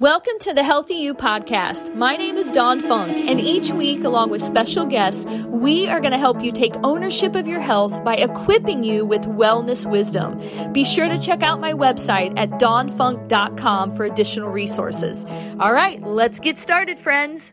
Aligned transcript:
Welcome 0.00 0.38
to 0.42 0.54
the 0.54 0.60
HealthyU 0.60 1.14
podcast. 1.14 1.92
My 1.96 2.14
name 2.14 2.36
is 2.36 2.52
Dawn 2.52 2.80
Funk, 2.80 3.18
and 3.18 3.40
each 3.40 3.72
week, 3.72 4.04
along 4.04 4.30
with 4.30 4.42
special 4.42 4.86
guests, 4.86 5.26
we 5.48 5.88
are 5.88 5.98
going 5.98 6.12
to 6.12 6.18
help 6.18 6.40
you 6.40 6.52
take 6.52 6.76
ownership 6.84 7.34
of 7.34 7.48
your 7.48 7.60
health 7.60 8.04
by 8.04 8.14
equipping 8.14 8.84
you 8.84 9.04
with 9.04 9.22
wellness 9.22 9.90
wisdom. 9.90 10.40
Be 10.72 10.84
sure 10.84 11.08
to 11.08 11.20
check 11.20 11.42
out 11.42 11.60
my 11.60 11.72
website 11.72 12.32
at 12.38 12.48
dawnfunk.com 12.60 13.96
for 13.96 14.04
additional 14.04 14.50
resources. 14.50 15.26
All 15.58 15.72
right, 15.72 16.00
let's 16.00 16.38
get 16.38 16.60
started, 16.60 17.00
friends. 17.00 17.52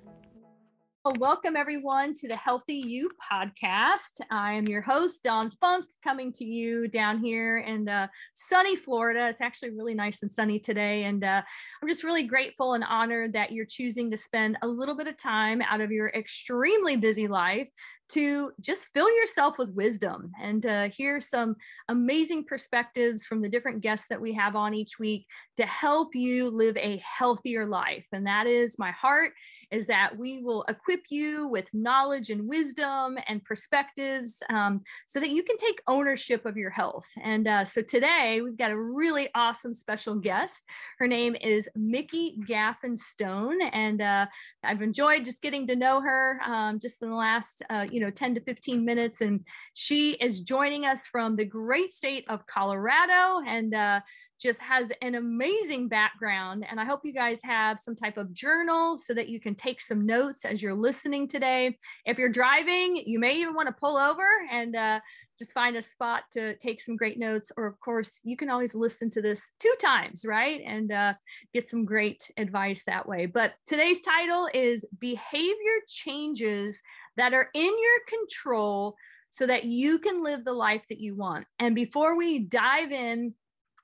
Well, 1.06 1.14
welcome 1.20 1.56
everyone 1.56 2.16
to 2.16 2.28
the 2.28 2.34
HealthyU 2.34 3.04
podcast. 3.32 4.22
I 4.32 4.54
am 4.54 4.66
your 4.66 4.82
host, 4.82 5.22
Dawn 5.22 5.52
Funk, 5.62 5.86
coming 6.04 6.32
to 6.34 6.44
you 6.44 6.88
down 6.88 7.20
here 7.20 7.60
in 7.60 7.88
uh, 7.88 8.08
sunny 8.34 8.76
Florida. 8.76 9.28
It's 9.28 9.40
actually 9.40 9.70
really 9.70 9.94
nice 9.94 10.24
and 10.24 10.32
sunny 10.32 10.58
today. 10.58 11.04
And 11.04 11.24
uh, 11.24 11.44
I'm 11.80 11.88
just 11.88 12.04
really 12.04 12.24
grateful 12.24 12.74
and 12.74 12.84
honored 12.84 13.34
that 13.34 13.52
you're 13.52 13.68
choosing 13.68 14.10
to 14.10 14.18
spend 14.18 14.58
a 14.64 14.68
little 14.68 14.98
bit 14.98 15.08
of 15.08 15.16
time 15.16 15.62
out 15.62 15.80
of 15.80 15.92
your 15.92 16.10
extremely 16.10 16.98
busy 16.98 17.28
life 17.28 17.70
to 18.08 18.52
just 18.62 18.88
fill 18.94 19.10
yourself 19.16 19.58
with 19.58 19.70
wisdom 19.72 20.32
and 20.42 20.66
uh, 20.66 20.90
hear 20.90 21.20
some 21.20 21.56
amazing 21.90 22.44
perspectives 22.44 23.26
from 23.26 23.42
the 23.42 23.50
different 23.50 23.82
guests 23.82 24.08
that 24.08 24.22
we 24.22 24.34
have 24.34 24.56
on 24.56 24.74
each 24.74 25.00
week 25.00 25.26
to 25.58 25.66
help 25.66 26.14
you 26.14 26.50
live 26.50 26.78
a 26.78 27.02
healthier 27.04 27.66
life. 27.66 28.06
And 28.12 28.28
that 28.28 28.46
is 28.48 28.78
my 28.78 28.92
heart 28.92 29.34
is 29.72 29.88
that 29.88 30.18
we 30.18 30.42
will 30.42 30.64
equip 30.64 31.02
you 31.10 31.48
with 31.48 31.74
knowledge 31.74 32.30
and 32.30 32.48
wisdom 32.48 33.18
and 33.28 33.44
perspectives 33.44 34.42
um, 34.50 34.82
so 35.06 35.20
that 35.20 35.30
you 35.30 35.44
can 35.44 35.58
take 35.58 35.82
ownership 35.88 36.46
of 36.46 36.58
your 36.58 36.70
health. 36.70 37.08
And 37.22 37.48
uh, 37.48 37.66
so 37.66 37.82
today 37.82 38.42
we've 38.44 38.58
got 38.58 38.72
a 38.72 38.80
really 38.80 39.30
awesome 39.36 39.74
special 39.74 40.16
guest. 40.16 40.66
Her 41.00 41.08
name 41.08 41.36
is 41.42 41.70
Mikki 41.76 42.38
Gaffen 42.48 42.98
Stone. 42.98 43.62
And 43.62 44.02
uh, 44.02 44.26
I've 44.64 44.82
enjoyed 44.82 45.26
just 45.26 45.42
getting 45.42 45.68
to 45.68 45.76
know 45.76 46.02
her 46.02 46.40
um, 46.46 46.80
just 46.80 47.02
in 47.02 47.10
the 47.10 47.16
last, 47.16 47.64
uh, 47.70 47.86
you 47.90 48.00
know, 48.00 48.10
10 48.10 48.36
to 48.36 48.42
15 48.42 48.84
minutes. 48.84 49.22
And 49.22 49.46
she 49.74 50.12
is 50.14 50.42
joining 50.42 50.86
us 50.86 51.08
from 51.08 51.36
the 51.36 51.46
great 51.46 51.92
state 51.92 52.26
of 52.30 52.46
Colorado. 52.48 53.42
And 53.46 53.74
uh, 53.74 54.02
just 54.40 54.60
has 54.62 54.92
an 55.02 55.16
amazing 55.16 55.88
background. 55.88 56.66
And 56.70 56.80
I 56.80 56.86
hope 56.86 57.02
you 57.04 57.14
guys 57.14 57.40
have 57.44 57.80
some 57.80 57.96
type 57.96 58.18
of 58.18 58.34
journal 58.34 58.98
so 58.98 59.14
that 59.14 59.30
you 59.30 59.40
can 59.40 59.56
take 59.56 59.82
some 59.82 60.06
notes 60.06 60.46
as 60.46 60.62
you're 60.62 60.74
listening 60.74 61.28
today. 61.28 61.78
If 62.06 62.18
you're 62.18 62.30
driving, 62.30 63.02
you 63.06 63.20
may 63.20 63.36
even 63.36 63.54
want 63.54 63.68
to 63.68 63.74
pull 63.74 63.98
over 63.98 64.28
and 64.52 64.76
uh, 64.76 65.00
just 65.38 65.54
find 65.54 65.76
a 65.76 65.82
spot 65.82 66.24
to 66.34 66.56
take 66.58 66.82
some 66.82 66.96
great 66.96 67.18
notes. 67.18 67.52
Or, 67.58 67.66
of 67.66 67.80
course, 67.80 68.20
you 68.24 68.36
can 68.36 68.50
always 68.50 68.76
listen 68.76 69.10
to 69.12 69.22
this 69.22 69.50
two 69.60 69.74
times, 69.80 70.26
right? 70.26 70.62
And 70.66 70.92
uh, 70.92 71.14
get 71.54 71.70
some 71.70 71.86
great 71.86 72.30
advice 72.38 72.84
that 72.84 73.08
way. 73.08 73.26
But 73.26 73.54
today's 73.66 74.02
title 74.02 74.50
is 74.54 74.86
Behavior 75.00 75.56
Changes 75.88 76.82
That 77.18 77.34
Are 77.34 77.50
in 77.54 77.64
Your 77.64 78.20
Control 78.20 78.96
so 79.30 79.46
that 79.48 79.66
you 79.66 80.00
can 80.00 80.24
live 80.24 80.46
the 80.46 80.54
life 80.54 80.84
that 80.90 81.02
you 81.02 81.16
want. 81.16 81.46
And 81.60 81.76
before 81.76 82.18
we 82.18 82.40
dive 82.40 82.92
in, 82.92 83.34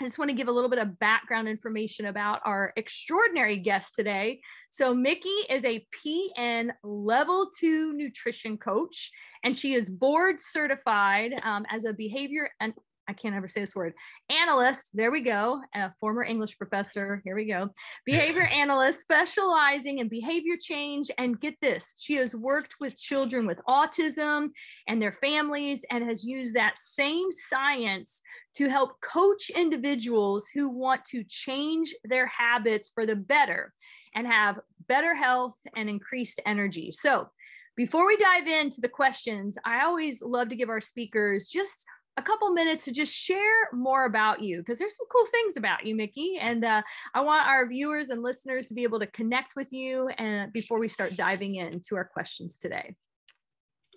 I 0.02 0.04
just 0.04 0.18
want 0.18 0.30
to 0.30 0.36
give 0.36 0.48
a 0.48 0.52
little 0.52 0.70
bit 0.70 0.80
of 0.80 0.98
background 0.98 1.48
information 1.48 2.08
about 2.08 2.42
our 2.44 2.74
extraordinary 2.76 3.58
guest 3.60 3.94
today. 3.94 4.42
So, 4.72 4.96
Mikki 4.96 5.30
is 5.48 5.64
a 5.64 5.86
PN 5.94 6.72
level 6.84 7.52
two 7.56 7.94
nutrition 7.94 8.58
coach, 8.58 9.12
and 9.44 9.56
she 9.56 9.76
is 9.76 9.92
board 9.92 10.42
certified 10.42 11.40
um, 11.44 11.68
as 11.70 11.86
a 11.86 11.94
behavior 11.94 12.50
and 12.60 12.74
I 13.12 13.14
can't 13.14 13.36
ever 13.36 13.50
say 13.50 13.60
this 13.60 13.76
word. 13.76 13.94
Analyst, 14.30 14.92
there 14.94 15.12
we 15.12 15.20
go. 15.20 15.62
A 15.76 15.92
former 16.00 16.24
English 16.24 16.58
professor, 16.58 17.22
here 17.26 17.36
we 17.36 17.44
go. 17.44 17.70
Behavior 18.06 18.48
analyst 18.48 19.02
specializing 19.02 20.00
in 20.00 20.08
behavior 20.08 20.56
change. 20.60 21.12
And 21.18 21.38
get 21.38 21.56
this, 21.62 21.94
she 22.00 22.16
has 22.16 22.34
worked 22.34 22.76
with 22.80 22.98
children 22.98 23.46
with 23.46 23.60
autism 23.68 24.52
and 24.88 25.02
their 25.02 25.12
families 25.12 25.84
and 25.92 26.06
has 26.06 26.24
used 26.24 26.56
that 26.56 26.78
same 26.78 27.28
science 27.34 28.22
to 28.56 28.70
help 28.70 29.02
coach 29.02 29.50
individuals 29.50 30.48
who 30.48 30.70
want 30.70 31.04
to 31.08 31.26
change 31.26 31.94
their 32.06 32.28
habits 32.28 32.92
for 32.94 33.06
the 33.06 33.18
better 33.18 33.74
and 34.16 34.26
have 34.26 34.58
better 34.88 35.14
health 35.14 35.58
and 35.76 35.90
increased 35.90 36.40
energy. 36.46 36.94
So, 36.94 37.30
before 37.78 38.06
we 38.06 38.18
dive 38.18 38.48
into 38.48 38.82
the 38.82 38.90
questions, 38.90 39.58
I 39.66 39.84
always 39.84 40.22
love 40.22 40.50
to 40.50 40.58
give 40.58 40.70
our 40.70 40.82
speakers 40.82 41.48
just 41.48 41.86
a 42.18 42.22
couple 42.22 42.52
minutes 42.52 42.86
to 42.86 42.92
just 42.92 43.14
share 43.14 43.72
more 43.74 44.06
about 44.06 44.42
you 44.42 44.58
because 44.58 44.78
there's 44.78 44.96
some 44.96 45.08
cool 45.12 45.26
things 45.26 45.58
about 45.58 45.86
you, 45.86 45.96
Mikki. 45.96 46.38
And 46.40 46.64
uh, 46.66 46.82
I 47.14 47.22
want 47.22 47.48
our 47.48 47.68
viewers 47.68 48.10
and 48.10 48.22
listeners 48.22 48.68
to 48.68 48.74
be 48.74 48.84
able 48.84 49.00
to 49.00 49.08
connect 49.08 49.56
with 49.56 49.72
you 49.72 50.10
and 50.18 50.52
before 50.52 50.80
we 50.80 50.88
start 50.88 51.16
diving 51.16 51.56
into 51.56 51.96
our 51.96 52.06
questions 52.06 52.58
today. 52.58 52.96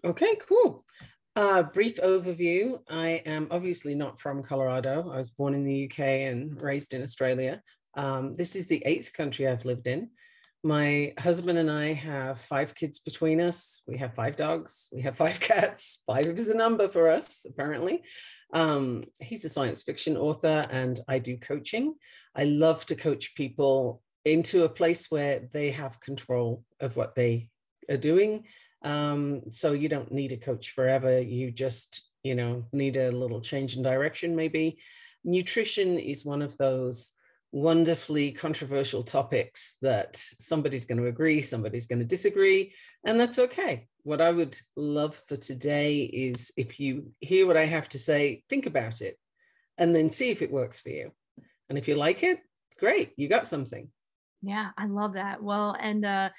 Okay, 0.04 0.36
cool. 0.48 0.84
Uh, 1.36 1.64
brief 1.64 1.96
overview. 1.96 2.78
I 2.88 3.22
am 3.26 3.48
obviously 3.50 3.94
not 3.94 4.20
from 4.20 4.42
Colorado. 4.42 5.10
I 5.10 5.16
was 5.16 5.32
born 5.32 5.54
in 5.54 5.64
the 5.64 5.90
UK 5.90 5.98
and 5.98 6.60
raised 6.62 6.94
in 6.94 7.02
Australia. 7.02 7.60
Um, 7.96 8.32
this 8.34 8.54
is 8.54 8.66
the 8.66 8.82
eighth 8.86 9.12
country 9.12 9.48
I've 9.48 9.64
lived 9.64 9.88
in. 9.88 10.10
My 10.66 11.12
husband 11.18 11.58
and 11.58 11.70
I 11.70 11.92
have 11.92 12.40
five 12.40 12.74
kids 12.74 12.98
between 12.98 13.38
us. 13.38 13.82
We 13.86 13.98
have 13.98 14.14
five 14.14 14.34
dogs. 14.34 14.88
We 14.90 15.02
have 15.02 15.14
five 15.14 15.38
cats. 15.50 16.02
Five 16.06 16.38
is 16.38 16.48
a 16.48 16.56
number 16.56 16.88
for 16.88 17.10
us, 17.10 17.44
apparently. 17.46 18.02
Um, 18.54 19.04
he's 19.20 19.44
a 19.44 19.50
science 19.50 19.82
fiction 19.82 20.16
author, 20.16 20.66
and 20.70 20.98
I 21.06 21.18
do 21.18 21.36
coaching. 21.36 21.96
I 22.34 22.44
love 22.44 22.86
to 22.86 22.96
coach 22.96 23.34
people 23.34 24.02
into 24.24 24.64
a 24.64 24.68
place 24.70 25.10
where 25.10 25.50
they 25.52 25.70
have 25.72 26.00
control 26.00 26.64
of 26.80 26.96
what 26.96 27.14
they 27.14 27.50
are 27.90 27.98
doing. 27.98 28.44
Um, 28.82 29.42
so 29.50 29.72
you 29.72 29.90
don't 29.90 30.12
need 30.12 30.32
a 30.32 30.38
coach 30.38 30.70
forever. 30.70 31.20
You 31.20 31.50
just, 31.50 32.08
you 32.22 32.34
know, 32.34 32.64
need 32.72 32.96
a 32.96 33.10
little 33.10 33.42
change 33.42 33.76
in 33.76 33.82
direction, 33.82 34.34
maybe. 34.34 34.78
Nutrition 35.24 35.98
is 35.98 36.24
one 36.24 36.40
of 36.40 36.56
those 36.56 37.12
wonderfully 37.54 38.32
controversial 38.32 39.04
topics 39.04 39.76
that 39.80 40.16
somebody's 40.16 40.86
going 40.86 40.98
to 40.98 41.06
agree, 41.06 41.40
somebody's 41.40 41.86
going 41.86 42.00
to 42.00 42.04
disagree, 42.04 42.74
and 43.06 43.18
that's 43.18 43.38
okay. 43.38 43.86
What 44.02 44.20
I 44.20 44.32
would 44.32 44.58
love 44.76 45.22
for 45.28 45.36
today 45.36 46.02
is 46.02 46.50
if 46.56 46.80
you 46.80 47.12
hear 47.20 47.46
what 47.46 47.56
I 47.56 47.66
have 47.66 47.88
to 47.90 47.98
say, 47.98 48.42
think 48.50 48.66
about 48.66 49.00
it 49.00 49.16
and 49.78 49.94
then 49.94 50.10
see 50.10 50.30
if 50.30 50.42
it 50.42 50.50
works 50.50 50.80
for 50.80 50.88
you. 50.88 51.12
And 51.68 51.78
if 51.78 51.86
you 51.86 51.94
like 51.94 52.24
it, 52.24 52.40
great, 52.80 53.12
you 53.16 53.28
got 53.28 53.46
something. 53.46 53.88
Yeah, 54.42 54.70
I 54.76 54.86
love 54.86 55.14
that. 55.14 55.40
Well, 55.40 55.76
and 55.78 56.04
uh, 56.04 56.30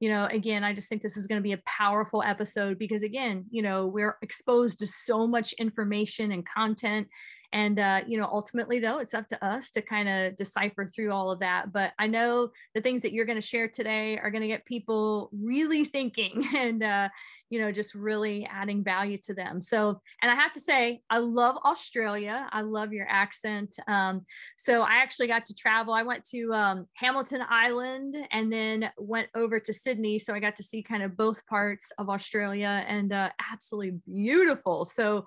you 0.00 0.08
know, 0.08 0.26
again, 0.30 0.64
I 0.64 0.72
just 0.72 0.88
think 0.88 1.02
this 1.02 1.18
is 1.18 1.26
going 1.26 1.38
to 1.38 1.46
be 1.46 1.52
a 1.52 1.62
powerful 1.66 2.22
episode 2.22 2.78
because 2.78 3.02
again, 3.02 3.44
you 3.50 3.60
know, 3.60 3.86
we're 3.86 4.16
exposed 4.22 4.78
to 4.78 4.86
so 4.86 5.26
much 5.26 5.52
information 5.54 6.32
and 6.32 6.46
content 6.46 7.08
and, 7.52 7.78
uh, 7.78 8.00
you 8.06 8.18
know, 8.18 8.28
ultimately, 8.32 8.78
though, 8.80 8.98
it's 8.98 9.14
up 9.14 9.28
to 9.28 9.44
us 9.44 9.70
to 9.70 9.82
kind 9.82 10.08
of 10.08 10.36
decipher 10.36 10.86
through 10.86 11.12
all 11.12 11.30
of 11.30 11.40
that. 11.40 11.72
But 11.72 11.92
I 11.98 12.06
know 12.06 12.50
the 12.74 12.80
things 12.80 13.02
that 13.02 13.12
you're 13.12 13.26
going 13.26 13.40
to 13.40 13.46
share 13.46 13.68
today 13.68 14.18
are 14.18 14.30
going 14.30 14.42
to 14.42 14.48
get 14.48 14.64
people 14.64 15.30
really 15.32 15.84
thinking 15.84 16.46
and, 16.56 16.82
uh, 16.82 17.08
you 17.52 17.58
know, 17.58 17.70
just 17.70 17.94
really 17.94 18.48
adding 18.50 18.82
value 18.82 19.18
to 19.24 19.34
them. 19.34 19.60
So, 19.60 20.00
and 20.22 20.32
I 20.32 20.34
have 20.34 20.54
to 20.54 20.60
say, 20.60 21.02
I 21.10 21.18
love 21.18 21.58
Australia. 21.66 22.48
I 22.50 22.62
love 22.62 22.94
your 22.94 23.06
accent. 23.10 23.76
Um, 23.86 24.24
so 24.56 24.80
I 24.80 24.94
actually 25.02 25.26
got 25.26 25.44
to 25.44 25.54
travel. 25.54 25.92
I 25.92 26.02
went 26.02 26.24
to 26.30 26.50
um, 26.54 26.86
Hamilton 26.94 27.42
Island 27.46 28.16
and 28.30 28.50
then 28.50 28.90
went 28.96 29.28
over 29.34 29.60
to 29.60 29.70
Sydney. 29.70 30.18
So 30.18 30.32
I 30.32 30.40
got 30.40 30.56
to 30.56 30.62
see 30.62 30.82
kind 30.82 31.02
of 31.02 31.14
both 31.14 31.44
parts 31.44 31.92
of 31.98 32.08
Australia 32.08 32.86
and 32.88 33.12
uh, 33.12 33.28
absolutely 33.52 34.00
beautiful. 34.10 34.86
So, 34.86 35.26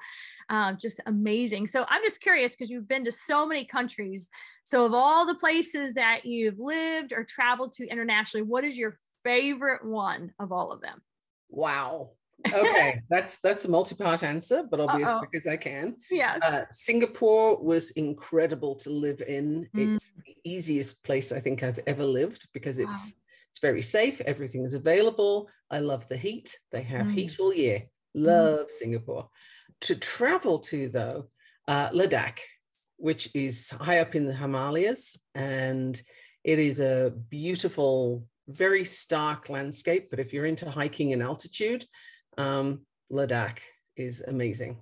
uh, 0.50 0.74
just 0.74 1.00
amazing. 1.06 1.68
So 1.68 1.86
I'm 1.90 2.04
just 2.04 2.22
curious 2.22 2.56
because 2.56 2.70
you've 2.70 2.88
been 2.88 3.06
to 3.06 3.12
so 3.12 3.46
many 3.46 3.66
countries. 3.66 4.30
So, 4.64 4.86
of 4.86 4.94
all 4.94 5.26
the 5.26 5.36
places 5.36 5.94
that 5.94 6.26
you've 6.26 6.60
lived 6.60 7.14
or 7.14 7.24
traveled 7.24 7.74
to 7.74 7.88
internationally, 7.88 8.44
what 8.44 8.64
is 8.64 8.78
your 8.78 9.00
favorite 9.24 9.86
one 9.86 10.34
of 10.40 10.52
all 10.52 10.72
of 10.72 10.82
them? 10.82 11.02
Wow. 11.50 12.12
Okay, 12.54 13.02
that's 13.10 13.40
that's 13.40 13.66
a 13.66 13.72
multi-part 13.72 14.22
answer, 14.22 14.64
but 14.70 14.80
I'll 14.80 14.96
be 14.98 15.04
Uh-oh. 15.04 15.16
as 15.16 15.20
quick 15.20 15.42
as 15.42 15.48
I 15.48 15.58
can. 15.58 15.96
Yes. 16.12 16.44
Uh, 16.44 16.66
Singapore 16.72 17.58
was 17.58 17.90
incredible 17.92 18.76
to 18.76 18.92
live 18.92 19.22
in. 19.22 19.68
Mm. 19.76 19.94
It's 19.94 20.12
the 20.26 20.36
easiest 20.44 21.04
place 21.04 21.32
I 21.32 21.40
think 21.40 21.64
I've 21.64 21.80
ever 21.88 22.04
lived 22.04 22.48
because 22.54 22.78
it's 22.78 22.88
wow. 22.88 23.18
it's 23.50 23.60
very 23.60 23.82
safe. 23.82 24.22
Everything 24.22 24.64
is 24.64 24.76
available. 24.76 25.50
I 25.72 25.80
love 25.80 26.08
the 26.08 26.18
heat. 26.18 26.56
They 26.72 26.84
have 26.84 27.08
mm. 27.08 27.14
heat 27.14 27.40
all 27.40 27.54
year. 27.54 27.80
Mm. 28.16 28.26
Love 28.26 28.68
mm. 28.68 28.72
Singapore. 28.72 29.30
To 29.86 29.96
travel 29.96 30.60
to 30.60 30.90
though, 30.90 31.30
uh, 31.68 31.90
Ladakh, 31.92 32.40
which 32.98 33.30
is 33.36 33.70
high 33.70 34.00
up 34.00 34.16
in 34.16 34.26
the 34.26 34.34
Himalayas, 34.34 35.16
and 35.36 36.02
it 36.44 36.58
is 36.58 36.80
a 36.80 37.14
beautiful 37.30 38.26
very 38.48 38.84
stark 38.84 39.50
landscape, 39.50 40.10
but 40.10 40.20
if 40.20 40.34
you're 40.34 40.48
into 40.48 40.70
hiking 40.70 41.14
and 41.14 41.22
altitude, 41.22 41.86
um, 42.38 42.82
Ladakh 43.12 43.60
is 43.96 44.22
amazing. 44.22 44.80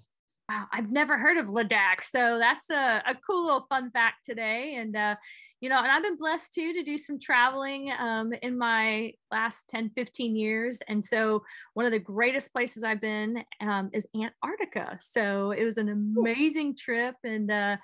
Wow, 0.50 0.68
I've 0.72 0.92
never 0.92 1.18
heard 1.18 1.38
of 1.38 1.48
Ladakh. 1.48 2.04
So 2.04 2.38
that's 2.40 2.70
a, 2.70 3.04
a 3.06 3.16
cool 3.28 3.46
little 3.46 3.66
fun 3.70 3.92
fact 3.92 4.26
today. 4.26 4.76
And, 4.78 4.96
uh, 4.96 5.16
you 5.63 5.69
know, 5.69 5.77
and 5.77 5.89
I've 5.89 6.04
been 6.04 6.18
blessed 6.18 6.54
too 6.54 6.74
to 6.74 6.83
do 6.83 6.98
some 6.98 7.18
traveling 7.18 7.89
um, 7.98 8.33
in 8.42 8.57
my 8.57 9.13
last 9.31 9.69
10, 9.69 9.92
15 9.95 10.36
years. 10.36 10.81
And 10.89 11.01
so 11.01 11.42
one 11.74 11.86
of 11.86 11.94
the 11.94 12.00
greatest 12.00 12.51
places 12.51 12.83
I've 12.83 13.00
been 13.00 13.45
um, 13.62 13.89
is 13.94 14.06
Antarctica. 14.13 14.98
So 15.00 15.51
it 15.51 15.63
was 15.63 15.77
an 15.77 15.88
amazing 15.88 16.75
trip. 16.75 17.15
And, 17.24 17.50
uh, 17.50 17.77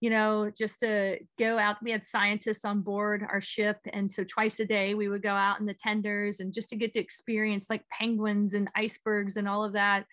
you 0.00 0.08
know, 0.08 0.50
just 0.56 0.80
to 0.80 1.18
go 1.38 1.58
out, 1.58 1.76
we 1.82 1.90
had 1.90 2.06
scientists 2.06 2.64
on 2.64 2.80
board 2.80 3.22
our 3.30 3.42
ship. 3.42 3.80
And 3.92 4.10
so 4.10 4.24
twice 4.24 4.58
a 4.60 4.64
day 4.64 4.94
we 4.94 5.10
would 5.10 5.22
go 5.22 5.34
out 5.34 5.60
in 5.60 5.66
the 5.66 5.74
tenders 5.74 6.40
and 6.40 6.54
just 6.54 6.70
to 6.70 6.76
get 6.76 6.94
to 6.94 7.00
experience 7.00 7.68
like 7.68 7.84
penguins 7.90 8.54
and 8.54 8.70
icebergs 8.74 9.36
and 9.36 9.46
all 9.46 9.62
of 9.62 9.74
that 9.74 10.06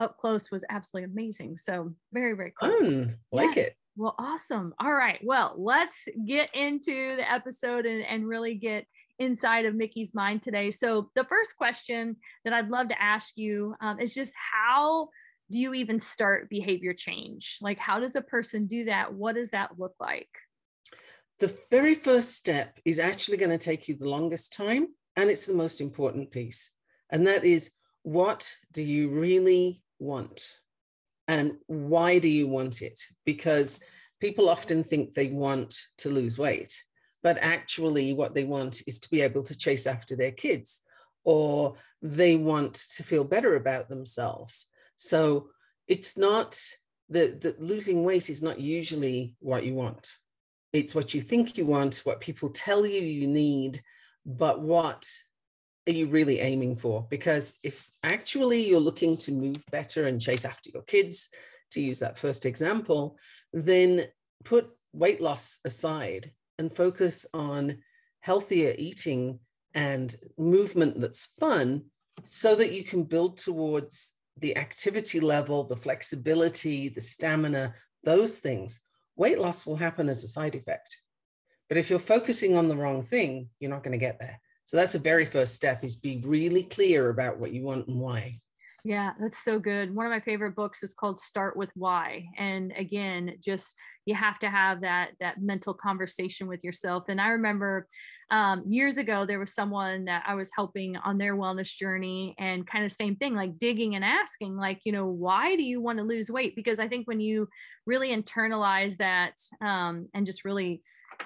up 0.00 0.16
close 0.16 0.50
was 0.50 0.64
absolutely 0.70 1.12
amazing. 1.12 1.58
So 1.58 1.92
very, 2.10 2.34
very 2.34 2.54
cool. 2.58 2.70
Mm, 2.70 3.16
like 3.30 3.56
yes. 3.56 3.66
it. 3.66 3.74
Well, 4.00 4.14
awesome. 4.18 4.72
All 4.80 4.94
right. 4.94 5.20
Well, 5.22 5.54
let's 5.58 6.08
get 6.26 6.48
into 6.54 7.16
the 7.16 7.30
episode 7.30 7.84
and, 7.84 8.02
and 8.02 8.26
really 8.26 8.54
get 8.54 8.86
inside 9.18 9.66
of 9.66 9.74
Mikki's 9.74 10.14
mind 10.14 10.40
today. 10.40 10.70
So, 10.70 11.10
the 11.14 11.24
first 11.24 11.54
question 11.58 12.16
that 12.46 12.54
I'd 12.54 12.70
love 12.70 12.88
to 12.88 13.02
ask 13.02 13.36
you 13.36 13.74
um, 13.82 14.00
is 14.00 14.14
just 14.14 14.32
how 14.54 15.10
do 15.50 15.58
you 15.58 15.74
even 15.74 16.00
start 16.00 16.48
behavior 16.48 16.94
change? 16.94 17.58
Like, 17.60 17.76
how 17.76 18.00
does 18.00 18.16
a 18.16 18.22
person 18.22 18.66
do 18.66 18.86
that? 18.86 19.12
What 19.12 19.34
does 19.34 19.50
that 19.50 19.78
look 19.78 19.92
like? 20.00 20.30
The 21.38 21.54
very 21.70 21.94
first 21.94 22.38
step 22.38 22.78
is 22.86 22.98
actually 22.98 23.36
going 23.36 23.50
to 23.50 23.58
take 23.58 23.86
you 23.86 23.96
the 23.96 24.08
longest 24.08 24.54
time, 24.54 24.86
and 25.14 25.28
it's 25.28 25.44
the 25.44 25.52
most 25.52 25.78
important 25.78 26.30
piece. 26.30 26.70
And 27.10 27.26
that 27.26 27.44
is 27.44 27.72
what 28.02 28.50
do 28.72 28.82
you 28.82 29.10
really 29.10 29.82
want? 29.98 30.59
And 31.30 31.58
why 31.68 32.18
do 32.18 32.28
you 32.28 32.48
want 32.48 32.82
it? 32.82 32.98
Because 33.24 33.78
people 34.20 34.48
often 34.48 34.82
think 34.82 35.14
they 35.14 35.28
want 35.28 35.78
to 35.98 36.10
lose 36.10 36.36
weight, 36.36 36.74
but 37.22 37.38
actually, 37.40 38.12
what 38.14 38.34
they 38.34 38.42
want 38.42 38.82
is 38.88 38.98
to 38.98 39.10
be 39.10 39.20
able 39.20 39.44
to 39.44 39.56
chase 39.56 39.86
after 39.86 40.16
their 40.16 40.32
kids 40.32 40.82
or 41.22 41.74
they 42.02 42.34
want 42.34 42.74
to 42.96 43.04
feel 43.04 43.22
better 43.22 43.54
about 43.54 43.88
themselves. 43.88 44.66
So 44.96 45.50
it's 45.86 46.18
not 46.18 46.60
that 47.10 47.40
the 47.40 47.54
losing 47.60 48.02
weight 48.02 48.28
is 48.28 48.42
not 48.42 48.58
usually 48.58 49.36
what 49.38 49.64
you 49.64 49.74
want. 49.74 50.10
It's 50.72 50.96
what 50.96 51.14
you 51.14 51.20
think 51.20 51.56
you 51.56 51.64
want, 51.64 52.02
what 52.02 52.20
people 52.20 52.50
tell 52.50 52.84
you 52.84 53.02
you 53.02 53.28
need, 53.28 53.80
but 54.26 54.60
what 54.60 55.08
are 55.90 55.96
you 55.96 56.06
really 56.06 56.40
aiming 56.40 56.76
for? 56.76 57.06
Because 57.10 57.54
if 57.62 57.90
actually 58.02 58.66
you're 58.66 58.80
looking 58.80 59.16
to 59.18 59.32
move 59.32 59.64
better 59.70 60.06
and 60.06 60.20
chase 60.20 60.44
after 60.44 60.70
your 60.70 60.82
kids, 60.82 61.28
to 61.72 61.80
use 61.80 61.98
that 62.00 62.18
first 62.18 62.46
example, 62.46 63.16
then 63.52 64.06
put 64.44 64.70
weight 64.92 65.20
loss 65.20 65.60
aside 65.64 66.32
and 66.58 66.72
focus 66.72 67.26
on 67.34 67.78
healthier 68.20 68.74
eating 68.78 69.38
and 69.74 70.16
movement 70.36 71.00
that's 71.00 71.26
fun 71.38 71.84
so 72.24 72.54
that 72.54 72.72
you 72.72 72.84
can 72.84 73.04
build 73.04 73.36
towards 73.36 74.16
the 74.38 74.56
activity 74.56 75.20
level, 75.20 75.64
the 75.64 75.76
flexibility, 75.76 76.88
the 76.88 77.00
stamina, 77.00 77.74
those 78.04 78.38
things. 78.38 78.80
Weight 79.16 79.38
loss 79.38 79.66
will 79.66 79.76
happen 79.76 80.08
as 80.08 80.24
a 80.24 80.28
side 80.28 80.54
effect. 80.54 81.00
But 81.68 81.78
if 81.78 81.88
you're 81.88 81.98
focusing 81.98 82.56
on 82.56 82.68
the 82.68 82.76
wrong 82.76 83.02
thing, 83.02 83.48
you're 83.58 83.70
not 83.70 83.84
going 83.84 83.92
to 83.92 83.98
get 83.98 84.18
there. 84.18 84.40
So 84.70 84.76
that's 84.76 84.92
the 84.92 85.00
very 85.00 85.24
first 85.24 85.56
step 85.56 85.82
is 85.82 85.96
be 85.96 86.22
really 86.24 86.62
clear 86.62 87.10
about 87.10 87.40
what 87.40 87.52
you 87.52 87.64
want 87.64 87.88
and 87.88 87.98
why. 87.98 88.38
Yeah, 88.84 89.14
that's 89.18 89.42
so 89.42 89.58
good. 89.58 89.92
One 89.92 90.06
of 90.06 90.10
my 90.10 90.20
favorite 90.20 90.54
books 90.54 90.84
is 90.84 90.94
called 90.94 91.18
Start 91.18 91.56
with 91.56 91.72
Why. 91.74 92.28
And 92.38 92.72
again, 92.76 93.34
just 93.40 93.74
you 94.06 94.14
have 94.14 94.38
to 94.38 94.48
have 94.48 94.80
that 94.82 95.10
that 95.18 95.42
mental 95.42 95.74
conversation 95.74 96.46
with 96.46 96.62
yourself. 96.62 97.06
And 97.08 97.20
I 97.20 97.30
remember 97.30 97.88
um, 98.30 98.62
years 98.64 98.96
ago 98.96 99.26
there 99.26 99.40
was 99.40 99.52
someone 99.52 100.04
that 100.04 100.22
I 100.24 100.34
was 100.36 100.52
helping 100.54 100.96
on 100.98 101.18
their 101.18 101.36
wellness 101.36 101.74
journey 101.76 102.36
and 102.38 102.64
kind 102.64 102.84
of 102.84 102.92
same 102.92 103.16
thing, 103.16 103.34
like 103.34 103.58
digging 103.58 103.96
and 103.96 104.04
asking, 104.04 104.56
like, 104.56 104.82
you 104.84 104.92
know, 104.92 105.06
why 105.06 105.56
do 105.56 105.64
you 105.64 105.80
want 105.80 105.98
to 105.98 106.04
lose 106.04 106.30
weight? 106.30 106.54
Because 106.54 106.78
I 106.78 106.86
think 106.86 107.08
when 107.08 107.18
you 107.18 107.48
really 107.86 108.16
internalize 108.16 108.98
that 108.98 109.34
um, 109.60 110.08
and 110.14 110.24
just 110.24 110.44
really 110.44 110.80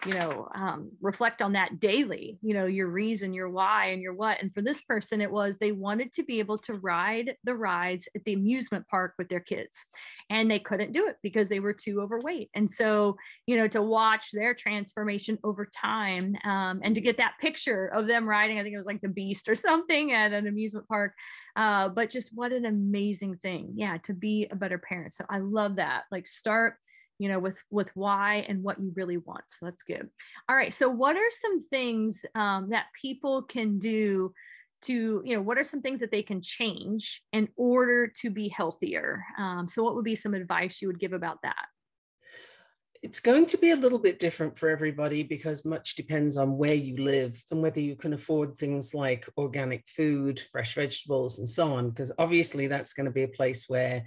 you 0.07 0.15
know 0.15 0.49
um, 0.55 0.91
reflect 1.01 1.43
on 1.43 1.53
that 1.53 1.81
daily 1.81 2.39
you 2.43 2.55
know 2.55 2.67
your 2.67 2.89
reason 2.89 3.33
your 3.33 3.49
why 3.49 3.87
and 3.87 4.03
your 4.03 4.15
what. 4.15 4.41
And 4.41 4.53
for 4.53 4.63
this 4.63 4.83
person 4.83 5.21
it 5.21 5.31
was 5.31 5.57
they 5.57 5.73
wanted 5.73 6.13
to 6.15 6.23
be 6.23 6.39
able 6.39 6.59
to 6.59 6.75
ride 6.75 7.37
the 7.45 7.55
rides 7.55 8.09
at 8.15 8.25
the 8.25 8.35
amusement 8.35 8.87
park 8.89 9.15
with 9.19 9.29
their 9.29 9.41
kids 9.41 9.87
and 10.31 10.51
they 10.51 10.59
couldn't 10.59 10.93
do 10.93 11.07
it 11.07 11.17
because 11.23 11.49
they 11.49 11.61
were 11.61 11.73
too 11.73 12.01
overweight. 12.01 12.51
And 12.55 12.69
so 12.69 13.17
you 13.47 13.57
know 13.57 13.69
to 13.69 13.83
watch 13.83 14.31
their 14.33 14.55
transformation 14.55 15.39
over 15.45 15.67
time 15.67 16.37
um, 16.45 16.81
and 16.83 16.95
to 16.95 17.01
get 17.01 17.17
that 17.17 17.35
picture 17.41 17.89
of 17.89 18.07
them 18.07 18.29
riding 18.29 18.59
i 18.59 18.63
think 18.63 18.75
it 18.75 18.79
was 18.79 18.87
like 18.87 19.01
the 19.01 19.09
beast 19.09 19.49
or 19.49 19.55
something 19.55 20.13
at 20.13 20.33
an 20.33 20.47
amusement 20.47 20.87
park 20.89 21.15
uh, 21.57 21.89
but 21.89 22.11
just 22.11 22.35
what 22.35 22.53
an 22.53 22.65
amazing 22.67 23.37
thing. 23.37 23.73
Yeah 23.75 23.97
to 24.05 24.13
be 24.15 24.49
a 24.51 24.57
better 24.57 24.79
parent. 24.79 25.13
So 25.13 25.25
i 25.31 25.39
love 25.39 25.77
that. 25.77 26.05
Like 26.11 26.27
start 26.27 26.77
you 27.19 27.29
know 27.29 27.39
with 27.39 27.61
with 27.71 27.91
why 27.95 28.45
and 28.49 28.63
what 28.63 28.81
you 28.81 28.93
really 28.97 29.19
want 29.19 29.45
so 29.49 29.67
that's 29.67 29.83
good. 29.83 30.09
All 30.49 30.57
right 30.57 30.73
so 30.73 30.89
what 30.89 31.17
are 31.17 31.31
some 31.31 31.61
things 31.61 32.25
um, 32.35 32.71
that 32.71 32.87
people 33.01 33.43
can 33.43 33.79
do 33.79 34.33
to 34.85 35.23
you 35.25 35.35
know 35.35 35.43
what 35.43 35.59
are 35.59 35.65
some 35.65 35.81
things 35.81 36.01
that 36.01 36.11
they 36.11 36.23
can 36.23 36.41
change 36.43 37.23
in 37.33 37.49
order 37.57 38.07
to 38.07 38.31
be 38.31 38.49
healthier? 38.49 39.25
Um, 39.39 39.69
so 39.69 39.83
what 39.83 39.95
would 39.95 40.05
be 40.05 40.15
some 40.15 40.35
advice 40.35 40.81
you 40.81 40.89
would 40.89 41.01
give 41.01 41.13
about 41.13 41.39
that? 41.43 41.67
It's 43.03 43.21
going 43.21 43.45
to 43.47 43.59
be 43.59 43.71
a 43.71 43.77
little 43.77 43.99
bit 43.99 44.19
different 44.19 44.57
for 44.57 44.71
everybody 44.71 45.23
because 45.23 45.67
much 45.67 45.95
depends 45.95 46.39
on 46.39 46.57
where 46.57 46.75
you 46.75 46.97
live 46.97 47.43
and 47.51 47.61
whether 47.61 47.81
you 47.81 47.97
can 47.97 48.15
afford 48.15 48.57
things 48.57 48.95
like 48.95 49.29
organic 49.37 49.87
food 49.89 50.41
fresh 50.53 50.75
vegetables 50.75 51.39
and 51.39 51.49
so 51.49 51.75
on 51.75 51.91
because 51.91 52.13
obviously 52.19 52.67
that's 52.67 52.95
going 52.95 53.05
to 53.05 53.13
be 53.13 53.25
a 53.25 53.29
place 53.29 53.67
where 53.69 54.05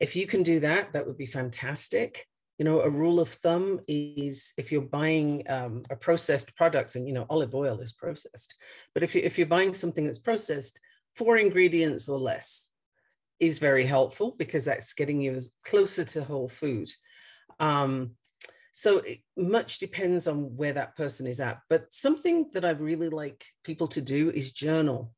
if 0.00 0.16
you 0.16 0.26
can 0.26 0.42
do 0.42 0.60
that 0.60 0.94
that 0.94 1.06
would 1.06 1.18
be 1.18 1.26
fantastic 1.26 2.26
you 2.60 2.64
know, 2.64 2.82
a 2.82 2.90
rule 2.90 3.20
of 3.20 3.30
thumb 3.30 3.80
is 3.88 4.52
if 4.58 4.70
you're 4.70 4.82
buying 4.82 5.44
um, 5.48 5.82
a 5.88 5.96
processed 5.96 6.54
product, 6.56 6.94
and 6.94 7.08
you 7.08 7.14
know, 7.14 7.24
olive 7.30 7.54
oil 7.54 7.80
is 7.80 7.94
processed, 7.94 8.54
but 8.92 9.02
if 9.02 9.14
you 9.14 9.22
if 9.24 9.38
you're 9.38 9.46
buying 9.46 9.72
something 9.72 10.04
that's 10.04 10.18
processed, 10.18 10.78
four 11.14 11.38
ingredients 11.38 12.06
or 12.06 12.18
less 12.18 12.68
is 13.40 13.58
very 13.58 13.86
helpful 13.86 14.36
because 14.38 14.66
that's 14.66 14.92
getting 14.92 15.22
you 15.22 15.40
closer 15.64 16.04
to 16.04 16.22
whole 16.22 16.50
food. 16.50 16.90
Um, 17.60 18.10
so 18.72 18.98
it 18.98 19.20
much 19.38 19.78
depends 19.78 20.28
on 20.28 20.54
where 20.54 20.74
that 20.74 20.98
person 20.98 21.26
is 21.26 21.40
at. 21.40 21.60
But 21.70 21.94
something 21.94 22.50
that 22.52 22.66
I 22.66 22.70
really 22.72 23.08
like 23.08 23.42
people 23.64 23.88
to 23.88 24.02
do 24.02 24.30
is 24.30 24.52
journal. 24.52 25.14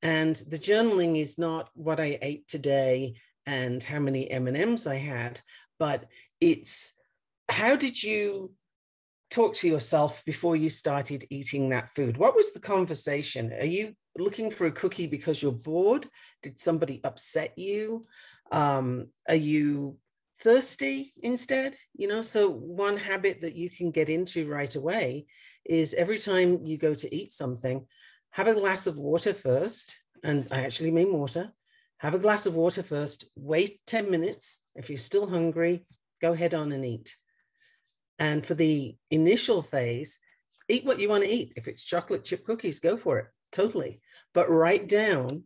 And 0.00 0.34
the 0.48 0.58
journaling 0.58 1.20
is 1.20 1.36
not 1.36 1.68
what 1.74 2.00
I 2.00 2.18
ate 2.22 2.48
today 2.48 3.16
and 3.44 3.82
how 3.82 3.98
many 3.98 4.30
M&Ms 4.30 4.86
I 4.86 4.96
had, 4.96 5.42
but 5.78 6.06
it's 6.40 6.94
how 7.48 7.76
did 7.76 8.02
you 8.02 8.52
talk 9.30 9.54
to 9.54 9.68
yourself 9.68 10.24
before 10.24 10.56
you 10.56 10.68
started 10.68 11.24
eating 11.30 11.70
that 11.70 11.90
food? 11.94 12.16
What 12.16 12.36
was 12.36 12.52
the 12.52 12.60
conversation? 12.60 13.52
Are 13.52 13.64
you 13.64 13.94
looking 14.16 14.50
for 14.50 14.66
a 14.66 14.72
cookie 14.72 15.06
because 15.06 15.42
you're 15.42 15.52
bored? 15.52 16.08
Did 16.42 16.60
somebody 16.60 17.00
upset 17.04 17.58
you? 17.58 18.06
Um, 18.52 19.08
are 19.28 19.34
you 19.34 19.98
thirsty 20.40 21.12
instead? 21.22 21.76
You 21.96 22.08
know, 22.08 22.22
so 22.22 22.48
one 22.50 22.96
habit 22.96 23.40
that 23.40 23.56
you 23.56 23.70
can 23.70 23.90
get 23.90 24.08
into 24.08 24.48
right 24.48 24.74
away 24.74 25.26
is 25.64 25.94
every 25.94 26.18
time 26.18 26.60
you 26.64 26.78
go 26.78 26.94
to 26.94 27.14
eat 27.14 27.32
something, 27.32 27.86
have 28.30 28.48
a 28.48 28.54
glass 28.54 28.86
of 28.86 28.98
water 28.98 29.34
first. 29.34 29.98
And 30.22 30.46
I 30.50 30.60
actually 30.60 30.90
mean 30.90 31.12
water. 31.12 31.52
Have 31.98 32.14
a 32.14 32.18
glass 32.18 32.44
of 32.44 32.54
water 32.54 32.82
first, 32.82 33.24
wait 33.36 33.80
10 33.86 34.10
minutes. 34.10 34.60
If 34.74 34.90
you're 34.90 34.98
still 34.98 35.26
hungry, 35.26 35.86
go 36.20 36.32
head 36.32 36.54
on 36.54 36.72
and 36.72 36.84
eat. 36.84 37.16
And 38.18 38.44
for 38.44 38.54
the 38.54 38.96
initial 39.10 39.62
phase, 39.62 40.18
eat 40.68 40.84
what 40.84 40.98
you 40.98 41.08
want 41.08 41.24
to 41.24 41.30
eat. 41.30 41.52
If 41.56 41.68
it's 41.68 41.84
chocolate 41.84 42.24
chip 42.24 42.44
cookies, 42.44 42.80
go 42.80 42.96
for 42.96 43.18
it, 43.18 43.26
totally. 43.52 44.00
But 44.32 44.50
write 44.50 44.88
down 44.88 45.44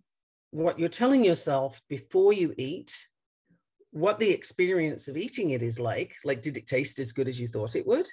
what 0.50 0.79
you're 0.79 0.89
telling 0.89 1.25
yourself 1.25 1.81
before 1.89 2.33
you 2.33 2.55
eat, 2.57 3.07
what 3.91 4.19
the 4.19 4.31
experience 4.31 5.09
of 5.09 5.17
eating 5.17 5.50
it 5.50 5.62
is 5.62 5.81
like. 5.81 6.17
Like, 6.25 6.43
did 6.43 6.57
it 6.57 6.67
taste 6.67 6.99
as 6.99 7.12
good 7.12 7.29
as 7.29 7.41
you 7.41 7.49
thought 7.49 7.77
it 7.77 7.87
would? 7.87 8.09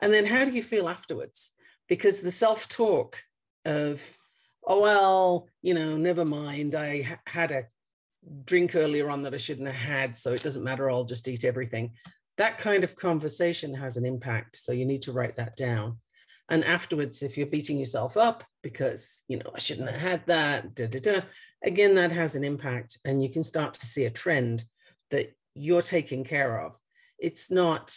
And 0.00 0.12
then 0.12 0.26
how 0.26 0.44
do 0.44 0.50
you 0.50 0.62
feel 0.62 0.88
afterwards? 0.88 1.52
Because 1.88 2.20
the 2.20 2.32
self 2.32 2.68
talk 2.68 3.22
of, 3.64 4.18
oh, 4.66 4.80
well, 4.80 5.48
you 5.60 5.74
know, 5.74 5.96
never 5.96 6.24
mind, 6.24 6.74
I 6.74 7.02
ha- 7.02 7.20
had 7.26 7.50
a 7.52 7.66
drink 8.44 8.74
earlier 8.74 9.10
on 9.10 9.22
that 9.22 9.34
I 9.34 9.38
shouldn't 9.38 9.68
have 9.68 9.76
had, 9.76 10.16
so 10.16 10.32
it 10.32 10.42
doesn't 10.42 10.64
matter, 10.64 10.90
I'll 10.90 11.04
just 11.04 11.28
eat 11.28 11.44
everything. 11.44 11.92
That 12.38 12.58
kind 12.58 12.84
of 12.84 12.96
conversation 12.96 13.74
has 13.74 13.96
an 13.96 14.06
impact. 14.06 14.56
So 14.56 14.72
you 14.72 14.86
need 14.86 15.02
to 15.02 15.12
write 15.12 15.34
that 15.36 15.56
down. 15.56 15.98
And 16.48 16.64
afterwards, 16.64 17.22
if 17.22 17.36
you're 17.36 17.46
beating 17.46 17.78
yourself 17.78 18.16
up 18.16 18.44
because, 18.62 19.22
you 19.28 19.38
know, 19.38 19.50
I 19.54 19.58
shouldn't 19.58 19.90
have 19.90 20.00
had 20.00 20.26
that, 20.26 20.74
da, 20.74 20.86
da, 20.86 21.00
da, 21.00 21.20
again, 21.64 21.94
that 21.94 22.12
has 22.12 22.36
an 22.36 22.44
impact. 22.44 22.98
And 23.04 23.22
you 23.22 23.28
can 23.28 23.42
start 23.42 23.74
to 23.74 23.86
see 23.86 24.04
a 24.04 24.10
trend 24.10 24.64
that 25.10 25.34
you're 25.54 25.82
taking 25.82 26.24
care 26.24 26.60
of. 26.60 26.76
It's 27.18 27.50
not 27.50 27.96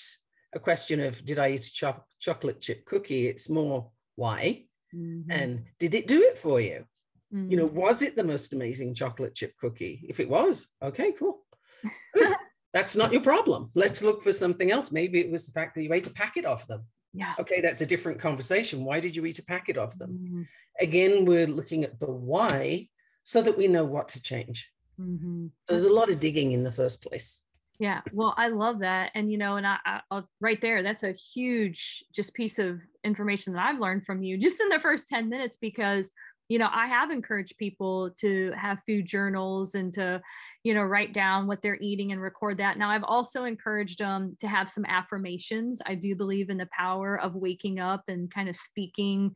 a 0.53 0.59
question 0.59 0.99
of 1.01 1.23
did 1.25 1.39
I 1.39 1.51
eat 1.51 1.65
a 1.65 1.73
cho- 1.73 2.03
chocolate 2.19 2.61
chip 2.61 2.85
cookie. 2.85 3.27
It's 3.27 3.49
more 3.49 3.91
why 4.15 4.65
Mhm. 4.93 5.25
and 5.29 5.65
did 5.79 5.95
it 5.95 6.07
do 6.07 6.21
it 6.21 6.37
for 6.37 6.61
you? 6.61 6.85
You 7.31 7.57
know, 7.57 7.67
Mhm. 7.67 7.73
was 7.73 8.01
it 8.01 8.15
the 8.15 8.23
most 8.23 8.53
amazing 8.53 8.93
chocolate 8.93 9.35
chip 9.35 9.55
cookie? 9.57 10.05
If 10.07 10.19
it 10.19 10.29
was, 10.29 10.67
okay, 10.81 11.11
cool. 11.13 11.45
That's 12.73 12.95
not 12.95 13.11
your 13.13 13.21
problem. 13.21 13.71
Let's 13.73 14.01
look 14.01 14.21
for 14.21 14.33
something 14.33 14.69
else. 14.69 14.91
Maybe 14.91 15.19
it 15.21 15.31
was 15.31 15.45
the 15.45 15.53
fact 15.53 15.75
that 15.75 15.83
you 15.83 15.93
ate 15.93 16.07
a 16.07 16.11
packet 16.11 16.45
of 16.45 16.65
them. 16.67 16.85
yeah. 17.13 17.33
Okay, 17.39 17.61
that's 17.61 17.79
a 17.79 17.85
different 17.85 18.19
conversation. 18.19 18.83
Why 18.83 18.99
did 18.99 19.15
you 19.15 19.25
eat 19.25 19.39
a 19.39 19.45
packet 19.45 19.77
of 19.77 19.97
them? 19.97 20.11
Mhm. 20.11 20.47
Again, 20.81 21.23
we're 21.23 21.47
looking 21.47 21.85
at 21.85 21.97
the 21.97 22.11
why 22.11 22.89
so 23.23 23.41
that 23.41 23.57
we 23.57 23.69
know 23.69 23.85
what 23.85 24.09
to 24.09 24.21
change. 24.21 24.73
Mhm. 24.99 25.51
There's 25.67 25.85
a 25.85 25.93
lot 25.93 26.09
of 26.09 26.19
digging 26.19 26.51
in 26.51 26.63
the 26.63 26.71
first 26.73 27.01
place. 27.01 27.41
Yeah, 27.79 28.01
well, 28.11 28.33
I 28.37 28.47
love 28.49 28.79
that, 28.79 29.11
and 29.15 29.31
you 29.31 29.37
know, 29.37 29.55
and 29.55 29.65
I, 29.65 29.77
I 29.85 30.01
I'll, 30.11 30.29
right 30.41 30.59
there, 30.59 30.83
that's 30.83 31.03
a 31.03 31.13
huge 31.13 32.03
just 32.13 32.33
piece 32.33 32.59
of 32.59 32.81
information 33.05 33.53
that 33.53 33.65
I've 33.65 33.79
learned 33.79 34.05
from 34.05 34.21
you 34.21 34.37
just 34.37 34.59
in 34.59 34.67
the 34.69 34.79
first 34.79 35.07
ten 35.07 35.29
minutes 35.29 35.55
because 35.55 36.11
you 36.47 36.59
know 36.59 36.69
I 36.71 36.87
have 36.87 37.11
encouraged 37.11 37.57
people 37.57 38.11
to 38.19 38.51
have 38.51 38.79
food 38.85 39.05
journals 39.05 39.75
and 39.75 39.93
to 39.93 40.21
you 40.63 40.73
know 40.73 40.83
write 40.83 41.13
down 41.13 41.47
what 41.47 41.61
they're 41.61 41.79
eating 41.81 42.11
and 42.11 42.21
record 42.21 42.57
that. 42.59 42.77
Now 42.77 42.89
I've 42.89 43.03
also 43.03 43.45
encouraged 43.45 43.99
them 43.99 44.35
to 44.39 44.47
have 44.47 44.69
some 44.69 44.85
affirmations. 44.85 45.81
I 45.85 45.95
do 45.95 46.15
believe 46.15 46.49
in 46.49 46.57
the 46.57 46.69
power 46.71 47.19
of 47.19 47.35
waking 47.35 47.79
up 47.79 48.03
and 48.07 48.31
kind 48.31 48.49
of 48.49 48.55
speaking, 48.55 49.33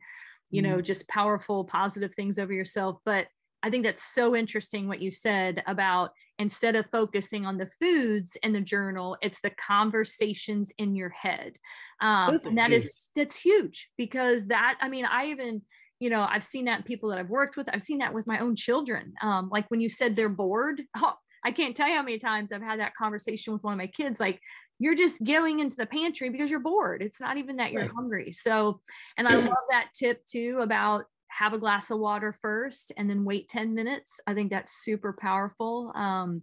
you 0.50 0.62
know, 0.62 0.80
just 0.80 1.08
powerful 1.08 1.64
positive 1.64 2.14
things 2.14 2.38
over 2.38 2.52
yourself, 2.52 2.98
but 3.04 3.26
I 3.62 3.70
think 3.70 3.84
that's 3.84 4.02
so 4.02 4.34
interesting 4.34 4.88
what 4.88 5.02
you 5.02 5.10
said 5.10 5.62
about 5.66 6.12
instead 6.38 6.76
of 6.76 6.86
focusing 6.90 7.44
on 7.44 7.58
the 7.58 7.68
foods 7.78 8.36
in 8.42 8.52
the 8.52 8.60
journal, 8.60 9.18
it's 9.20 9.40
the 9.40 9.50
conversations 9.50 10.72
in 10.78 10.94
your 10.94 11.10
head. 11.10 11.58
Um, 12.00 12.38
and 12.46 12.56
that 12.56 12.70
huge. 12.70 12.82
is 12.82 13.10
that's 13.14 13.36
huge 13.36 13.90
because 13.98 14.46
that 14.46 14.78
I 14.80 14.88
mean, 14.88 15.04
I 15.04 15.26
even 15.26 15.60
you 16.00 16.10
know 16.10 16.26
I've 16.28 16.44
seen 16.44 16.64
that 16.64 16.78
in 16.78 16.82
people 16.84 17.10
that 17.10 17.18
I've 17.18 17.30
worked 17.30 17.56
with. 17.56 17.68
I've 17.72 17.82
seen 17.82 17.98
that 17.98 18.12
with 18.12 18.26
my 18.26 18.38
own 18.40 18.56
children. 18.56 19.12
Um, 19.22 19.48
like 19.50 19.66
when 19.68 19.80
you 19.80 19.88
said 19.88 20.16
they're 20.16 20.28
bored, 20.28 20.82
oh, 20.98 21.14
I 21.44 21.52
can't 21.52 21.76
tell 21.76 21.88
you 21.88 21.94
how 21.94 22.02
many 22.02 22.18
times 22.18 22.52
I've 22.52 22.62
had 22.62 22.80
that 22.80 22.94
conversation 22.96 23.52
with 23.52 23.62
one 23.62 23.72
of 23.74 23.78
my 23.78 23.86
kids. 23.86 24.18
Like 24.18 24.40
you're 24.78 24.94
just 24.94 25.22
going 25.24 25.60
into 25.60 25.76
the 25.76 25.86
pantry 25.86 26.30
because 26.30 26.50
you're 26.50 26.60
bored. 26.60 27.02
It's 27.02 27.20
not 27.20 27.36
even 27.36 27.56
that 27.56 27.70
you're 27.70 27.82
Right. 27.82 27.90
hungry. 27.94 28.32
So, 28.32 28.80
and 29.16 29.28
I 29.28 29.34
love 29.36 29.64
that 29.70 29.90
tip 29.94 30.24
too 30.26 30.58
about 30.60 31.04
have 31.28 31.52
a 31.52 31.58
glass 31.58 31.90
of 31.90 31.98
water 32.00 32.32
first 32.32 32.92
and 32.96 33.08
then 33.08 33.24
wait 33.24 33.48
10 33.48 33.74
minutes. 33.74 34.20
I 34.26 34.34
think 34.34 34.50
that's 34.50 34.82
super 34.82 35.16
powerful. 35.18 35.92
Um, 35.94 36.42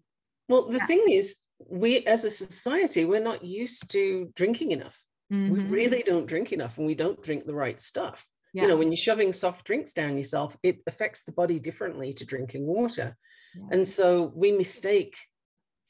Well, 0.50 0.70
the 0.70 0.78
Yeah. 0.78 0.86
thing 0.86 1.04
is, 1.10 1.38
we 1.68 2.06
as 2.06 2.24
a 2.24 2.32
society, 2.32 3.04
we're 3.06 3.20
not 3.20 3.44
used 3.44 3.90
to 3.92 4.32
drinking 4.36 4.72
enough. 4.72 5.04
We 5.30 5.60
mhm. 5.60 5.72
really 5.72 6.04
don't 6.04 6.26
drink 6.28 6.54
enough 6.54 6.78
and 6.78 6.86
we 6.88 6.96
don't 6.96 7.22
drink 7.22 7.46
the 7.46 7.56
right 7.56 7.82
stuff. 7.82 8.28
Yeah. 8.58 8.64
You 8.64 8.70
know, 8.70 8.78
when 8.78 8.90
you're 8.92 8.98
shoving 8.98 9.34
soft 9.34 9.68
drinks 9.68 9.94
down 9.94 10.18
yourself, 10.18 10.58
it 10.64 10.80
affects 10.88 11.24
the 11.24 11.32
body 11.32 11.60
differently 11.60 12.12
to 12.14 12.26
drinking 12.26 12.66
water. 12.66 13.16
Yeah. 13.56 13.68
And 13.74 13.88
so 13.88 14.32
we 14.36 14.52
mistake 14.52 15.16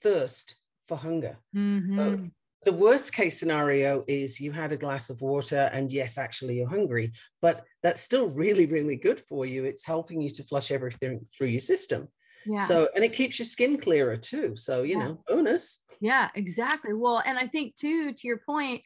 thirst 0.02 0.56
for 0.90 0.98
hunger. 0.98 1.38
Mhm. 1.56 2.32
The 2.66 2.74
worst 2.74 3.14
case 3.14 3.40
scenario 3.40 4.04
is 4.08 4.42
you 4.42 4.52
had 4.52 4.74
a 4.74 4.78
glass 4.78 5.10
of 5.10 5.22
water 5.22 5.70
and 5.72 5.90
yes, 5.94 6.18
actually 6.18 6.58
you're 6.58 6.68
hungry, 6.68 7.14
but 7.42 7.64
that's 7.84 8.02
still 8.02 8.28
really, 8.28 8.66
really 8.66 8.98
good 8.98 9.22
for 9.22 9.46
you. 9.46 9.64
It's 9.64 9.86
helping 9.86 10.20
you 10.20 10.30
to 10.32 10.44
flush 10.44 10.70
everything 10.72 11.26
through 11.34 11.48
your 11.48 11.62
system. 11.62 12.10
yeah. 12.46 12.66
So, 12.66 12.90
and 12.96 13.04
it 13.04 13.14
keeps 13.14 13.40
your 13.40 13.46
skin 13.46 13.78
clearer 13.78 14.18
too. 14.18 14.56
So, 14.58 14.84
you 14.84 14.98
Yeah. 14.98 15.04
know, 15.08 15.24
bonus. 15.28 15.80
Yeah, 16.02 16.30
exactly. 16.36 16.94
Well, 16.94 17.22
and 17.26 17.38
I 17.38 17.48
think 17.48 17.76
too, 17.76 18.12
to 18.14 18.28
your 18.28 18.40
point, 18.40 18.84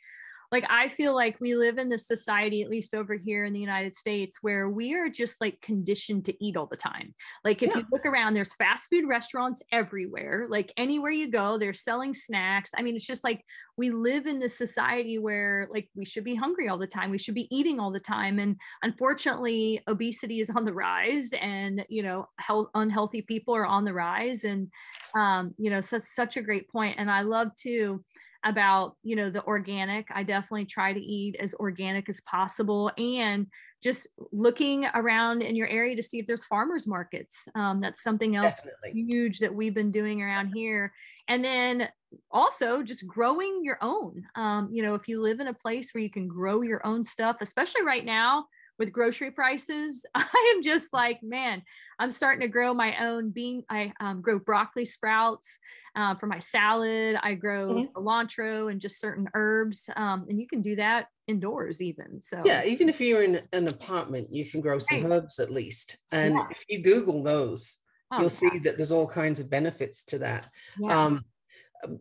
like 0.51 0.65
I 0.69 0.89
feel 0.89 1.15
like 1.15 1.39
we 1.39 1.55
live 1.55 1.77
in 1.77 1.87
this 1.87 2.05
society, 2.05 2.61
at 2.61 2.69
least 2.69 2.93
over 2.93 3.15
here 3.15 3.45
in 3.45 3.53
the 3.53 3.59
United 3.59 3.95
States, 3.95 4.39
where 4.41 4.69
we 4.69 4.93
are 4.93 5.07
just 5.09 5.39
like 5.39 5.61
conditioned 5.61 6.25
to 6.25 6.43
eat 6.45 6.57
all 6.57 6.67
the 6.67 6.75
time. 6.75 7.15
Like 7.45 7.63
if 7.63 7.73
Yeah. 7.73 7.77
you 7.77 7.85
look 7.89 8.05
around, 8.05 8.33
there's 8.33 8.53
fast 8.53 8.89
food 8.89 9.07
restaurants 9.07 9.63
everywhere. 9.71 10.47
Like 10.49 10.73
anywhere 10.75 11.11
you 11.11 11.31
go, 11.31 11.57
they're 11.57 11.73
selling 11.73 12.13
snacks. 12.13 12.69
I 12.75 12.81
mean, 12.81 12.95
it's 12.97 13.05
just 13.07 13.23
like 13.23 13.45
we 13.77 13.91
live 13.91 14.25
in 14.27 14.39
this 14.39 14.57
society 14.57 15.17
where 15.17 15.67
like 15.71 15.89
we 15.95 16.03
should 16.03 16.25
be 16.25 16.35
hungry 16.35 16.67
all 16.67 16.77
the 16.77 16.85
time. 16.87 17.11
We 17.11 17.17
should 17.17 17.35
be 17.35 17.47
eating 17.55 17.79
all 17.79 17.91
the 17.91 17.99
time. 18.01 18.37
And 18.37 18.59
unfortunately, 18.83 19.81
obesity 19.87 20.41
is 20.41 20.49
on 20.49 20.65
the 20.65 20.73
rise 20.73 21.31
and 21.39 21.85
you 21.87 22.03
know, 22.03 22.27
health 22.39 22.67
unhealthy 22.73 23.21
people 23.21 23.55
are 23.55 23.65
on 23.65 23.85
the 23.85 23.93
rise. 23.93 24.43
And 24.43 24.69
um, 25.15 25.53
you 25.57 25.69
know, 25.69 25.79
such 25.81 26.03
such 26.03 26.35
a 26.37 26.41
great. 26.41 26.67
And 26.73 27.09
I 27.09 27.21
love 27.21 27.55
too 27.55 28.03
about 28.43 28.95
you 29.03 29.15
know 29.15 29.29
the 29.29 29.43
organic. 29.45 30.07
I 30.13 30.23
definitely 30.23 30.65
try 30.65 30.93
to 30.93 30.99
eat 30.99 31.35
as 31.39 31.53
organic 31.55 32.09
as 32.09 32.21
possible 32.21 32.91
and 32.97 33.47
just 33.83 34.07
looking 34.31 34.85
around 34.93 35.41
in 35.41 35.55
your 35.55 35.67
area 35.67 35.95
to 35.95 36.03
see 36.03 36.19
if 36.19 36.27
there's 36.27 36.45
farmers 36.45 36.87
markets. 36.87 37.47
Um, 37.55 37.81
that's 37.81 38.03
something 38.03 38.35
else 38.35 38.57
Definitely. 38.57 39.03
huge 39.09 39.39
that 39.39 39.53
we've 39.53 39.73
been 39.73 39.91
doing 39.91 40.21
around 40.21 40.51
here. 40.53 40.93
And 41.27 41.43
then 41.43 41.89
also 42.29 42.83
just 42.83 43.07
growing 43.07 43.61
your 43.63 43.79
own. 43.81 44.23
Um, 44.35 44.69
you 44.71 44.83
know 44.83 44.95
if 44.95 45.07
you 45.07 45.21
live 45.21 45.39
in 45.39 45.47
a 45.47 45.53
place 45.53 45.93
where 45.93 46.03
you 46.03 46.11
can 46.11 46.27
grow 46.27 46.61
your 46.61 46.85
own 46.85 47.03
stuff 47.03 47.37
especially 47.41 47.83
right 47.83 48.05
now 48.05 48.45
with 48.81 48.91
grocery 48.91 49.29
prices 49.29 50.07
i 50.15 50.53
am 50.55 50.63
just 50.63 50.91
like 50.91 51.21
man 51.21 51.61
i'm 51.99 52.11
starting 52.11 52.41
to 52.41 52.47
grow 52.47 52.73
my 52.73 52.97
own 52.97 53.29
bean 53.29 53.63
i 53.69 53.93
um, 53.99 54.23
grow 54.23 54.39
broccoli 54.39 54.85
sprouts 54.85 55.59
uh, 55.95 56.15
for 56.15 56.25
my 56.25 56.39
salad 56.39 57.15
i 57.21 57.35
grow 57.35 57.75
Mhm. 57.75 57.93
cilantro 57.95 58.71
and 58.71 58.81
just 58.81 58.99
certain 58.99 59.27
herbs 59.35 59.87
um, 59.95 60.25
and 60.29 60.41
you 60.41 60.47
can 60.47 60.61
do 60.63 60.75
that 60.75 61.09
indoors 61.27 61.79
even 61.79 62.19
so 62.19 62.43
Yeah, 62.43 62.63
even 62.65 62.89
if 62.89 62.99
you're 62.99 63.21
in 63.21 63.43
an 63.53 63.67
apartment, 63.67 64.33
you 64.33 64.49
can 64.49 64.61
grow 64.61 64.79
some 64.79 65.03
Right. 65.03 65.11
herbs 65.11 65.37
at 65.37 65.51
least. 65.51 65.99
And 66.11 66.37
Yeah. 66.37 66.47
if 66.49 66.65
you 66.67 66.81
Google 66.81 67.21
those, 67.21 67.77
Oh, 68.11 68.19
you'll 68.19 68.29
yeah, 68.29 68.49
see 68.49 68.57
that 68.63 68.77
there's 68.77 68.91
all 68.91 69.07
kinds 69.07 69.39
of 69.39 69.47
benefits 69.47 70.03
to 70.05 70.17
that. 70.17 70.49
yeah. 70.79 70.95
Um, 71.07 71.21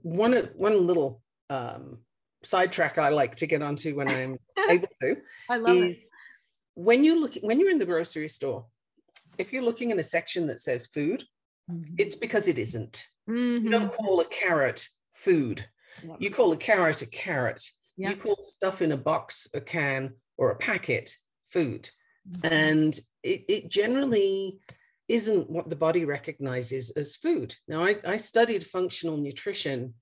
one 0.02 0.32
one 0.56 0.86
little 0.86 1.22
um, 1.50 1.98
sidetrack 2.42 2.98
I 2.98 3.10
like 3.10 3.36
to 3.36 3.46
get 3.46 3.62
onto 3.62 3.96
when 3.96 4.08
I'm 4.16 4.38
able 4.68 4.88
to 5.02 5.16
i 5.48 5.56
love 5.56 5.76
is 5.76 5.96
it 5.96 6.09
when 6.74 7.04
you 7.04 7.20
look 7.20 7.34
when 7.42 7.58
you're 7.60 7.70
in 7.70 7.78
the 7.78 7.86
grocery 7.86 8.28
store, 8.28 8.66
if 9.38 9.52
you're 9.52 9.62
looking 9.62 9.90
in 9.90 9.98
a 9.98 10.02
section 10.02 10.46
that 10.48 10.60
says 10.60 10.86
food, 10.86 11.24
Mhm. 11.70 11.94
it's 11.98 12.16
because 12.16 12.48
it 12.48 12.58
isn't. 12.58 13.04
You 13.26 13.60
Mhm. 13.60 13.70
don't 13.70 13.92
call 13.92 14.20
a 14.20 14.24
carrot 14.26 14.88
food. 15.14 15.68
Yep. 16.02 16.16
You 16.20 16.30
call 16.30 16.52
a 16.52 16.56
carrot 16.56 17.02
a 17.02 17.06
carrot. 17.06 17.62
You 17.96 18.16
call 18.16 18.36
stuff 18.40 18.80
in 18.80 18.92
a 18.92 18.96
box, 18.96 19.46
a 19.52 19.60
can, 19.60 20.16
or 20.38 20.50
a 20.50 20.56
packet 20.56 21.16
food. 21.48 21.90
Mhm. 22.28 22.50
And 22.50 23.00
it, 23.22 23.44
it 23.48 23.68
generally 23.68 24.58
isn't 25.08 25.50
what 25.50 25.68
the 25.68 25.76
body 25.76 26.04
recognizes 26.04 26.90
as 26.92 27.16
food. 27.16 27.56
Now, 27.68 27.84
I, 27.84 28.00
I 28.04 28.16
studied 28.16 28.64
functional 28.66 29.18
nutrition. 29.18 29.94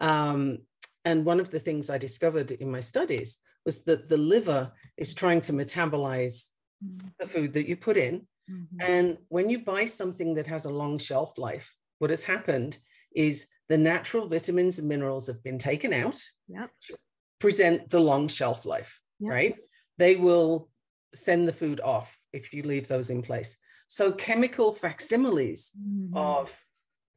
Um, 0.00 0.66
and 1.04 1.24
one 1.24 1.38
of 1.38 1.50
the 1.50 1.60
things 1.60 1.90
I 1.90 1.98
discovered 1.98 2.50
in 2.50 2.70
my 2.70 2.80
studies 2.80 3.38
was 3.64 3.82
that 3.84 4.08
the 4.08 4.16
liver 4.16 4.72
is 4.96 5.14
trying 5.14 5.40
to 5.42 5.52
metabolize 5.52 6.48
Mhm. 6.84 7.12
the 7.18 7.26
food 7.26 7.52
that 7.54 7.68
you 7.68 7.76
put 7.76 7.96
in. 7.96 8.26
Mhm. 8.50 8.66
And 8.80 9.18
when 9.28 9.48
you 9.50 9.58
buy 9.64 9.86
something 9.86 10.34
that 10.34 10.46
has 10.48 10.64
a 10.66 10.70
long 10.70 10.98
shelf 10.98 11.38
life, 11.38 11.76
what 11.98 12.10
has 12.10 12.24
happened 12.24 12.78
is 13.14 13.48
the 13.68 13.78
natural 13.78 14.28
vitamins 14.28 14.78
and 14.78 14.88
minerals 14.88 15.26
have 15.28 15.42
been 15.42 15.58
taken 15.58 15.92
out 15.92 16.22
Yep. 16.48 16.70
to 16.80 16.96
present 17.38 17.90
the 17.90 18.00
long 18.00 18.28
shelf 18.28 18.64
life, 18.66 19.00
Yep. 19.20 19.30
right? 19.30 19.56
They 19.96 20.16
will 20.16 20.70
send 21.14 21.48
the 21.48 21.52
food 21.52 21.80
off 21.80 22.18
if 22.32 22.52
you 22.52 22.62
leave 22.64 22.88
those 22.88 23.08
in 23.08 23.22
place. 23.22 23.56
So 23.86 24.12
chemical 24.12 24.74
facsimiles 24.74 25.70
Mhm. 25.78 26.14
of 26.16 26.66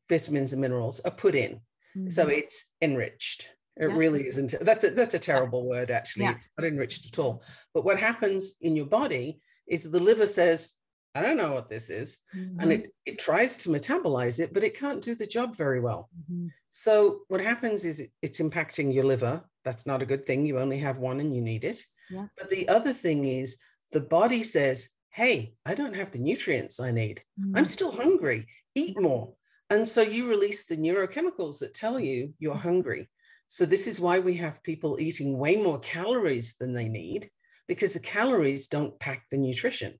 vitamins 0.07 0.53
and 0.53 0.61
minerals 0.61 0.99
are 1.01 1.11
put 1.11 1.35
in. 1.35 1.61
So 2.09 2.27
Mhm. 2.27 2.37
it's 2.37 2.71
enriched. 2.81 3.51
It 3.79 3.89
Yeah. 3.89 3.95
really 3.95 4.27
isn't. 4.27 4.55
That's 4.61 4.83
a 4.83 4.89
that's 4.91 5.13
a 5.13 5.19
terrible 5.19 5.67
word, 5.67 5.91
actually. 5.91 6.23
Yeah. 6.25 6.35
It's 6.35 6.49
not 6.57 6.65
enriched 6.67 7.05
at 7.05 7.19
all. 7.19 7.43
But 7.73 7.85
what 7.85 7.99
happens 7.99 8.55
in 8.61 8.75
your 8.75 8.87
body 8.87 9.39
is 9.67 9.83
the 9.83 9.99
liver 9.99 10.27
says, 10.27 10.73
I 11.13 11.21
don't 11.21 11.37
know 11.37 11.53
what 11.53 11.69
this 11.69 11.89
is. 11.89 12.19
And 12.33 12.59
Mhm. 12.61 12.71
it, 12.71 12.91
it 13.05 13.19
tries 13.19 13.57
to 13.57 13.69
metabolize 13.69 14.39
it, 14.39 14.53
but 14.53 14.63
it 14.63 14.77
can't 14.77 15.01
do 15.01 15.15
the 15.15 15.25
job 15.27 15.55
very 15.55 15.79
well. 15.79 16.09
Mhm. 16.31 16.49
So 16.71 17.21
what 17.27 17.41
happens 17.41 17.85
is 17.85 17.99
it- 17.99 18.11
it's 18.21 18.39
impacting 18.39 18.93
your 18.93 19.03
liver. 19.03 19.43
That's 19.63 19.85
not 19.85 20.01
a 20.01 20.05
good 20.05 20.25
thing. 20.25 20.45
You 20.45 20.59
only 20.59 20.77
have 20.79 20.97
one 20.99 21.19
and 21.19 21.35
you 21.35 21.41
need 21.41 21.63
it. 21.65 21.83
Yeah. 22.09 22.27
But 22.37 22.49
the 22.49 22.67
other 22.69 22.93
thing 22.93 23.25
is 23.25 23.57
the 23.91 24.01
body 24.01 24.43
says, 24.43 24.89
Hey, 25.11 25.55
I 25.65 25.73
don't 25.73 25.95
have 25.95 26.11
the 26.11 26.19
nutrients 26.19 26.79
I 26.79 26.91
need. 26.91 27.23
I'm 27.55 27.63
Mhm. 27.63 27.67
still 27.67 27.91
hungry. 27.91 28.45
Eat 28.75 28.99
more. 28.99 29.35
And 29.71 29.87
so 29.89 30.01
you 30.03 30.29
release 30.29 30.65
the 30.65 30.77
neurochemicals 30.77 31.57
that 31.59 31.73
tell 31.73 31.99
you 31.99 32.35
you're 32.37 32.53
hungry. 32.69 33.09
So 33.47 33.65
this 33.65 33.87
is 33.87 33.99
why 33.99 34.19
we 34.19 34.35
have 34.35 34.63
people 34.63 34.99
eating 34.99 35.37
way 35.37 35.55
more 35.55 35.79
calories 35.79 36.55
than 36.59 36.73
they 36.73 36.87
need 36.87 37.29
because 37.67 37.93
the 37.93 37.99
calories 37.99 38.67
don't 38.67 38.99
pack 38.99 39.25
the 39.29 39.37
nutrition. 39.37 39.95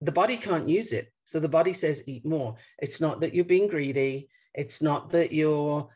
The 0.00 0.12
body 0.12 0.36
can't 0.36 0.68
use 0.68 0.92
it. 0.92 1.12
So 1.24 1.40
the 1.40 1.48
body 1.48 1.72
says 1.72 2.02
eat 2.06 2.24
more. 2.24 2.56
It's 2.78 3.00
not 3.00 3.20
that 3.20 3.34
you're 3.34 3.44
being 3.44 3.68
greedy. 3.68 4.28
It's 4.54 4.82
not 4.82 5.10
that 5.10 5.32
you're 5.32 5.88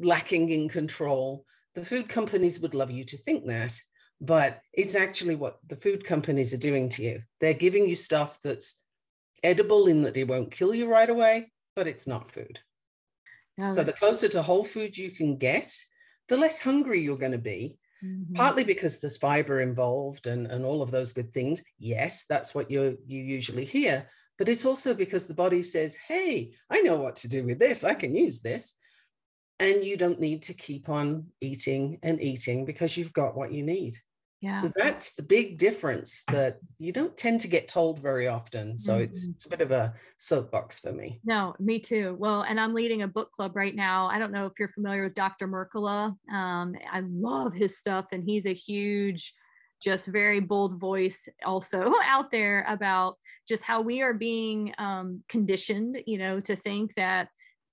lacking 0.00 0.50
in 0.50 0.68
control. 0.68 1.44
The 1.74 1.84
food 1.84 2.08
companies 2.08 2.60
would 2.60 2.74
love 2.74 2.90
you 2.90 3.04
to 3.04 3.16
think 3.18 3.46
that, 3.46 3.78
but 4.20 4.60
it's 4.72 4.94
actually 4.94 5.36
what 5.36 5.58
the 5.66 5.76
food 5.76 6.04
companies 6.04 6.52
are 6.52 6.58
doing 6.58 6.88
to 6.90 7.02
you. 7.02 7.22
They're 7.40 7.54
giving 7.54 7.88
you 7.88 7.94
stuff 7.94 8.38
that's 8.42 8.80
edible 9.42 9.86
in 9.86 10.02
that 10.02 10.16
it 10.16 10.28
won't 10.28 10.50
kill 10.50 10.74
you 10.74 10.88
right 10.88 11.08
away, 11.08 11.52
but 11.76 11.86
it's 11.86 12.06
not 12.06 12.30
food. 12.30 12.58
so 13.68 13.82
the 13.84 13.92
closer 13.92 14.28
to 14.28 14.42
whole 14.42 14.64
food 14.64 14.96
you 14.96 15.10
can 15.10 15.36
get, 15.36 15.72
the 16.28 16.36
less 16.36 16.60
hungry 16.60 17.02
you're 17.02 17.16
going 17.16 17.32
to 17.32 17.38
be. 17.38 17.78
Mm-hmm. 18.04 18.34
Partly 18.34 18.62
because 18.62 19.00
there's 19.00 19.16
fiber 19.16 19.60
involved 19.60 20.28
and, 20.28 20.46
and 20.46 20.64
all 20.64 20.82
of 20.82 20.92
those 20.92 21.12
good 21.12 21.32
things. 21.34 21.62
Yes, 21.80 22.24
that's 22.28 22.54
what 22.54 22.70
you 22.70 22.96
you 23.06 23.20
usually 23.20 23.64
hear. 23.64 24.06
But 24.38 24.48
it's 24.48 24.64
also 24.64 24.94
because 24.94 25.26
the 25.26 25.34
body 25.34 25.62
says, 25.62 25.96
hey, 25.96 26.52
I 26.70 26.80
know 26.80 27.00
what 27.00 27.16
to 27.16 27.28
do 27.28 27.44
with 27.44 27.58
this. 27.58 27.82
I 27.82 27.94
can 27.94 28.14
use 28.14 28.40
this. 28.40 28.74
And 29.58 29.84
you 29.84 29.96
don't 29.96 30.20
need 30.20 30.42
to 30.42 30.54
keep 30.54 30.88
on 30.88 31.26
eating 31.40 31.98
and 32.04 32.22
eating 32.22 32.64
because 32.64 32.96
you've 32.96 33.12
got 33.12 33.36
what 33.36 33.52
you 33.52 33.64
need. 33.64 33.98
Yeah. 34.40 34.56
So 34.56 34.70
that's 34.74 35.14
the 35.14 35.22
big 35.24 35.58
difference 35.58 36.22
that 36.28 36.58
you 36.78 36.92
don't 36.92 37.16
tend 37.16 37.40
to 37.40 37.48
get 37.48 37.66
told 37.66 37.98
very 37.98 38.28
often. 38.28 38.78
So 38.78 38.92
mm-hmm. 38.92 39.02
it's 39.02 39.24
it's 39.24 39.46
a 39.46 39.48
bit 39.48 39.60
of 39.60 39.72
a 39.72 39.94
soapbox 40.16 40.78
for 40.78 40.92
me. 40.92 41.20
No, 41.24 41.56
me 41.58 41.80
too. 41.80 42.16
Well, 42.20 42.42
and 42.42 42.60
I'm 42.60 42.72
leading 42.72 43.02
a 43.02 43.08
book 43.08 43.32
club 43.32 43.56
right 43.56 43.74
now. 43.74 44.06
I 44.06 44.18
don't 44.18 44.30
know 44.30 44.46
if 44.46 44.52
you're 44.58 44.68
familiar 44.68 45.02
with 45.04 45.14
Dr. 45.14 45.48
Mercola. 45.48 46.16
Um, 46.32 46.76
I 46.90 47.00
love 47.00 47.52
his 47.52 47.76
stuff, 47.78 48.06
and 48.12 48.22
he's 48.22 48.46
a 48.46 48.54
huge, 48.54 49.34
just 49.82 50.06
very 50.06 50.38
bold 50.38 50.78
voice 50.78 51.28
also 51.44 51.92
out 52.04 52.30
there 52.30 52.64
about 52.68 53.16
just 53.48 53.64
how 53.64 53.80
we 53.80 54.02
are 54.02 54.14
being 54.14 54.72
um, 54.78 55.24
conditioned, 55.28 55.98
you 56.06 56.18
know, 56.18 56.38
to 56.38 56.54
think 56.54 56.94
that 56.94 57.28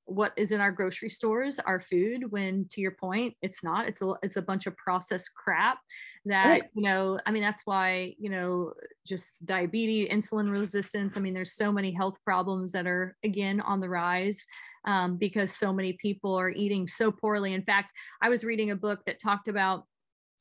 what 0.05 0.33
is 0.37 0.51
in 0.51 0.61
our 0.61 0.71
grocery 0.71 1.09
stores 1.09 1.59
our 1.65 1.81
food 1.81 2.31
when 2.31 2.65
to 2.69 2.79
your 2.79 2.91
point 2.91 3.35
it's 3.41 3.63
not 3.63 3.87
it's 3.87 4.03
a 4.03 4.13
it's 4.21 4.37
a 4.37 4.41
bunch 4.41 4.67
of 4.67 4.77
processed 4.77 5.31
crap 5.33 5.79
that 6.25 6.47
right. 6.47 6.63
you 6.73 6.81
know 6.81 7.19
i 7.25 7.31
mean 7.31 7.41
that's 7.41 7.61
why 7.65 8.13
you 8.19 8.29
know 8.29 8.73
just 9.05 9.43
diabetes 9.45 10.09
insulin 10.09 10.51
resistance 10.51 11.15
i 11.15 11.19
mean 11.19 11.33
there's 11.33 11.55
so 11.55 11.71
many 11.71 11.91
health 11.91 12.17
problems 12.23 12.71
that 12.71 12.87
are 12.87 13.15
again 13.23 13.61
on 13.61 13.79
the 13.79 13.89
rise 13.89 14.45
um, 14.85 15.17
because 15.17 15.51
so 15.51 15.73
many 15.73 15.93
people 15.93 16.35
are 16.35 16.49
eating 16.49 16.87
so 16.87 17.11
poorly 17.11 17.53
in 17.53 17.63
fact 17.63 17.91
i 18.21 18.29
was 18.29 18.43
reading 18.43 18.71
a 18.71 18.75
book 18.75 18.99
that 19.05 19.21
talked 19.21 19.47
about 19.47 19.85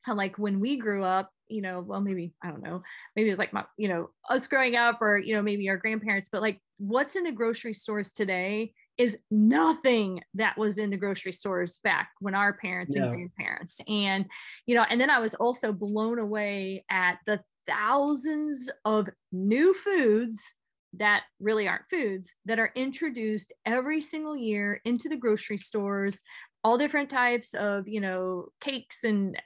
how 0.01 0.15
like 0.15 0.37
when 0.37 0.59
we 0.59 0.77
grew 0.77 1.03
up 1.03 1.29
you 1.47 1.61
know 1.61 1.81
well 1.81 2.01
maybe 2.01 2.33
i 2.43 2.49
don't 2.49 2.63
know 2.63 2.81
maybe 3.15 3.27
it 3.27 3.31
was 3.31 3.39
like 3.39 3.53
my 3.53 3.63
you 3.77 3.87
know 3.87 4.09
us 4.29 4.47
growing 4.47 4.75
up 4.75 4.99
or 5.01 5.17
you 5.17 5.33
know 5.33 5.41
maybe 5.41 5.69
our 5.69 5.77
grandparents 5.77 6.29
but 6.31 6.41
like 6.41 6.59
what's 6.77 7.15
in 7.15 7.23
the 7.23 7.31
grocery 7.31 7.73
stores 7.73 8.11
today 8.11 8.73
is 8.97 9.17
nothing 9.29 10.21
that 10.33 10.57
was 10.57 10.77
in 10.77 10.89
the 10.89 10.97
grocery 10.97 11.33
stores 11.33 11.79
back 11.83 12.09
when 12.19 12.33
our 12.33 12.53
parents 12.53 12.95
and 12.95 13.09
grandparents. 13.09 13.79
And 13.87 14.25
you 14.65 14.75
know 14.75 14.85
and 14.89 14.99
then 14.99 15.09
i 15.09 15.19
was 15.19 15.35
also 15.35 15.71
blown 15.71 16.19
away 16.19 16.83
at 16.89 17.19
the 17.25 17.41
thousands 17.67 18.69
of 18.85 19.07
new 19.31 19.73
foods 19.73 20.53
that 20.93 21.23
really 21.39 21.67
aren't 21.67 21.89
foods 21.89 22.35
that 22.45 22.59
are 22.59 22.71
introduced 22.75 23.51
every 23.65 23.99
single 23.99 24.37
year 24.37 24.79
into 24.85 25.09
the 25.09 25.17
grocery 25.17 25.57
stores 25.57 26.21
all 26.63 26.77
different 26.77 27.09
types 27.09 27.53
of 27.53 27.87
you 27.87 27.99
know 27.99 28.47
cakes 28.61 29.03
and 29.03 29.37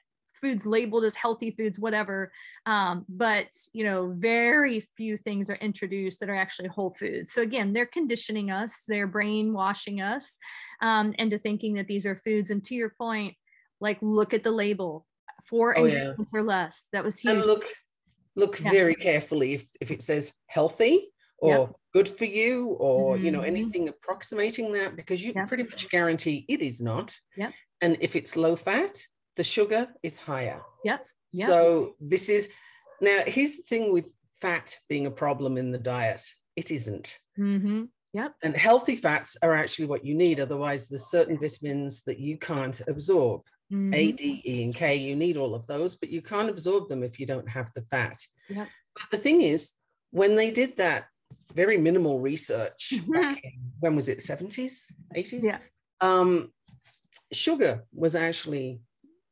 foods 0.42 0.66
labeled 0.66 1.04
as 1.04 1.16
healthy 1.16 1.52
foods, 1.52 1.80
whatever. 1.80 2.32
Um, 2.66 3.06
but 3.10 3.48
you 3.74 3.84
know, 3.84 4.14
very 4.18 4.82
few 4.98 5.18
things 5.18 5.50
are 5.50 5.56
introduced 5.56 6.20
that 6.20 6.30
are 6.30 6.36
actually 6.36 6.70
whole 6.70 6.92
foods. 6.92 7.32
So 7.32 7.42
again, 7.42 7.74
they're 7.74 7.86
conditioning 7.86 8.52
us, 8.52 8.84
they're 8.88 9.08
brainwashing 9.08 10.02
us 10.02 10.38
um, 10.82 11.14
into 11.18 11.38
thinking 11.38 11.76
that 11.76 11.88
these 11.88 12.06
are 12.06 12.16
foods. 12.16 12.52
And 12.52 12.64
to 12.66 12.76
your 12.76 12.94
point, 12.98 13.36
like 13.82 13.98
look 14.02 14.34
at 14.34 14.44
the 14.44 14.52
label, 14.52 15.06
four 15.46 15.78
oh, 15.78 15.86
ingredients 15.86 16.32
yeah. 16.34 16.40
or 16.40 16.44
less. 16.44 16.88
That 16.94 17.04
was 17.04 17.20
huge. 17.20 17.38
And 17.38 17.46
look, 17.46 17.64
look 18.36 18.60
yeah. 18.60 18.72
very 18.72 18.96
carefully 18.96 19.54
if, 19.54 19.70
if 19.82 19.92
it 19.92 20.02
says 20.02 20.34
healthy 20.48 21.10
or 21.42 21.76
good 21.94 22.08
for 22.10 22.26
you 22.26 22.68
or 22.80 23.16
mm-hmm. 23.16 23.26
you 23.26 23.32
know 23.32 23.40
mm-hmm. 23.40 23.48
anything 23.48 23.88
approximating 23.88 24.72
that 24.74 24.96
because 24.96 25.24
you 25.24 25.34
pretty 25.48 25.64
much 25.64 25.90
guarantee 25.90 26.46
it 26.48 26.62
is 26.62 26.82
not 26.82 27.18
yep. 27.38 27.52
and 27.82 27.98
if 28.02 28.16
it's 28.16 28.36
low 28.36 28.56
fat 28.56 28.92
the 29.36 29.44
sugar 29.44 29.88
is 30.04 30.20
higher. 30.20 30.62
Yep. 30.84 31.06
yep. 31.32 31.48
So 31.48 31.96
this 32.00 32.30
is 32.30 32.50
now 33.02 33.22
here's 33.26 33.58
the 33.58 33.64
thing 33.64 33.94
with 33.94 34.12
fat 34.42 34.78
being 34.88 35.06
a 35.06 35.12
problem 35.12 35.58
in 35.58 35.72
the 35.72 35.78
diet. 35.78 36.22
It 36.56 36.72
isn't. 36.72 37.18
Mm-hmm. 37.38 37.86
Yep. 38.14 38.36
And 38.44 38.56
healthy 38.56 38.96
fats 38.96 39.38
are 39.42 39.54
actually 39.54 39.86
what 39.86 40.04
you 40.04 40.16
need. 40.16 40.40
Otherwise, 40.40 40.88
there's 40.88 41.12
certain 41.12 41.38
vitamins 41.38 42.02
that 42.04 42.20
you 42.20 42.38
can't 42.38 42.82
absorb. 42.88 43.42
Mm-hmm. 43.72 43.94
A, 43.94 44.12
D, 44.12 44.42
E, 44.46 44.64
and 44.64 44.74
K. 44.74 44.96
You 44.96 45.16
need 45.16 45.38
all 45.38 45.54
of 45.54 45.68
those, 45.68 45.96
but 45.96 46.10
you 46.10 46.22
can't 46.22 46.50
absorb 46.50 46.90
them 46.90 47.04
if 47.04 47.20
you 47.20 47.28
don't 47.28 47.48
have 47.48 47.72
the 47.76 47.84
fat. 47.84 48.18
Yep. 48.50 48.68
But 48.96 49.12
the 49.12 49.18
thing 49.18 49.42
is, 49.44 49.74
when 50.10 50.36
they 50.36 50.50
did 50.50 50.78
that 50.78 51.06
very 51.54 51.78
minimal 51.78 52.20
research 52.20 52.94
mm-hmm. 52.94 53.12
back 53.12 53.44
in, 53.44 53.52
when 53.80 53.96
was 53.96 54.10
it 54.10 54.20
70s 54.20 54.92
80s 55.16 55.44
yeah 55.44 55.58
um, 56.02 56.52
sugar 57.34 57.84
was 57.94 58.16
actually 58.16 58.80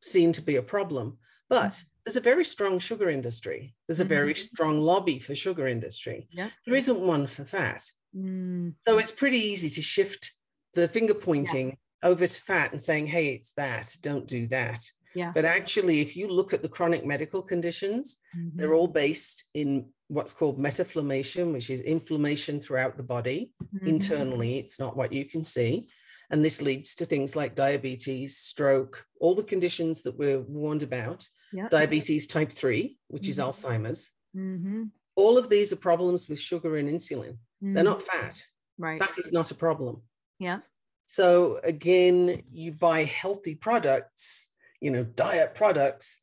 seen 0.07 0.31
to 0.33 0.41
be 0.41 0.55
a 0.55 0.61
problem. 0.61 1.17
But 1.49 1.71
mm. 1.71 1.83
there's 2.05 2.17
a 2.17 2.21
very 2.21 2.45
strong 2.45 2.79
sugar 2.79 3.09
industry. 3.09 3.75
There's 3.87 3.99
a 3.99 4.05
very 4.05 4.33
mm-hmm. 4.33 4.55
strong 4.55 4.81
lobby 4.81 5.19
for 5.19 5.35
sugar 5.35 5.67
industry. 5.67 6.27
There 6.65 6.75
isn't 6.75 6.99
one 6.99 7.27
for 7.27 7.45
fat. 7.45 7.83
Mm. 8.15 8.73
So 8.87 8.97
it's 8.97 9.11
pretty 9.11 9.39
easy 9.39 9.69
to 9.69 9.81
shift 9.81 10.33
the 10.73 10.87
finger 10.87 11.13
pointing 11.13 11.69
yeah. 11.69 12.09
over 12.09 12.27
to 12.27 12.41
fat 12.41 12.71
and 12.71 12.81
saying, 12.81 13.07
hey, 13.07 13.29
it's 13.29 13.51
that, 13.57 13.95
don't 14.01 14.27
do 14.27 14.47
that. 14.47 14.79
Yeah. 15.15 15.31
But 15.33 15.45
actually, 15.45 16.01
if 16.01 16.15
you 16.15 16.27
look 16.27 16.53
at 16.53 16.61
the 16.61 16.69
chronic 16.69 17.05
medical 17.05 17.41
conditions, 17.41 18.17
mm-hmm. 18.37 18.57
they're 18.57 18.75
all 18.75 18.87
based 18.87 19.45
in 19.53 19.87
what's 20.09 20.33
called 20.33 20.59
metaflammation, 20.59 21.53
which 21.53 21.69
is 21.69 21.81
inflammation 21.81 22.59
throughout 22.59 22.97
the 22.97 23.03
body 23.03 23.51
mm-hmm. 23.63 23.87
internally. 23.87 24.59
It's 24.59 24.79
not 24.79 24.95
what 24.95 25.11
you 25.11 25.25
can 25.25 25.43
see. 25.43 25.87
And 26.29 26.43
this 26.43 26.61
leads 26.61 26.95
to 26.95 27.05
things 27.05 27.35
like 27.35 27.55
diabetes, 27.55 28.37
stroke, 28.37 29.05
all 29.19 29.35
the 29.35 29.43
conditions 29.43 30.01
that 30.03 30.17
we're 30.17 30.41
warned 30.41 30.83
about. 30.83 31.27
Yep. 31.53 31.69
Diabetes 31.69 32.27
type 32.27 32.51
3, 32.51 32.97
which 33.07 33.23
mm-hmm. 33.23 33.29
is 33.29 33.39
Alzheimer's. 33.39 34.11
Mm-hmm. 34.35 34.83
All 35.15 35.37
of 35.37 35.49
these 35.49 35.71
are 35.71 35.77
problems 35.77 36.27
with 36.27 36.39
sugar 36.39 36.77
and 36.77 36.89
insulin. 36.89 37.37
Mm-hmm. 37.63 37.73
They're 37.73 37.83
not 37.83 38.01
fat. 38.01 38.43
Right. 38.77 39.01
Fat 39.01 39.17
is 39.17 39.31
not 39.31 39.51
a 39.51 39.55
problem. 39.55 40.01
Yeah. 40.39 40.59
So 41.05 41.59
again, 41.63 42.43
you 42.51 42.73
buy 42.73 43.05
healthy 43.05 43.55
products, 43.55 44.51
you 44.81 44.91
know, 44.91 45.03
diet 45.03 45.55
products, 45.55 46.21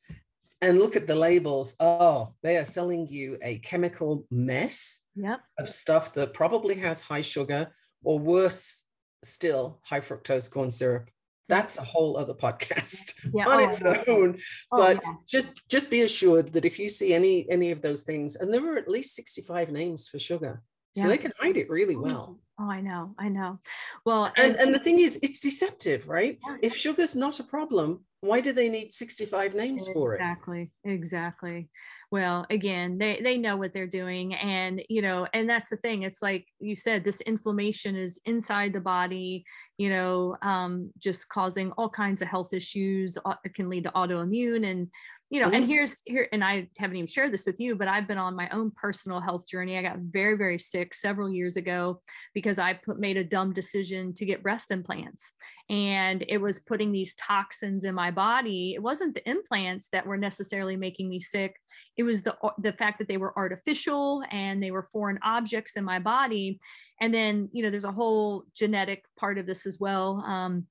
and 0.61 0.79
look 0.79 0.95
at 0.95 1.07
the 1.07 1.15
labels. 1.15 1.75
Oh, 1.79 2.33
they 2.43 2.57
are 2.57 2.65
selling 2.65 3.07
you 3.07 3.37
a 3.41 3.57
chemical 3.59 4.25
mess 4.31 5.01
yep. 5.15 5.41
of 5.59 5.67
stuff 5.67 6.13
that 6.13 6.33
probably 6.33 6.75
has 6.75 7.01
high 7.01 7.21
sugar 7.21 7.71
or 8.03 8.19
worse, 8.19 8.83
still 9.25 9.79
high 9.83 9.99
fructose 9.99 10.49
corn 10.49 10.71
syrup. 10.71 11.09
That's 11.47 11.77
a 11.77 11.83
whole 11.83 12.17
other 12.17 12.33
podcast 12.33 13.13
yeah. 13.33 13.47
on 13.47 13.63
oh, 13.63 13.69
its 13.69 13.81
own. 14.07 14.39
Oh, 14.71 14.77
but 14.77 14.99
yeah. 15.03 15.13
just 15.27 15.49
just 15.69 15.89
be 15.89 16.01
assured 16.01 16.53
that 16.53 16.65
if 16.65 16.79
you 16.79 16.89
see 16.89 17.13
any 17.13 17.49
any 17.49 17.71
of 17.71 17.81
those 17.81 18.03
things 18.03 18.35
and 18.35 18.53
there 18.53 18.61
were 18.61 18.77
at 18.77 18.89
least 18.89 19.15
65 19.15 19.71
names 19.71 20.07
for 20.09 20.17
sugar 20.17 20.63
so 20.95 21.03
yeah. 21.03 21.09
they 21.09 21.17
can 21.17 21.33
hide 21.39 21.57
it 21.57 21.69
really 21.69 21.95
well. 21.95 22.39
Oh 22.59 22.69
i 22.69 22.81
know 22.81 23.13
i 23.19 23.29
know. 23.29 23.59
Well 24.05 24.31
and 24.37 24.53
and, 24.53 24.55
and 24.55 24.73
the 24.73 24.79
thing 24.79 24.99
is 24.99 25.19
it's 25.21 25.39
deceptive 25.39 26.07
right? 26.07 26.39
If 26.61 26.75
sugar's 26.75 27.15
not 27.15 27.39
a 27.39 27.43
problem 27.43 28.05
why 28.21 28.41
do 28.41 28.53
they 28.53 28.69
need 28.69 28.91
65 28.91 29.53
names 29.53 29.83
exactly, 29.83 29.93
for 29.93 30.13
it? 30.13 30.21
Exactly 30.21 30.71
exactly 30.83 31.69
well 32.15 32.45
again 32.49 32.97
they 32.97 33.19
they 33.21 33.37
know 33.37 33.57
what 33.57 33.73
they're 33.73 33.85
doing 33.85 34.33
and 34.35 34.81
you 34.87 35.01
know 35.01 35.27
and 35.33 35.49
that's 35.49 35.69
the 35.69 35.75
thing 35.75 36.03
it's 36.03 36.21
like 36.21 36.45
you 36.61 36.73
said 36.73 37.03
this 37.03 37.19
inflammation 37.21 37.93
is 37.93 38.21
inside 38.23 38.71
the 38.71 38.79
body 38.79 39.43
you 39.77 39.89
know 39.89 40.33
um, 40.41 40.89
just 40.97 41.27
causing 41.27 41.73
all 41.73 41.89
kinds 41.89 42.21
of 42.21 42.29
health 42.29 42.53
issues 42.53 43.17
it 43.43 43.53
can 43.53 43.67
lead 43.67 43.83
to 43.83 43.91
autoimmune 43.91 44.65
and 44.65 44.87
you 45.35 45.41
know, 45.41 45.47
mm-hmm. 45.47 45.55
and 45.55 45.67
here's 45.67 46.01
here, 46.05 46.29
and 46.31 46.41
I 46.41 46.69
haven't 46.77 46.95
even 46.95 47.07
shared 47.07 47.33
this 47.33 47.45
with 47.45 47.59
you, 47.59 47.75
but 47.75 47.89
I've 47.89 48.07
been 48.07 48.17
on 48.17 48.37
my 48.37 48.47
own 48.51 48.71
personal 48.71 49.19
health 49.19 49.45
journey. 49.45 49.77
I 49.77 49.81
got 49.81 49.97
very, 49.99 50.37
very 50.37 50.57
sick 50.57 50.93
several 50.93 51.29
years 51.29 51.57
ago 51.57 51.99
because 52.33 52.57
I 52.57 52.75
put 52.75 53.01
made 53.01 53.17
a 53.17 53.23
dumb 53.25 53.51
decision 53.51 54.13
to 54.13 54.25
get 54.25 54.41
breast 54.41 54.71
implants. 54.71 55.33
And 55.69 56.23
it 56.29 56.37
was 56.37 56.61
putting 56.61 56.93
these 56.93 57.15
toxins 57.15 57.83
in 57.83 57.93
my 57.93 58.11
body. 58.11 58.75
It 58.75 58.81
wasn't 58.81 59.13
the 59.13 59.29
implants 59.29 59.89
that 59.89 60.05
were 60.05 60.15
necessarily 60.15 60.77
making 60.77 61.09
me 61.09 61.19
sick. 61.19 61.57
It 61.97 62.03
was 62.03 62.21
the 62.21 62.37
the 62.59 62.71
fact 62.71 62.97
that 62.99 63.09
they 63.09 63.17
were 63.17 63.37
artificial 63.37 64.23
and 64.31 64.63
they 64.63 64.71
were 64.71 64.87
foreign 64.93 65.19
objects 65.21 65.75
in 65.75 65.83
my 65.83 65.99
body. 65.99 66.61
And 67.01 67.13
then, 67.13 67.49
you 67.51 67.61
know, 67.61 67.69
there's 67.69 67.83
a 67.83 67.91
whole 67.91 68.45
genetic 68.55 69.03
part 69.19 69.37
of 69.37 69.47
this 69.47 69.65
as 69.65 69.81
well. 69.81 70.23
Um, 70.25 70.65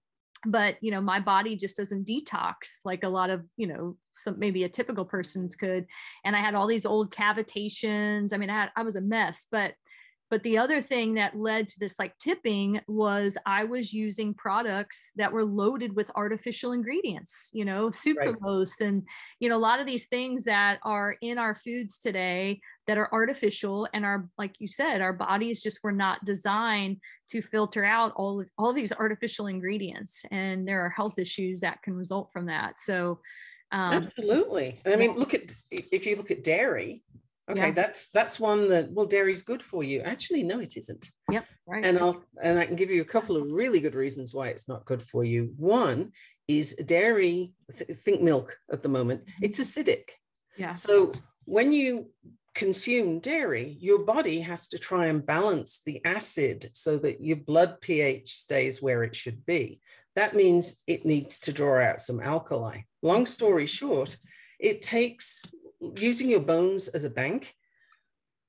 but 0.47 0.77
you 0.81 0.91
know 0.91 1.01
my 1.01 1.21
body 1.21 1.57
just 1.57 1.77
doesn't 1.77 2.07
detox 2.07 2.79
like 2.85 3.05
a 3.05 3.09
lot 3.09 3.31
of 3.31 3.45
you 3.57 3.67
know 3.67 3.97
some 4.13 4.39
maybe 4.39 4.65
a 4.65 4.69
typical 4.69 5.05
person's 5.05 5.57
could. 5.57 5.87
And 6.25 6.37
i 6.37 6.41
had 6.41 6.55
all 6.55 6.67
these 6.67 6.87
old 6.87 7.13
cavitations. 7.13 8.33
I 8.33 8.37
mean 8.37 8.51
i, 8.51 8.61
had, 8.61 8.71
I 8.77 8.83
was 8.83 8.97
a 8.97 9.01
mess 9.01 9.47
but 9.51 9.75
but 10.35 10.43
the 10.43 10.59
other 10.59 10.81
thing 10.81 11.15
that 11.15 11.39
led 11.39 11.69
to 11.69 11.79
this 11.79 11.97
like 11.97 12.19
tipping 12.19 12.81
was 12.89 13.39
I 13.47 13.63
was 13.63 13.93
using 13.93 14.35
products 14.35 15.13
that 15.15 15.33
were 15.33 15.45
loaded 15.45 15.95
with 15.95 16.11
artificial 16.17 16.73
ingredients, 16.73 17.51
you 17.53 17.65
know, 17.65 17.91
sucralose 17.91 18.81
right. 18.81 18.89
and, 18.89 19.05
you 19.39 19.49
know, 19.49 19.57
a 19.57 19.59
lot 19.59 19.79
of 19.79 19.87
these 19.87 20.07
things 20.07 20.43
that 20.43 20.81
are 20.83 21.15
in 21.21 21.39
our 21.39 21.55
foods 21.55 21.99
today 21.99 22.61
that 22.89 22.99
are 22.99 23.09
artificial 23.13 23.87
and 23.95 24.05
are, 24.05 24.29
like 24.37 24.57
you 24.59 24.67
said, 24.67 25.01
our 25.01 25.13
bodies 25.13 25.63
just 25.63 25.79
were 25.85 25.93
not 25.93 26.25
designed 26.25 26.97
to 27.29 27.41
filter 27.41 27.85
out 27.85 28.13
all, 28.17 28.41
of, 28.41 28.51
all 28.59 28.71
of 28.71 28.75
these 28.75 28.93
artificial 28.93 29.47
ingredients. 29.47 30.25
And 30.33 30.67
there 30.67 30.81
are 30.81 30.91
health 30.91 31.17
issues 31.17 31.61
that 31.61 31.81
can 31.85 31.95
result 31.95 32.31
from 32.33 32.47
that. 32.47 32.81
So, 32.81 33.21
um, 33.71 33.93
absolutely. 33.93 34.81
I 34.85 34.97
mean, 34.97 35.15
look 35.15 35.33
at, 35.33 35.55
if 35.71 36.07
you 36.07 36.17
look 36.17 36.33
at 36.33 36.43
dairy, 36.43 37.05
Okay, 37.51 37.67
yeah. 37.67 37.73
that's 37.73 38.09
that's 38.11 38.41
one 38.41 38.71
that 38.71 38.91
well, 38.91 39.07
dairy's 39.07 39.43
good 39.43 39.63
for 39.63 39.85
you. 39.85 40.01
Actually, 40.01 40.43
no, 40.43 40.61
it 40.61 40.77
isn't. 40.77 41.11
Yep, 41.31 41.45
right. 41.67 41.85
And 41.85 41.99
I'll 41.99 42.25
and 42.43 42.59
I 42.59 42.65
can 42.65 42.77
give 42.77 42.91
you 42.91 43.03
a 43.03 43.07
couple 43.07 43.37
of 43.37 43.51
really 43.51 43.81
good 43.81 43.95
reasons 43.95 44.33
why 44.33 44.49
it's 44.49 44.67
not 44.67 44.87
good 44.87 45.03
for 45.03 45.25
you. 45.25 45.53
One 45.59 46.13
is 46.49 46.75
dairy. 46.75 47.53
Th- 47.77 47.97
think 47.99 48.23
milk 48.23 48.57
at 48.73 48.83
the 48.83 48.89
moment. 48.89 49.23
Mm-hmm. 49.23 49.45
It's 49.45 49.61
acidic. 49.61 50.11
Yeah. 50.57 50.73
So 50.73 51.13
when 51.45 51.73
you 51.73 52.07
consume 52.55 53.19
dairy, 53.19 53.77
your 53.81 53.99
body 53.99 54.41
has 54.41 54.69
to 54.69 54.79
try 54.79 55.07
and 55.07 55.27
balance 55.27 55.81
the 55.85 56.01
acid 56.05 56.71
so 56.73 56.99
that 56.99 57.23
your 57.23 57.37
blood 57.37 57.81
pH 57.81 58.33
stays 58.33 58.81
where 58.81 59.03
it 59.03 59.15
should 59.15 59.45
be. 59.45 59.81
That 60.15 60.37
means 60.37 60.83
it 60.87 61.05
needs 61.05 61.41
to 61.41 61.53
draw 61.53 61.83
out 61.83 62.01
some 62.01 62.21
alkali. 62.21 62.83
Long 63.03 63.27
story 63.27 63.67
short, 63.67 64.17
it 64.61 64.81
takes 64.81 65.43
using 65.97 66.31
your 66.31 66.41
bones 66.41 66.89
as 66.89 67.05
a 67.05 67.11
bank, 67.11 67.55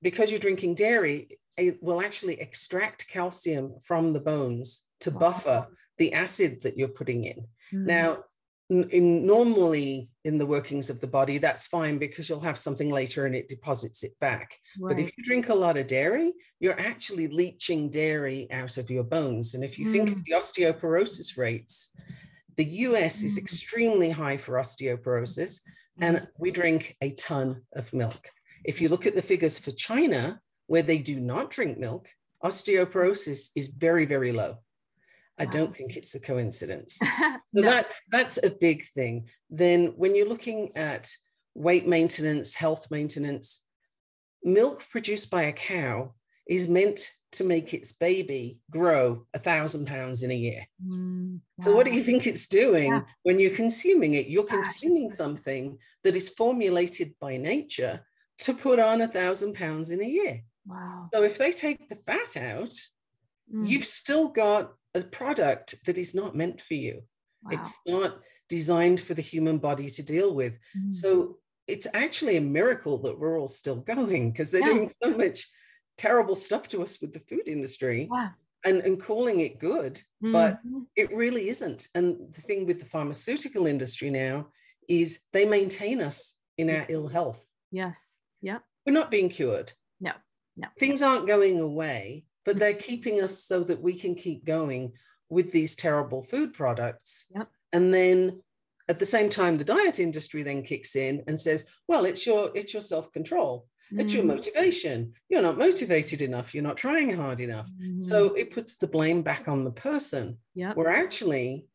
because 0.01 0.29
you're 0.29 0.39
drinking 0.39 0.75
dairy, 0.75 1.39
it 1.57 1.81
will 1.81 2.01
actually 2.01 2.39
extract 2.39 3.07
calcium 3.07 3.75
from 3.83 4.13
the 4.13 4.19
bones 4.19 4.81
to 5.01 5.11
buffer 5.11 5.67
the 5.97 6.13
acid 6.13 6.61
that 6.63 6.77
you're 6.77 6.87
putting 6.87 7.23
in. 7.23 7.47
Mm. 7.73 7.85
Now, 7.85 8.23
in 8.69 9.25
normally 9.25 10.09
in 10.23 10.39
the 10.39 10.45
workings 10.45 10.89
of 10.89 10.99
the 10.99 11.07
body, 11.07 11.37
that's 11.37 11.67
fine 11.67 11.99
because 11.99 12.27
you'll 12.27 12.39
have 12.39 12.57
something 12.57 12.89
later 12.89 13.25
and 13.25 13.35
it 13.35 13.47
deposits 13.47 14.03
it 14.03 14.19
back. 14.19 14.57
Right. 14.79 14.95
But 14.95 15.03
if 15.03 15.11
you 15.15 15.23
drink 15.23 15.49
a 15.49 15.55
lot 15.55 15.77
of 15.77 15.85
dairy, 15.87 16.33
you're 16.59 16.79
actually 16.79 17.27
leaching 17.27 17.89
dairy 17.91 18.47
out 18.51 18.77
of 18.77 18.89
your 18.89 19.03
bones. 19.03 19.53
And 19.53 19.63
if 19.63 19.77
you 19.77 19.85
mm. 19.85 19.91
think 19.91 20.09
of 20.09 20.17
mm. 20.17 20.23
the 20.25 20.33
osteoporosis 20.33 21.37
rates, 21.37 21.89
the 22.57 22.65
US 22.65 23.21
mm. 23.21 23.25
is 23.25 23.37
extremely 23.37 24.09
high 24.09 24.37
for 24.37 24.55
osteoporosis 24.55 25.59
and 25.99 26.27
we 26.37 26.51
drink 26.51 26.95
a 27.01 27.11
ton 27.11 27.61
of 27.73 27.93
milk. 27.93 28.29
If 28.63 28.81
you 28.81 28.89
look 28.89 29.05
at 29.05 29.15
the 29.15 29.21
figures 29.21 29.57
for 29.57 29.71
China, 29.71 30.41
where 30.67 30.81
they 30.81 30.97
do 30.97 31.19
not 31.19 31.51
drink 31.51 31.77
milk, 31.77 32.09
osteoporosis 32.43 33.49
is 33.55 33.67
very, 33.69 34.05
very 34.05 34.31
low. 34.31 34.57
I 35.37 35.45
don't 35.45 35.75
think 35.75 35.97
it's 35.97 36.15
a 36.15 36.19
coincidence. 36.19 36.99
So 37.49 37.61
no. 37.61 37.69
that's 37.69 38.01
that's 38.09 38.39
a 38.41 38.49
big 38.49 38.83
thing. 38.83 39.29
Then 39.49 39.93
when 39.95 40.15
you're 40.15 40.27
looking 40.27 40.75
at 40.75 41.11
weight 41.53 41.87
maintenance, 41.87 42.55
health 42.55 42.89
maintenance, 42.89 43.63
milk 44.43 44.83
produced 44.89 45.29
by 45.29 45.43
a 45.43 45.53
cow 45.53 46.15
is 46.47 46.67
meant 46.67 47.11
to 47.37 47.43
make 47.43 47.73
its 47.73 47.91
baby 47.91 48.59
grow 48.69 49.25
a 49.33 49.39
thousand 49.39 49.85
pounds 49.87 50.23
in 50.23 50.31
a 50.31 50.35
year. 50.35 50.65
Mm, 50.85 51.39
wow. 51.57 51.65
So, 51.65 51.75
what 51.75 51.85
do 51.85 51.93
you 51.93 52.03
think 52.03 52.27
it's 52.27 52.47
doing 52.47 52.91
yeah. 52.93 53.01
when 53.23 53.39
you're 53.39 53.55
consuming 53.55 54.13
it? 54.15 54.27
You're 54.27 54.45
consuming 54.45 55.11
something 55.11 55.77
that 56.03 56.15
is 56.15 56.29
formulated 56.29 57.13
by 57.19 57.37
nature 57.37 58.01
to 58.39 58.53
put 58.53 58.79
on 58.79 59.01
a 59.01 59.07
thousand 59.07 59.53
pounds 59.53 59.91
in 59.91 60.01
a 60.01 60.07
year. 60.07 60.41
Wow. 60.65 61.09
So, 61.13 61.23
if 61.23 61.37
they 61.37 61.51
take 61.51 61.89
the 61.89 61.97
fat 62.07 62.37
out, 62.37 62.73
mm. 63.53 63.67
you've 63.67 63.87
still 63.87 64.27
got 64.27 64.73
a 64.93 65.01
product 65.01 65.75
that 65.85 65.97
is 65.97 66.15
not 66.15 66.35
meant 66.35 66.61
for 66.61 66.75
you. 66.75 67.03
Wow. 67.43 67.51
It's 67.53 67.79
not 67.85 68.19
designed 68.49 69.01
for 69.01 69.13
the 69.13 69.21
human 69.21 69.57
body 69.57 69.89
to 69.89 70.03
deal 70.03 70.33
with. 70.33 70.57
Mm. 70.77 70.93
So, 70.93 71.37
it's 71.67 71.87
actually 71.93 72.37
a 72.37 72.41
miracle 72.41 72.99
that 72.99 73.17
we're 73.17 73.39
all 73.39 73.47
still 73.47 73.77
going 73.77 74.31
because 74.31 74.51
they're 74.51 74.61
yeah. 74.61 74.67
doing 74.67 74.91
so 75.01 75.17
much 75.17 75.47
terrible 75.97 76.35
stuff 76.35 76.67
to 76.69 76.81
us 76.83 77.01
with 77.01 77.13
the 77.13 77.19
food 77.19 77.47
industry 77.47 78.07
wow. 78.09 78.31
and, 78.63 78.81
and 78.81 79.01
calling 79.01 79.39
it 79.39 79.59
good, 79.59 79.95
mm-hmm. 80.23 80.31
but 80.31 80.59
it 80.95 81.15
really 81.15 81.49
isn't. 81.49 81.87
And 81.95 82.33
the 82.33 82.41
thing 82.41 82.65
with 82.65 82.79
the 82.79 82.85
pharmaceutical 82.85 83.67
industry 83.67 84.09
now 84.09 84.47
is 84.87 85.19
they 85.33 85.45
maintain 85.45 86.01
us 86.01 86.35
in 86.57 86.69
our 86.69 86.85
ill 86.89 87.07
health. 87.07 87.45
Yes. 87.71 88.17
Yeah. 88.41 88.59
We're 88.85 88.93
not 88.93 89.11
being 89.11 89.29
cured. 89.29 89.73
No. 89.99 90.11
No. 90.57 90.67
Things 90.79 91.01
aren't 91.01 91.27
going 91.27 91.59
away, 91.59 92.25
but 92.45 92.59
they're 92.59 92.73
keeping 92.73 93.21
us 93.21 93.43
so 93.43 93.63
that 93.63 93.81
we 93.81 93.93
can 93.93 94.15
keep 94.15 94.45
going 94.45 94.93
with 95.29 95.51
these 95.51 95.75
terrible 95.75 96.23
food 96.23 96.53
products. 96.53 97.25
Yep. 97.35 97.49
And 97.73 97.93
then 97.93 98.41
at 98.87 98.99
the 98.99 99.05
same 99.05 99.29
time 99.29 99.57
the 99.57 99.63
diet 99.63 99.99
industry 99.99 100.43
then 100.43 100.63
kicks 100.63 100.95
in 100.95 101.23
and 101.27 101.39
says 101.39 101.65
well 101.87 102.05
it's 102.05 102.25
your 102.25 102.51
it's 102.53 102.73
your 102.73 102.81
self-control 102.81 103.65
it's 103.91 104.13
your 104.13 104.23
mm. 104.23 104.27
motivation. 104.27 105.13
You're 105.29 105.41
not 105.41 105.57
motivated 105.57 106.21
enough. 106.21 106.53
You're 106.53 106.63
not 106.63 106.77
trying 106.77 107.15
hard 107.15 107.39
enough. 107.39 107.69
Mm. 107.81 108.03
So 108.03 108.33
it 108.33 108.51
puts 108.51 108.75
the 108.75 108.87
blame 108.87 109.21
back 109.21 109.47
on 109.47 109.63
the 109.63 109.71
person. 109.71 110.37
Yeah. 110.53 110.73
Where 110.73 110.89
actually, 110.89 111.67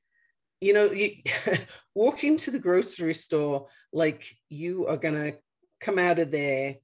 you 0.60 0.72
know, 0.72 0.90
you 0.90 1.16
walk 1.94 2.24
into 2.24 2.50
the 2.50 2.58
grocery 2.58 3.14
store 3.14 3.68
like 3.92 4.24
you 4.48 4.86
are 4.86 4.96
going 4.96 5.14
to 5.14 5.38
come 5.80 5.98
out 5.98 6.18
of 6.18 6.30
there 6.30 6.76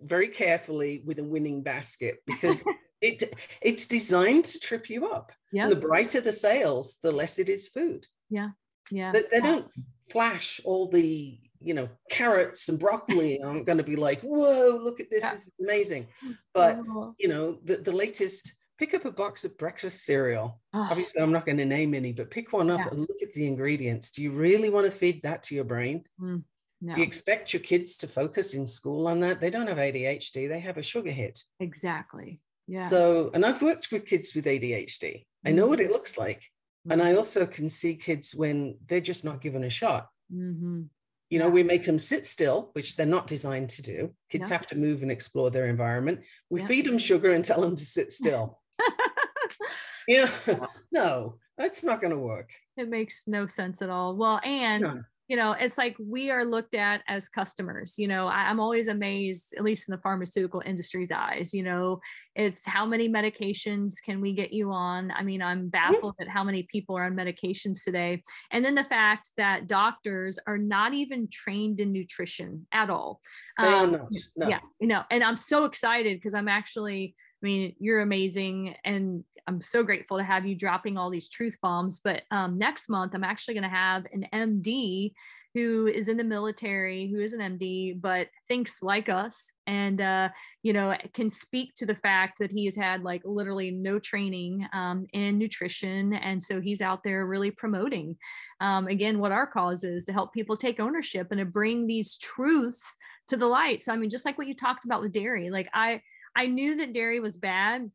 very 0.00 0.28
carefully 0.28 1.02
with 1.04 1.18
a 1.18 1.24
winning 1.24 1.62
basket 1.62 2.18
because 2.26 2.64
it 3.00 3.22
it's 3.60 3.86
designed 3.86 4.44
to 4.46 4.60
trip 4.60 4.90
you 4.90 5.08
up. 5.08 5.32
Yeah. 5.52 5.68
The 5.68 5.76
brighter 5.76 6.20
the 6.20 6.32
sales, 6.32 6.96
the 7.02 7.12
less 7.12 7.38
it 7.38 7.48
is 7.48 7.68
food. 7.68 8.06
Yeah. 8.28 8.50
Yeah. 8.90 9.12
They, 9.12 9.22
they 9.30 9.40
don't 9.40 9.66
flash 10.10 10.60
all 10.64 10.88
the 10.88 11.38
you 11.62 11.74
know, 11.74 11.88
carrots 12.10 12.68
and 12.68 12.78
broccoli, 12.78 13.40
I'm 13.42 13.64
going 13.64 13.78
to 13.78 13.84
be 13.84 13.96
like, 13.96 14.20
whoa, 14.22 14.80
look 14.82 15.00
at 15.00 15.10
this, 15.10 15.22
yeah. 15.22 15.32
this 15.32 15.42
is 15.42 15.52
amazing. 15.60 16.08
But, 16.54 16.80
oh. 16.88 17.14
you 17.18 17.28
know, 17.28 17.58
the, 17.64 17.76
the 17.76 17.92
latest, 17.92 18.54
pick 18.78 18.94
up 18.94 19.04
a 19.04 19.10
box 19.10 19.44
of 19.44 19.58
breakfast 19.58 20.04
cereal. 20.04 20.60
Oh. 20.72 20.88
Obviously, 20.90 21.20
I'm 21.20 21.32
not 21.32 21.44
going 21.44 21.58
to 21.58 21.66
name 21.66 21.94
any, 21.94 22.12
but 22.12 22.30
pick 22.30 22.52
one 22.52 22.70
up 22.70 22.80
yeah. 22.80 22.88
and 22.90 23.00
look 23.00 23.22
at 23.22 23.32
the 23.34 23.46
ingredients. 23.46 24.10
Do 24.10 24.22
you 24.22 24.32
really 24.32 24.70
want 24.70 24.86
to 24.86 24.90
feed 24.90 25.22
that 25.22 25.42
to 25.44 25.54
your 25.54 25.64
brain? 25.64 26.04
Mm, 26.20 26.44
no. 26.80 26.94
Do 26.94 27.00
you 27.00 27.06
expect 27.06 27.52
your 27.52 27.60
kids 27.60 27.98
to 27.98 28.08
focus 28.08 28.54
in 28.54 28.66
school 28.66 29.06
on 29.06 29.20
that? 29.20 29.40
They 29.40 29.50
don't 29.50 29.66
have 29.66 29.76
ADHD, 29.76 30.48
they 30.48 30.60
have 30.60 30.78
a 30.78 30.82
sugar 30.82 31.10
hit. 31.10 31.42
Exactly. 31.60 32.40
Yeah. 32.66 32.88
So, 32.88 33.30
and 33.34 33.44
I've 33.44 33.60
worked 33.60 33.88
with 33.92 34.06
kids 34.06 34.34
with 34.34 34.46
ADHD. 34.46 35.24
I 35.44 35.52
know 35.52 35.66
what 35.66 35.80
it 35.80 35.90
looks 35.90 36.16
like. 36.16 36.40
Mm-hmm. 36.86 36.92
And 36.92 37.02
I 37.02 37.14
also 37.14 37.44
can 37.44 37.68
see 37.68 37.96
kids 37.96 38.34
when 38.34 38.78
they're 38.86 39.00
just 39.00 39.24
not 39.24 39.40
given 39.40 39.64
a 39.64 39.70
shot. 39.70 40.08
Mm-hmm. 40.32 40.82
You 41.30 41.38
know, 41.38 41.48
we 41.48 41.62
make 41.62 41.86
them 41.86 41.98
sit 41.98 42.26
still, 42.26 42.70
which 42.72 42.96
they're 42.96 43.06
not 43.06 43.26
designed 43.26 43.70
to 43.70 43.82
do. 43.82 44.10
Kids 44.28 44.50
yeah. 44.50 44.56
have 44.56 44.66
to 44.68 44.76
move 44.76 45.02
and 45.02 45.10
explore 45.10 45.50
their 45.50 45.66
environment. 45.66 46.20
We 46.50 46.60
yeah. 46.60 46.66
feed 46.66 46.86
them 46.86 46.98
sugar 46.98 47.32
and 47.32 47.44
tell 47.44 47.60
them 47.60 47.76
to 47.76 47.84
sit 47.84 48.12
still. 48.12 48.60
yeah, 50.08 50.30
no, 50.92 51.38
that's 51.56 51.82
not 51.84 52.00
going 52.00 52.12
to 52.12 52.18
work. 52.18 52.50
It 52.76 52.88
makes 52.88 53.22
no 53.26 53.46
sense 53.46 53.80
at 53.80 53.90
all. 53.90 54.16
Well, 54.16 54.40
and 54.44 54.82
None 54.82 55.04
you 55.30 55.36
know 55.36 55.52
it's 55.52 55.78
like 55.78 55.94
we 56.04 56.28
are 56.28 56.44
looked 56.44 56.74
at 56.74 57.02
as 57.06 57.28
customers 57.28 57.94
you 57.96 58.08
know 58.08 58.26
I, 58.26 58.50
am 58.50 58.58
always 58.58 58.88
amazed 58.88 59.54
at 59.56 59.62
least 59.62 59.88
in 59.88 59.92
the 59.92 60.00
pharmaceutical 60.02 60.60
industry's 60.66 61.12
eyes 61.12 61.54
you 61.54 61.62
know 61.62 62.00
it's 62.34 62.66
how 62.66 62.84
many 62.84 63.08
medications 63.08 63.94
can 64.04 64.20
we 64.20 64.32
get 64.32 64.52
you 64.52 64.72
on? 64.72 65.12
I 65.12 65.22
mean 65.22 65.40
i'm 65.40 65.68
baffled 65.68 66.16
at 66.20 66.28
how 66.28 66.42
many 66.42 66.64
people 66.64 66.96
are 66.98 67.04
on 67.04 67.14
medications 67.14 67.84
today. 67.84 68.22
And 68.50 68.64
then 68.64 68.74
the 68.74 68.84
fact 68.84 69.30
that 69.36 69.68
doctors 69.68 70.38
are 70.48 70.58
not 70.58 70.94
even 70.94 71.28
trained 71.30 71.78
in 71.78 71.92
nutrition 71.92 72.66
at 72.72 72.90
all. 72.90 73.20
Um, 73.58 73.92
not, 73.92 74.08
no. 74.36 74.48
yeah 74.48 74.60
you 74.80 74.88
know 74.88 75.04
and 75.12 75.22
i'm 75.22 75.36
so 75.36 75.64
excited 75.64 76.16
because 76.16 76.34
i'm 76.34 76.48
actually 76.48 77.14
I 77.42 77.46
mean, 77.46 77.74
you're 77.78 78.02
amazing. 78.02 78.74
And 78.84 79.24
I'm 79.50 79.60
so 79.60 79.82
grateful 79.82 80.16
to 80.16 80.24
have 80.24 80.46
you 80.46 80.54
dropping 80.54 80.96
all 80.96 81.10
these 81.10 81.28
truth 81.28 81.58
bombs. 81.60 82.00
But 82.02 82.22
um, 82.30 82.56
next 82.56 82.88
month, 82.88 83.14
I'm 83.14 83.24
actually 83.24 83.54
going 83.54 83.64
to 83.64 83.68
have 83.68 84.06
an 84.12 84.26
MD 84.32 85.12
who 85.54 85.88
is 85.88 86.08
in 86.08 86.16
the 86.16 86.22
military, 86.22 87.08
who 87.08 87.18
is 87.18 87.32
an 87.32 87.58
MD, 87.58 88.00
but 88.00 88.28
thinks 88.46 88.82
like 88.82 89.08
us 89.08 89.52
and, 89.66 90.00
uh, 90.00 90.28
you 90.62 90.72
know, 90.72 90.96
can 91.12 91.28
speak 91.28 91.74
to 91.74 91.84
the 91.84 91.94
fact 91.96 92.38
that 92.38 92.52
he 92.52 92.66
has 92.66 92.76
had 92.76 93.02
like 93.02 93.22
literally 93.24 93.72
no 93.72 93.98
training 93.98 94.64
um, 94.72 95.06
in 95.12 95.38
nutrition. 95.38 96.12
And 96.14 96.40
so 96.40 96.60
he's 96.60 96.80
out 96.80 97.02
there 97.02 97.26
really 97.26 97.50
promoting, 97.50 98.16
um, 98.60 98.86
again, 98.86 99.18
what 99.18 99.32
our 99.32 99.46
cause 99.46 99.82
is 99.82 100.04
to 100.04 100.12
help 100.12 100.32
people 100.32 100.56
take 100.56 100.78
ownership 100.78 101.26
and 101.32 101.40
to 101.40 101.44
bring 101.44 101.84
these 101.84 102.16
truths 102.16 102.96
to 103.26 103.36
the 103.36 103.46
light. 103.46 103.82
So, 103.82 103.92
I 103.92 103.96
mean, 103.96 104.10
just 104.10 104.24
like 104.24 104.38
what 104.38 104.46
you 104.46 104.54
talked 104.54 104.84
about 104.84 105.00
with 105.00 105.12
dairy, 105.12 105.50
like 105.50 105.68
I, 105.74 106.00
I 106.36 106.46
knew 106.46 106.76
that 106.76 106.92
dairy 106.92 107.18
was 107.18 107.36
bad, 107.36 107.90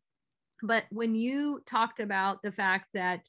but 0.63 0.83
when 0.89 1.15
you 1.15 1.61
talked 1.65 1.99
about 1.99 2.41
the 2.41 2.51
fact 2.51 2.87
that 2.93 3.27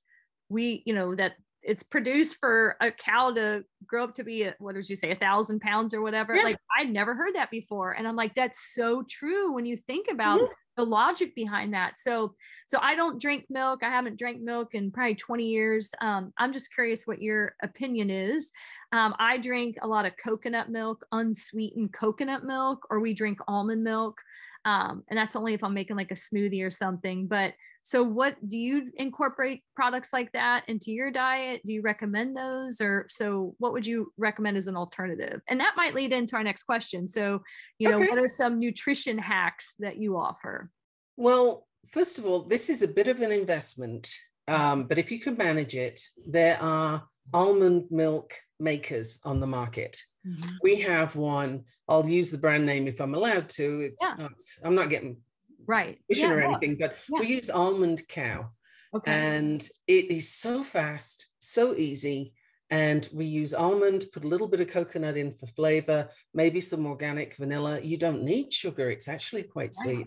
we, 0.48 0.82
you 0.86 0.94
know, 0.94 1.14
that 1.14 1.34
it's 1.66 1.82
produced 1.82 2.36
for 2.38 2.76
a 2.80 2.92
cow 2.92 3.32
to 3.34 3.64
grow 3.86 4.04
up 4.04 4.14
to 4.14 4.24
be 4.24 4.48
what 4.58 4.76
did 4.76 4.88
you 4.88 4.96
say 4.96 5.10
a 5.10 5.16
thousand 5.16 5.60
pounds 5.60 5.92
or 5.92 6.00
whatever 6.00 6.34
yeah. 6.34 6.42
like 6.44 6.58
i'd 6.78 6.90
never 6.90 7.14
heard 7.14 7.34
that 7.34 7.50
before. 7.50 7.92
And 7.92 8.06
i'm 8.06 8.16
like 8.16 8.34
that's 8.34 8.72
so 8.72 9.04
true 9.10 9.52
when 9.52 9.66
you 9.66 9.76
think 9.76 10.06
about 10.10 10.40
mm-hmm. 10.40 10.52
the 10.76 10.84
logic 10.84 11.34
behind 11.34 11.74
that. 11.74 11.98
So 11.98 12.34
so 12.68 12.78
i 12.80 12.94
don't 12.94 13.20
drink 13.20 13.46
milk. 13.50 13.82
I 13.82 13.90
haven't 13.90 14.18
drank 14.18 14.40
milk 14.40 14.74
in 14.74 14.92
probably 14.92 15.16
20 15.16 15.44
years. 15.44 15.90
Um, 16.00 16.32
i'm 16.38 16.52
just 16.52 16.72
curious 16.72 17.06
what 17.06 17.20
your 17.20 17.54
opinion 17.62 18.10
is. 18.10 18.52
Um, 18.92 19.14
i 19.18 19.36
drink 19.36 19.76
a 19.82 19.88
lot 19.88 20.06
of 20.06 20.12
coconut 20.16 20.70
milk 20.70 21.04
unsweetened 21.12 21.92
coconut 21.92 22.44
milk 22.44 22.86
or 22.90 23.00
we 23.00 23.12
drink 23.12 23.38
almond 23.48 23.82
milk 23.82 24.20
um, 24.66 25.02
and 25.09 25.16
that's 25.16 25.37
only 25.37 25.55
if 25.55 25.64
i'm 25.64 25.72
making 25.72 25.96
like 25.96 26.11
a 26.11 26.14
smoothie 26.14 26.62
or 26.62 26.70
something 26.70 27.26
but 27.26 27.55
so, 27.87 28.02
what 28.02 28.35
do 28.48 28.59
you 28.59 28.85
incorporate 28.96 29.62
products 29.76 30.12
like 30.12 30.33
that 30.33 30.64
into 30.66 30.90
your 30.90 31.12
diet? 31.12 31.61
Do 31.64 31.72
you 31.72 31.83
recommend 31.83 32.37
those? 32.37 32.81
Or 32.81 33.07
so, 33.09 33.55
what 33.59 33.72
would 33.72 33.87
you 33.87 34.12
recommend 34.18 34.57
as 34.57 34.66
an 34.66 34.76
alternative? 34.76 35.40
And 35.46 35.61
that 35.61 35.74
might 35.76 35.94
lead 35.94 36.12
into 36.12 36.35
our 36.35 36.42
next 36.42 36.64
question. 36.64 37.07
So, 37.07 37.42
you 37.79 37.88
know, 37.88 37.98
okay. 37.98 38.09
what 38.09 38.18
are 38.18 38.26
some 38.26 38.59
nutrition 38.59 39.18
hacks 39.18 39.76
that 39.79 39.98
you 39.98 40.16
offer? 40.16 40.68
Well, 41.16 41.68
first 41.87 42.18
of 42.18 42.26
all, 42.26 42.42
this 42.42 42.70
is 42.70 42.83
a 42.83 42.88
bit 42.88 43.07
of 43.07 43.20
an 43.20 43.31
investment, 43.31 44.12
um, 44.48 44.88
but 44.88 44.98
if 44.98 45.12
you 45.12 45.20
can 45.20 45.37
manage 45.37 45.76
it, 45.76 46.00
there 46.26 46.61
are 46.61 47.07
almond 47.33 47.85
milk 47.92 48.35
makers 48.59 49.20
on 49.22 49.38
the 49.38 49.46
market. 49.46 49.96
Mm-hmm. 50.26 50.56
We 50.62 50.80
have 50.82 51.16
one. 51.16 51.64
I'll 51.88 52.08
use 52.08 52.30
the 52.30 52.38
brand 52.38 52.66
name 52.66 52.88
if 52.88 53.00
I'm 53.00 53.14
allowed 53.14 53.48
to. 53.50 53.80
It's 53.80 54.02
yeah. 54.02 54.14
not, 54.18 54.32
I'm 54.64 54.74
not 54.74 54.90
getting 54.90 55.18
right 55.66 55.98
yeah, 56.08 56.30
or 56.30 56.40
anything 56.40 56.76
but 56.78 56.96
yeah. 57.08 57.20
we 57.20 57.26
use 57.26 57.50
almond 57.50 58.02
cow 58.08 58.48
okay 58.94 59.10
and 59.10 59.68
it 59.86 60.10
is 60.10 60.32
so 60.32 60.62
fast 60.62 61.26
so 61.38 61.74
easy 61.74 62.32
and 62.70 63.08
we 63.12 63.24
use 63.24 63.54
almond 63.54 64.06
put 64.12 64.24
a 64.24 64.28
little 64.28 64.48
bit 64.48 64.60
of 64.60 64.68
coconut 64.68 65.16
in 65.16 65.32
for 65.32 65.46
flavor 65.48 66.08
maybe 66.34 66.60
some 66.60 66.86
organic 66.86 67.36
vanilla 67.36 67.80
you 67.80 67.96
don't 67.96 68.22
need 68.22 68.52
sugar 68.52 68.90
it's 68.90 69.08
actually 69.08 69.42
quite 69.42 69.74
sweet 69.74 70.06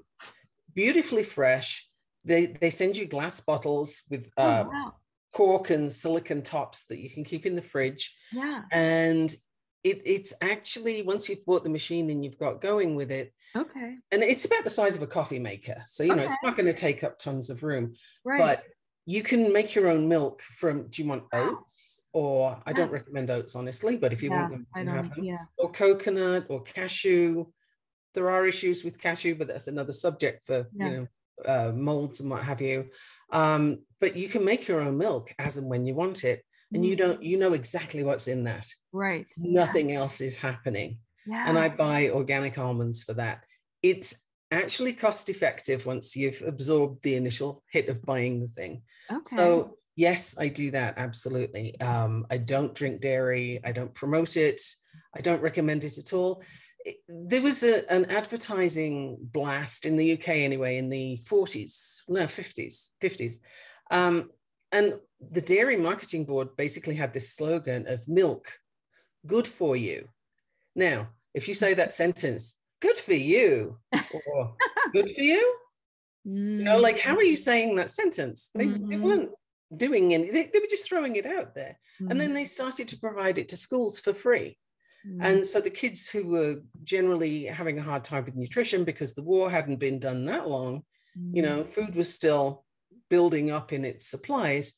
beautifully 0.73 1.23
fresh 1.23 1.87
they 2.25 2.47
they 2.47 2.69
send 2.69 2.97
you 2.97 3.05
glass 3.05 3.39
bottles 3.39 4.01
with 4.09 4.29
oh, 4.37 4.43
uh, 4.43 4.65
wow. 4.71 4.93
cork 5.33 5.69
and 5.69 5.91
silicon 5.91 6.41
tops 6.41 6.85
that 6.85 6.99
you 6.99 7.09
can 7.09 7.23
keep 7.23 7.45
in 7.45 7.55
the 7.55 7.61
fridge 7.61 8.15
yeah 8.31 8.61
and 8.71 9.35
it, 9.83 10.01
it's 10.05 10.33
actually 10.41 11.01
once 11.01 11.29
you've 11.29 11.45
bought 11.45 11.63
the 11.63 11.69
machine 11.69 12.09
and 12.09 12.23
you've 12.23 12.37
got 12.37 12.61
going 12.61 12.95
with 12.95 13.11
it 13.11 13.33
Okay. 13.55 13.97
And 14.11 14.23
it's 14.23 14.45
about 14.45 14.63
the 14.63 14.69
size 14.69 14.95
of 14.95 15.01
a 15.01 15.07
coffee 15.07 15.39
maker. 15.39 15.81
So, 15.85 16.03
you 16.03 16.11
okay. 16.11 16.19
know, 16.19 16.25
it's 16.25 16.37
not 16.43 16.55
going 16.55 16.67
to 16.67 16.73
take 16.73 17.03
up 17.03 17.17
tons 17.17 17.49
of 17.49 17.63
room. 17.63 17.93
Right. 18.23 18.39
But 18.39 18.63
you 19.05 19.23
can 19.23 19.51
make 19.51 19.73
your 19.73 19.89
own 19.89 20.07
milk 20.07 20.41
from, 20.41 20.87
do 20.87 21.01
you 21.01 21.09
want 21.09 21.23
oats? 21.33 21.75
Or 22.11 22.59
I 22.65 22.73
don't 22.73 22.91
recommend 22.91 23.29
oats, 23.29 23.55
honestly, 23.55 23.95
but 23.95 24.11
if 24.11 24.23
you 24.23 24.31
yeah, 24.31 24.41
want 24.41 24.51
them, 24.51 24.67
I 24.75 24.83
don't, 24.83 25.15
them. 25.15 25.23
Yeah. 25.23 25.45
Or 25.57 25.71
coconut 25.71 26.47
or 26.49 26.61
cashew. 26.63 27.45
There 28.15 28.31
are 28.31 28.47
issues 28.47 28.83
with 28.83 28.99
cashew, 28.99 29.35
but 29.35 29.47
that's 29.47 29.67
another 29.67 29.93
subject 29.93 30.43
for, 30.43 30.67
yeah. 30.73 30.85
you 30.85 30.91
know, 30.91 31.07
uh, 31.45 31.71
molds 31.71 32.19
and 32.19 32.29
what 32.29 32.43
have 32.43 32.61
you. 32.61 32.89
Um, 33.31 33.83
but 34.01 34.15
you 34.15 34.27
can 34.27 34.43
make 34.43 34.67
your 34.67 34.81
own 34.81 34.97
milk 34.97 35.33
as 35.37 35.57
and 35.57 35.69
when 35.69 35.85
you 35.85 35.93
want 35.93 36.23
it. 36.23 36.43
And 36.71 36.85
you 36.85 36.95
mm. 36.95 36.99
don't, 36.99 37.23
you 37.23 37.37
know 37.37 37.53
exactly 37.53 38.03
what's 38.03 38.27
in 38.27 38.43
that. 38.43 38.67
Right. 38.91 39.31
Nothing 39.37 39.89
yeah. 39.89 39.99
else 39.99 40.21
is 40.21 40.37
happening. 40.37 40.99
Yeah. 41.25 41.45
And 41.47 41.57
I 41.57 41.69
buy 41.69 42.09
organic 42.09 42.57
almonds 42.57 43.03
for 43.03 43.13
that. 43.13 43.43
It's 43.81 44.15
actually 44.51 44.93
cost 44.93 45.29
effective 45.29 45.85
once 45.85 46.15
you've 46.15 46.43
absorbed 46.45 47.03
the 47.03 47.15
initial 47.15 47.63
hit 47.71 47.87
of 47.89 48.03
buying 48.03 48.39
the 48.41 48.47
thing. 48.47 48.81
Okay. 49.11 49.21
So 49.35 49.77
yes, 49.95 50.35
I 50.37 50.47
do 50.47 50.71
that 50.71 50.95
absolutely. 50.97 51.79
Um, 51.81 52.25
I 52.29 52.37
don't 52.37 52.73
drink 52.73 53.01
dairy. 53.01 53.59
I 53.63 53.71
don't 53.71 53.93
promote 53.93 54.37
it. 54.37 54.61
I 55.15 55.21
don't 55.21 55.41
recommend 55.41 55.83
it 55.83 55.97
at 55.97 56.13
all. 56.13 56.43
there 57.07 57.41
was 57.41 57.63
a, 57.63 57.91
an 57.91 58.05
advertising 58.05 59.17
blast 59.19 59.85
in 59.85 59.97
the 59.97 60.13
UK 60.13 60.29
anyway 60.29 60.77
in 60.77 60.89
the 60.89 61.19
40s, 61.29 62.03
no 62.07 62.23
50s, 62.23 62.89
50s. 63.01 63.33
Um, 63.91 64.29
and 64.71 64.95
the 65.19 65.41
Dairy 65.41 65.77
Marketing 65.77 66.25
Board 66.25 66.55
basically 66.55 66.95
had 66.95 67.13
this 67.13 67.33
slogan 67.33 67.87
of 67.87 68.07
milk, 68.07 68.59
good 69.25 69.47
for 69.47 69.75
you. 69.75 70.07
Now, 70.75 71.09
if 71.33 71.47
you 71.47 71.53
say 71.53 71.73
that 71.73 71.91
sentence, 71.91 72.55
good 72.81 72.97
for 72.97 73.13
you, 73.13 73.77
or 73.93 74.55
good 74.93 75.09
for 75.09 75.21
you, 75.21 75.55
you 76.25 76.63
know, 76.63 76.77
like, 76.77 76.99
how 76.99 77.15
are 77.15 77.23
you 77.23 77.37
mm. 77.37 77.41
saying 77.41 77.75
that 77.75 77.89
sentence? 77.89 78.49
They, 78.53 78.65
mm-hmm. 78.65 78.89
they 78.89 78.97
weren't 78.97 79.29
doing 79.75 80.13
any, 80.13 80.31
they, 80.31 80.49
they, 80.51 80.59
were 80.59 80.67
just 80.69 80.87
throwing 80.87 81.15
it 81.15 81.25
out 81.25 81.55
there. 81.55 81.79
Mm-hmm. 82.01 82.11
And 82.11 82.21
then 82.21 82.31
mm. 82.31 82.33
they 82.35 82.45
started 82.45 82.87
to 82.89 82.99
provide 82.99 83.37
it 83.37 83.49
to 83.49 83.57
schools 83.57 83.99
for 83.99 84.13
free. 84.13 84.57
Mm-hmm. 85.07 85.21
And 85.21 85.45
so 85.45 85.61
the 85.61 85.69
kids 85.69 86.09
who 86.09 86.27
were 86.27 86.57
generally 86.83 87.45
having 87.45 87.79
a 87.79 87.83
hard 87.83 88.03
time 88.03 88.25
with 88.25 88.35
nutrition 88.35 88.83
because 88.83 89.13
the 89.13 89.23
war 89.23 89.49
hadn't 89.49 89.79
been 89.79 89.99
done 89.99 90.25
that 90.25 90.47
long, 90.47 90.83
you 91.31 91.41
know, 91.41 91.63
mm. 91.63 91.69
food 91.69 91.95
was 91.95 92.13
still 92.13 92.63
building 93.09 93.51
up 93.51 93.73
in 93.73 93.85
its 93.85 94.07
supplies 94.07 94.73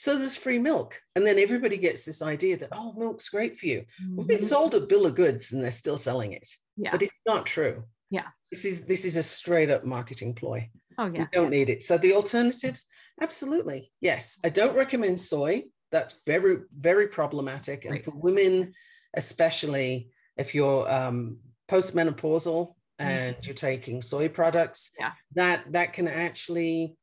so 0.00 0.16
there's 0.16 0.38
free 0.38 0.58
milk. 0.58 0.98
And 1.14 1.26
then 1.26 1.38
everybody 1.38 1.76
gets 1.76 2.06
this 2.06 2.22
idea 2.22 2.56
that, 2.56 2.70
oh, 2.72 2.94
milk's 2.96 3.28
great 3.28 3.58
for 3.58 3.66
you. 3.66 3.84
Mm-hmm. 4.02 4.16
We've 4.16 4.26
been 4.26 4.38
mm-hmm. 4.38 4.46
sold 4.46 4.74
a 4.74 4.80
bill 4.80 5.04
of 5.04 5.14
goods 5.14 5.52
and 5.52 5.62
they're 5.62 5.70
still 5.70 5.98
selling 5.98 6.32
it. 6.32 6.48
Yeah. 6.78 6.92
But 6.92 7.02
it's 7.02 7.20
not 7.26 7.44
true. 7.44 7.84
Yeah. 8.08 8.28
This 8.50 8.64
is 8.64 8.86
this 8.86 9.04
is 9.04 9.18
a 9.18 9.22
straight 9.22 9.68
up 9.68 9.84
marketing 9.84 10.36
ploy. 10.36 10.70
Oh, 10.96 11.10
yeah. 11.12 11.20
You 11.20 11.28
don't 11.30 11.50
need 11.50 11.68
it. 11.68 11.82
So 11.82 11.98
the 11.98 12.14
alternatives, 12.14 12.86
absolutely. 13.20 13.92
Yes. 14.00 14.38
I 14.42 14.48
don't 14.48 14.74
recommend 14.74 15.20
soy. 15.20 15.64
That's 15.92 16.18
very, 16.26 16.60
very 16.74 17.08
problematic. 17.08 17.84
And 17.84 17.92
right. 17.92 18.04
for 18.04 18.12
women, 18.12 18.72
especially 19.12 20.08
if 20.38 20.54
you're 20.54 20.90
um, 20.90 21.40
postmenopausal 21.68 22.68
mm-hmm. 22.68 23.06
and 23.06 23.36
you're 23.42 23.54
taking 23.54 24.00
soy 24.00 24.30
products, 24.30 24.92
yeah. 24.98 25.12
that 25.34 25.70
that 25.72 25.92
can 25.92 26.08
actually 26.08 26.96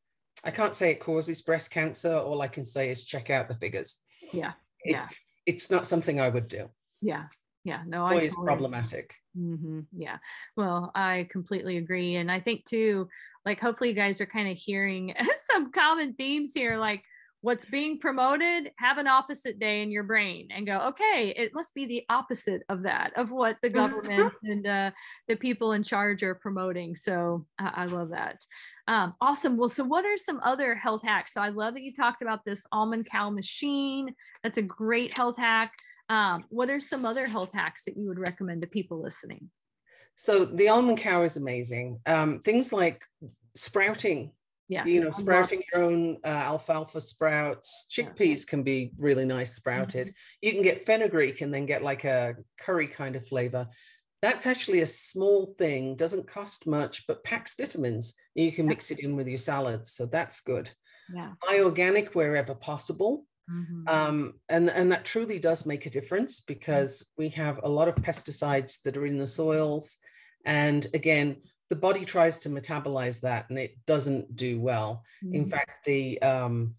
I 0.47 0.51
can't 0.51 0.73
say 0.73 0.91
it 0.91 1.01
causes 1.01 1.41
breast 1.41 1.71
cancer. 1.71 2.15
All 2.15 2.41
I 2.41 2.47
can 2.47 2.63
say 2.63 2.89
is 2.89 3.03
check 3.03 3.29
out 3.29 3.49
the 3.49 3.55
figures. 3.55 3.99
Yeah. 4.31 4.53
It's, 4.81 4.93
yeah. 4.93 5.05
It's 5.45 5.69
not 5.69 5.86
something 5.86 6.21
I 6.21 6.29
would 6.29 6.47
do. 6.47 6.69
Yeah. 7.01 7.25
Yeah. 7.65 7.83
No, 7.86 8.05
I 8.05 8.21
totally, 8.21 8.45
problematic. 8.45 9.13
Mm-hmm. 9.38 9.81
Yeah. 9.91 10.17
Well, 10.55 10.91
I 10.95 11.27
completely 11.29 11.75
agree. 11.75 12.15
And 12.15 12.31
I 12.31 12.39
think 12.39 12.63
too, 12.63 13.10
like, 13.45 13.60
hopefully 13.60 13.89
you 13.89 13.95
guys 13.95 14.21
are 14.21 14.25
kind 14.25 14.49
of 14.49 14.57
hearing 14.57 15.13
some 15.51 15.73
common 15.73 16.13
themes 16.13 16.51
here. 16.55 16.77
Like, 16.77 17.03
what's 17.47 17.65
being 17.65 17.97
promoted 17.97 18.73
have 18.77 18.97
an 18.97 19.07
opposite 19.07 19.57
day 19.57 19.81
in 19.81 19.89
your 19.89 20.03
brain 20.03 20.49
and 20.51 20.67
go 20.67 20.79
okay 20.79 21.33
it 21.38 21.53
must 21.53 21.73
be 21.73 21.86
the 21.86 22.03
opposite 22.10 22.62
of 22.67 22.83
that 22.83 23.13
of 23.15 23.31
what 23.31 23.55
the 23.62 23.69
government 23.69 24.33
and 24.43 24.67
uh, 24.67 24.91
the 25.29 25.36
people 25.38 25.71
in 25.71 25.81
charge 25.81 26.23
are 26.23 26.36
promoting. 26.36 26.93
So 26.93 27.45
i, 27.57 27.71
I 27.83 27.86
love 27.86 28.10
that. 28.10 28.41
Um, 28.89 29.13
awesome. 29.21 29.55
Well 29.55 29.69
so 29.69 29.86
what 29.86 30.03
are 30.03 30.17
some 30.17 30.41
other 30.43 30.75
health 30.75 31.03
hacks? 31.03 31.33
So 31.33 31.39
i 31.39 31.47
love 31.47 31.73
that 31.75 31.83
you 31.83 31.93
talked 31.93 32.21
about 32.21 32.43
this 32.43 32.65
almond 32.73 33.07
cow 33.10 33.29
machine. 33.29 34.13
That's 34.43 34.57
a 34.57 34.62
great 34.62 35.15
health 35.15 35.38
hack. 35.38 35.71
Um, 36.10 36.43
what 36.49 36.69
are 36.69 36.81
some 36.81 37.05
other 37.05 37.27
health 37.27 37.53
hacks 37.53 37.86
that 37.86 37.95
you 37.95 38.10
would 38.10 38.19
recommend 38.19 38.62
to 38.63 38.67
people 38.67 39.01
listening? 39.01 39.49
So 40.17 40.43
the 40.43 40.67
almond 40.67 40.97
cow 40.97 41.23
is 41.23 41.38
amazing. 41.38 42.01
Um, 42.05 42.39
things 42.39 42.73
like 42.73 43.05
sprouting 43.55 44.33
Yes. 44.69 44.88
You 44.88 45.01
know, 45.01 45.12
sprouting 45.12 45.63
your 45.71 45.84
own 45.84 46.17
uh, 46.25 46.27
alfalfa 46.27 46.99
sprouts. 46.99 47.86
Chickpeas 47.89 48.45
can 48.45 48.63
be 48.63 48.91
really 48.97 49.23
nice 49.23 49.53
sprouted. 49.53 50.08
Mm-hmm. 50.08 50.45
You 50.45 50.51
can 50.51 50.62
get 50.62 50.86
fenugreek 50.86 51.41
and 51.41 51.53
then 51.53 51.65
get 51.65 51.84
like 51.84 52.03
a 52.03 52.36
curry 52.60 52.88
kind 52.88 53.15
of 53.15 53.25
flavor. 53.25 53.67
That's 54.21 54.45
actually 54.45 54.82
a 54.82 54.88
small 54.88 55.53
thing, 55.58 55.95
doesn't 55.95 56.27
cost 56.27 56.67
much, 56.67 57.06
but 57.08 57.23
packs 57.23 57.56
vitamins. 57.56 58.15
You 58.36 58.51
can 58.51 58.65
mix 58.65 58.91
it 58.91 58.99
in 58.99 59.15
with 59.15 59.27
your 59.27 59.38
salads. 59.38 59.91
So 59.93 60.06
that's 60.06 60.41
good. 60.41 60.69
Yeah. 61.13 61.32
Buy 61.45 61.62
organic 61.62 62.13
wherever 62.13 62.53
possible. 62.53 63.25
Mm-hmm. 63.49 63.88
Um, 63.88 64.34
and, 64.49 64.69
and 64.69 64.91
that 64.91 65.06
truly 65.06 65.39
does 65.39 65.65
make 65.65 65.86
a 65.86 65.89
difference 65.89 66.41
because 66.41 67.06
we 67.17 67.30
have 67.30 67.62
a 67.63 67.69
lot 67.69 67.88
of 67.88 67.95
pesticides 67.95 68.82
that 68.82 68.97
are 68.97 69.06
in 69.06 69.17
the 69.17 69.27
soils. 69.27 69.97
And 70.45 70.86
again, 70.93 71.38
the 71.69 71.75
body 71.75 72.06
tries 72.06 72.39
to 72.39 72.49
metabolize 72.49 73.21
that 73.21 73.49
and 73.49 73.58
it 73.58 73.77
doesn't 73.86 74.36
do 74.36 74.60
well. 74.60 75.03
Mm. 75.23 75.34
In 75.34 75.45
fact, 75.45 75.86
the 75.86 76.21
um, 76.21 76.75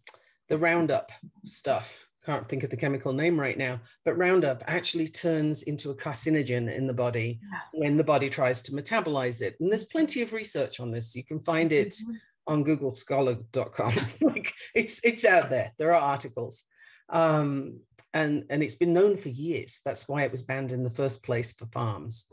the 0.48 0.58
Roundup 0.58 1.12
stuff, 1.44 2.08
can't 2.24 2.48
think 2.48 2.62
of 2.62 2.70
the 2.70 2.76
chemical 2.76 3.12
name 3.12 3.38
right 3.38 3.56
now, 3.56 3.80
but 4.04 4.18
Roundup 4.18 4.62
actually 4.66 5.08
turns 5.08 5.62
into 5.62 5.90
a 5.90 5.94
carcinogen 5.94 6.74
in 6.74 6.86
the 6.86 6.92
body 6.92 7.40
yeah. 7.42 7.58
when 7.72 7.96
the 7.96 8.04
body 8.04 8.28
tries 8.28 8.60
to 8.62 8.72
metabolize 8.72 9.40
it. 9.40 9.56
And 9.60 9.70
there's 9.70 9.84
plenty 9.84 10.22
of 10.22 10.32
research 10.32 10.80
on 10.80 10.90
this. 10.90 11.14
You 11.14 11.24
can 11.24 11.40
find 11.40 11.72
it 11.72 11.94
mm-hmm. 11.94 12.52
on 12.52 12.64
googlescholar.com. 12.64 13.94
like 14.20 14.52
it's 14.74 15.00
it's 15.04 15.24
out 15.24 15.50
there. 15.50 15.72
There 15.78 15.94
are 15.94 16.00
articles. 16.00 16.64
Um, 17.10 17.80
and 18.12 18.44
and 18.50 18.62
it's 18.62 18.76
been 18.76 18.92
known 18.92 19.16
for 19.16 19.28
years. 19.28 19.80
That's 19.84 20.08
why 20.08 20.22
it 20.22 20.30
was 20.30 20.42
banned 20.42 20.72
in 20.72 20.82
the 20.82 20.90
first 20.90 21.22
place 21.22 21.52
for 21.52 21.66
farms. 21.66 22.26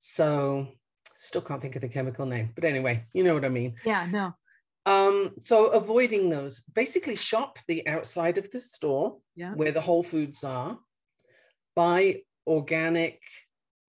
So 0.00 0.68
still 1.20 1.42
can't 1.42 1.60
think 1.60 1.76
of 1.76 1.82
the 1.82 1.88
chemical 1.88 2.24
name, 2.26 2.50
but 2.54 2.64
anyway, 2.64 3.04
you 3.12 3.22
know 3.22 3.34
what 3.34 3.44
I 3.44 3.48
mean. 3.50 3.74
Yeah, 3.84 4.06
no. 4.06 4.34
Um, 4.86 5.34
so 5.42 5.66
avoiding 5.68 6.30
those, 6.30 6.60
basically 6.74 7.14
shop 7.14 7.58
the 7.68 7.86
outside 7.86 8.38
of 8.38 8.50
the 8.50 8.60
store 8.60 9.18
Yeah. 9.34 9.52
where 9.54 9.70
the 9.70 9.82
whole 9.82 10.02
foods 10.02 10.42
are, 10.44 10.78
buy 11.76 12.22
organic 12.46 13.20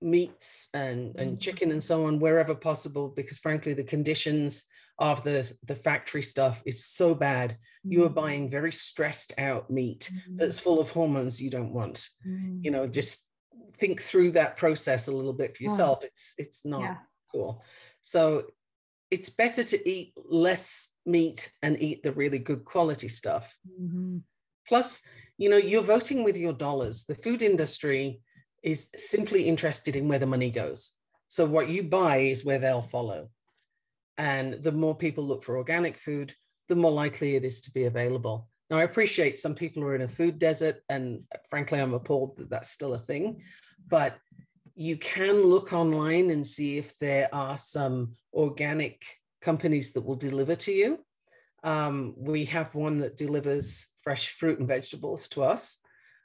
meats 0.02 0.68
and, 0.74 1.16
and 1.18 1.38
Mhm. 1.38 1.40
chicken 1.40 1.72
and 1.72 1.84
so 1.84 2.06
on 2.06 2.20
wherever 2.20 2.54
possible, 2.56 3.08
because 3.10 3.40
frankly, 3.40 3.74
the 3.74 3.84
conditions 3.84 4.66
of 5.00 5.24
the, 5.24 5.52
the 5.66 5.76
factory 5.76 6.22
stuff 6.22 6.62
is 6.66 6.86
so 6.86 7.16
bad. 7.16 7.58
You 7.84 8.04
are 8.04 8.06
Mm-hmm. 8.08 8.14
buying 8.16 8.50
very 8.50 8.72
stressed 8.72 9.34
out 9.40 9.70
meat 9.72 10.12
Mhm. 10.14 10.38
that's 10.38 10.60
full 10.60 10.80
of 10.80 10.92
hormones 10.92 11.42
you 11.42 11.50
don't 11.50 11.74
want. 11.74 12.10
Mhm. 12.28 12.64
You 12.66 12.72
know, 12.72 12.86
just 12.88 13.28
think 13.78 14.02
through 14.02 14.32
that 14.32 14.58
process 14.58 15.08
a 15.08 15.12
little 15.12 15.34
bit 15.34 15.56
for 15.56 15.64
yourself. 15.64 16.04
It's 16.04 16.34
it's 16.38 16.66
not 16.66 16.82
Yeah. 16.82 16.98
Cool. 17.32 17.64
So 18.02 18.46
it's 19.10 19.30
better 19.30 19.64
to 19.64 19.90
eat 19.90 20.14
less 20.16 20.90
meat 21.06 21.52
and 21.62 21.82
eat 21.82 22.04
the 22.04 22.12
really 22.14 22.40
good 22.40 22.64
quality 22.66 23.08
stuff. 23.08 23.58
Mhm. 23.80 24.24
Plus, 24.68 25.04
you 25.38 25.50
know, 25.50 25.58
you're 25.58 25.82
voting 25.82 26.24
with 26.24 26.38
your 26.38 26.54
dollars. 26.54 27.06
The 27.06 27.16
food 27.16 27.42
industry 27.42 28.22
is 28.64 28.90
simply 28.96 29.48
interested 29.48 29.96
in 29.96 30.08
where 30.08 30.20
the 30.20 30.26
money 30.28 30.52
goes. 30.52 30.92
So 31.28 31.46
what 31.46 31.70
you 31.70 31.84
buy 31.84 32.18
is 32.18 32.46
where 32.46 32.60
they'll 32.60 32.82
follow. 32.82 33.32
And 34.18 34.62
the 34.64 34.72
more 34.72 34.96
people 34.96 35.26
look 35.26 35.44
for 35.44 35.58
organic 35.58 35.98
food, 35.98 36.36
the 36.68 36.76
more 36.76 36.92
likely 36.92 37.36
it 37.36 37.44
is 37.44 37.62
to 37.62 37.72
be 37.72 37.86
available. 37.86 38.50
Now, 38.70 38.78
I 38.78 38.84
appreciate 38.84 39.38
some 39.38 39.56
people 39.56 39.84
are 39.84 39.96
in 39.96 40.04
a 40.04 40.08
food 40.08 40.40
desert, 40.40 40.82
and 40.88 41.24
frankly, 41.50 41.80
I'm 41.80 41.94
appalled 41.94 42.38
that 42.38 42.50
that's 42.50 42.70
still 42.70 42.94
a 42.94 43.00
thing. 43.00 43.44
But 43.88 44.18
you 44.76 44.98
can 44.98 45.44
look 45.44 45.74
online 45.74 46.30
and 46.32 46.46
see 46.46 46.78
if 46.78 46.98
there 46.98 47.30
are 47.34 47.58
some 47.58 48.14
organic 48.34 49.04
companies 49.42 49.94
that 49.94 50.02
will 50.02 50.16
deliver 50.16 50.56
to 50.56 50.72
you. 50.72 51.00
Um, 51.64 52.14
we 52.18 52.46
have 52.46 52.74
one 52.74 53.00
that 53.00 53.18
delivers 53.18 53.90
fresh 54.02 54.30
fruit 54.34 54.60
and 54.60 54.68
vegetables 54.68 55.28
to 55.30 55.44
us. 55.44 55.80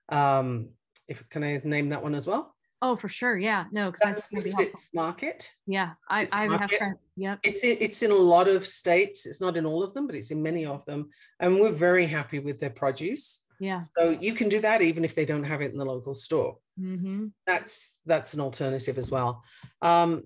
Um, 0.08 0.70
if 1.08 1.28
can 1.28 1.44
I 1.44 1.60
name 1.64 1.90
that 1.90 2.02
one 2.02 2.14
as 2.14 2.26
well? 2.26 2.54
Oh, 2.82 2.94
for 2.94 3.08
sure. 3.08 3.38
Yeah. 3.38 3.64
No, 3.72 3.90
because 3.90 4.00
That's 4.04 4.26
that's 4.28 4.54
be 4.54 4.72
Market. 4.94 5.50
Yeah. 5.66 5.92
I, 6.08 6.22
It's 6.22 6.34
I 6.34 6.42
have 6.42 6.50
market. 6.50 6.78
friends. 6.78 6.98
Yep. 7.16 7.38
It's 7.42 7.58
it's 7.62 8.02
in 8.02 8.10
a 8.10 8.14
lot 8.14 8.48
of 8.48 8.66
states. 8.66 9.24
It's 9.24 9.40
not 9.40 9.56
in 9.56 9.64
all 9.64 9.82
of 9.82 9.94
them, 9.94 10.06
but 10.06 10.14
it's 10.14 10.30
in 10.30 10.42
many 10.42 10.66
of 10.66 10.84
them, 10.84 11.08
and 11.40 11.58
we're 11.58 11.72
very 11.72 12.06
happy 12.06 12.38
with 12.38 12.60
their 12.60 12.70
produce. 12.70 13.40
Yeah. 13.58 13.80
So 13.96 14.10
you 14.10 14.34
can 14.34 14.50
do 14.50 14.60
that 14.60 14.82
even 14.82 15.04
if 15.04 15.14
they 15.14 15.24
don't 15.24 15.44
have 15.44 15.62
it 15.62 15.72
in 15.72 15.78
the 15.78 15.86
local 15.86 16.14
store. 16.14 16.58
Mm-hmm. 16.80 17.26
That's 17.46 18.00
that's 18.06 18.34
an 18.34 18.40
alternative 18.40 18.98
as 18.98 19.10
well. 19.10 19.42
Um, 19.82 20.24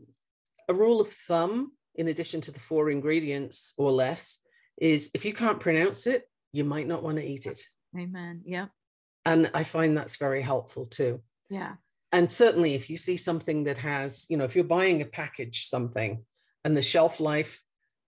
a 0.68 0.74
rule 0.74 1.00
of 1.00 1.08
thumb, 1.08 1.72
in 1.94 2.08
addition 2.08 2.40
to 2.42 2.50
the 2.50 2.60
four 2.60 2.90
ingredients 2.90 3.74
or 3.76 3.90
less, 3.90 4.38
is 4.80 5.10
if 5.14 5.24
you 5.24 5.32
can't 5.32 5.60
pronounce 5.60 6.06
it, 6.06 6.28
you 6.52 6.64
might 6.64 6.86
not 6.86 7.02
want 7.02 7.18
to 7.18 7.24
eat 7.24 7.46
it. 7.46 7.60
Amen. 7.96 8.42
Yep. 8.44 8.70
And 9.24 9.50
I 9.54 9.64
find 9.64 9.96
that's 9.96 10.16
very 10.16 10.42
helpful 10.42 10.86
too. 10.86 11.20
Yeah. 11.48 11.74
And 12.12 12.30
certainly, 12.30 12.74
if 12.74 12.90
you 12.90 12.96
see 12.96 13.16
something 13.16 13.64
that 13.64 13.78
has, 13.78 14.26
you 14.28 14.36
know, 14.36 14.44
if 14.44 14.56
you're 14.56 14.64
buying 14.64 15.02
a 15.02 15.06
package 15.06 15.66
something 15.66 16.24
and 16.64 16.76
the 16.76 16.82
shelf 16.82 17.20
life 17.20 17.62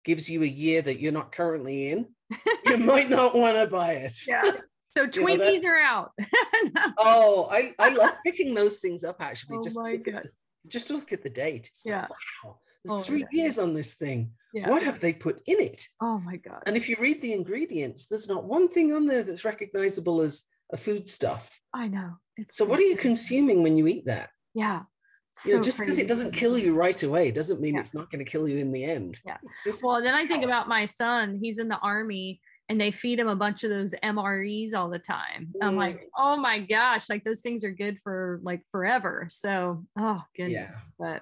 gives 0.04 0.30
you 0.30 0.44
a 0.44 0.48
year 0.48 0.82
that 0.82 1.00
you're 1.00 1.12
not 1.12 1.32
currently 1.32 1.92
in, 1.92 2.08
you 2.66 2.78
might 2.78 3.10
not 3.10 3.36
want 3.36 3.56
to 3.58 3.68
buy 3.68 3.94
it. 3.94 4.16
Yeah. 4.28 4.52
So 4.98 5.04
You 5.04 5.08
know, 5.08 5.38
that- 5.38 5.54
Twinkies 5.54 5.64
are 5.66 5.80
out. 5.80 6.12
Oh, 6.98 7.48
I, 7.52 7.74
I 7.80 7.90
love 7.90 8.14
picking 8.26 8.54
those 8.54 8.80
things 8.80 9.04
up 9.04 9.18
actually. 9.22 9.58
Oh 9.58 9.64
just, 9.64 9.78
look 9.78 10.08
at 10.08 10.24
the- 10.24 10.32
just 10.68 10.88
to 10.88 10.94
look 10.94 11.12
at 11.12 11.24
the 11.24 11.30
date. 11.30 11.68
It's 11.68 11.84
Yeah. 11.86 12.02
like, 12.02 12.10
wow, 12.44 12.60
there's 12.84 13.00
Oh, 13.00 13.04
three 13.04 13.22
yeah. 13.32 13.44
years 13.44 13.60
on 13.60 13.74
this 13.74 13.96
thing. 13.96 14.32
yeah. 14.54 14.70
What 14.70 14.84
have 14.84 15.00
they 15.00 15.14
put 15.14 15.42
in 15.46 15.60
it? 15.60 15.86
Oh 16.02 16.20
my 16.20 16.38
god! 16.38 16.64
And 16.66 16.78
if 16.78 16.88
you 16.88 16.96
read 17.00 17.22
the 17.22 17.34
ingredients, 17.34 18.08
there's 18.08 18.30
not 18.30 18.46
one 18.46 18.68
thing 18.70 18.94
on 18.94 19.06
there 19.06 19.24
that's 19.24 19.44
recognizable 19.46 20.22
as 20.22 20.44
a 20.72 20.78
food 20.78 21.08
stuff. 21.10 21.60
I 21.74 21.88
know. 21.88 22.14
It's 22.38 22.56
So 22.58 22.66
what 22.66 22.80
are 22.80 22.84
you 22.84 22.98
consuming 22.98 23.64
when 23.64 23.78
you 23.78 23.88
eat 23.88 24.06
that? 24.06 24.30
Yeah. 24.54 24.84
You 25.46 25.56
know, 25.58 25.62
just 25.62 25.78
because 25.80 26.00
it 26.00 26.08
doesn't 26.08 26.32
kill 26.32 26.58
you 26.58 26.74
right 26.74 27.02
away 27.04 27.30
doesn't 27.32 27.60
mean 27.60 27.74
Yeah. 27.76 27.82
it's 27.82 27.94
not 27.94 28.10
going 28.10 28.24
to 28.24 28.30
kill 28.32 28.48
you 28.48 28.58
in 28.58 28.72
the 28.72 28.86
end. 28.86 29.20
Yeah. 29.26 29.38
Just- 29.66 29.84
Well, 29.84 30.02
then 30.02 30.14
I 30.16 30.26
think 30.26 30.42
Wow. 30.44 30.48
about 30.48 30.68
my 30.70 30.86
son. 30.86 31.38
He's 31.42 31.60
in 31.60 31.68
the 31.68 31.78
army 31.80 32.40
and 32.70 32.82
they 32.82 32.90
feed 32.92 33.20
him 33.20 33.28
a 33.28 33.36
bunch 33.36 33.64
of 33.64 33.70
those 33.70 33.94
MREs 34.04 34.74
all 34.74 34.90
the 34.90 34.98
time. 35.00 35.54
I'm 35.62 35.76
like, 35.76 35.98
Mm. 35.98 36.10
oh 36.18 36.36
my 36.38 36.60
gosh, 36.60 37.10
like 37.10 37.24
those 37.24 37.42
things 37.42 37.64
are 37.64 37.72
good 37.72 38.00
for 38.00 38.40
like 38.44 38.62
forever. 38.72 39.28
So, 39.30 39.84
oh 40.00 40.24
goodness. 40.36 40.92
But 40.98 41.22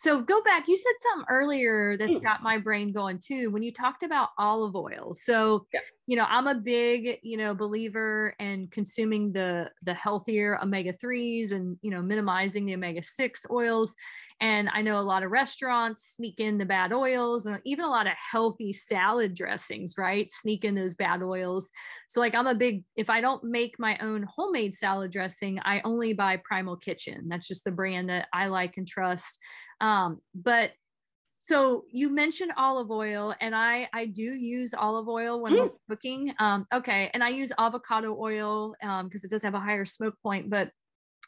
so 0.00 0.22
go 0.22 0.40
back. 0.42 0.68
You 0.68 0.76
said 0.76 0.92
something 1.00 1.26
earlier 1.28 1.96
that's 1.96 2.18
Mm. 2.18 2.18
got 2.18 2.40
my 2.42 2.56
brain 2.58 2.92
going 2.92 3.18
too 3.18 3.50
when 3.50 3.64
you 3.64 3.72
talked 3.72 4.04
about 4.04 4.28
olive 4.38 4.76
oil. 4.76 5.12
So, 5.14 5.66
Yeah. 5.72 5.80
you 6.06 6.16
know, 6.16 6.24
I'm 6.28 6.46
a 6.46 6.54
big, 6.54 7.18
you 7.24 7.36
know, 7.36 7.52
believer 7.52 8.34
in 8.38 8.68
consuming 8.68 9.32
the 9.32 9.72
the 9.82 9.94
healthier 9.94 10.56
omega 10.62 10.92
3s 10.92 11.50
and, 11.50 11.78
you 11.82 11.90
know, 11.90 12.00
minimizing 12.00 12.64
the 12.64 12.74
omega 12.74 13.02
6 13.02 13.44
oils. 13.50 13.92
And 14.40 14.68
I 14.72 14.82
know 14.82 14.98
a 14.98 15.02
lot 15.02 15.22
of 15.24 15.30
restaurants 15.32 16.14
sneak 16.16 16.38
in 16.38 16.58
the 16.58 16.64
bad 16.64 16.92
oils 16.92 17.44
and 17.44 17.60
even 17.64 17.84
a 17.84 17.88
lot 17.90 18.06
of 18.06 18.12
healthy 18.30 18.72
salad 18.72 19.34
dressings, 19.34 19.94
right? 19.98 20.30
Sneak 20.30 20.64
in 20.64 20.76
those 20.76 20.94
bad 20.94 21.22
oils. 21.22 21.70
So, 22.08 22.20
like, 22.20 22.34
I'm 22.34 22.46
a 22.46 22.54
big, 22.54 22.84
if 22.96 23.10
I 23.10 23.20
don't 23.20 23.42
make 23.44 23.78
my 23.78 23.98
own 23.98 24.22
homemade 24.28 24.74
salad 24.74 25.10
dressing, 25.10 25.58
I 25.64 25.80
only 25.82 26.12
buy 26.12 26.36
Primal 26.42 26.76
Kitchen. 26.76 27.28
That's 27.28 27.48
just 27.48 27.64
the 27.64 27.72
brand 27.72 28.08
that 28.10 28.28
I 28.32 28.46
like 28.46 28.76
and 28.76 28.86
trust. 28.86 29.38
Um, 29.80 30.20
but 30.34 30.72
so 31.38 31.84
you 31.90 32.10
mentioned 32.10 32.52
olive 32.56 32.90
oil, 32.90 33.34
and 33.40 33.54
I 33.54 33.88
I 33.92 34.06
do 34.06 34.22
use 34.22 34.74
olive 34.74 35.08
oil 35.08 35.40
when 35.40 35.58
I'm 35.58 35.70
cooking. 35.88 36.34
Um, 36.38 36.66
okay, 36.74 37.10
and 37.14 37.24
I 37.24 37.30
use 37.30 37.52
avocado 37.58 38.16
oil 38.20 38.74
because 39.04 39.24
it 39.24 39.30
does 39.30 39.42
have 39.42 39.54
a 39.54 39.60
higher 39.60 39.84
smoke 39.86 40.14
point, 40.22 40.50
but 40.50 40.70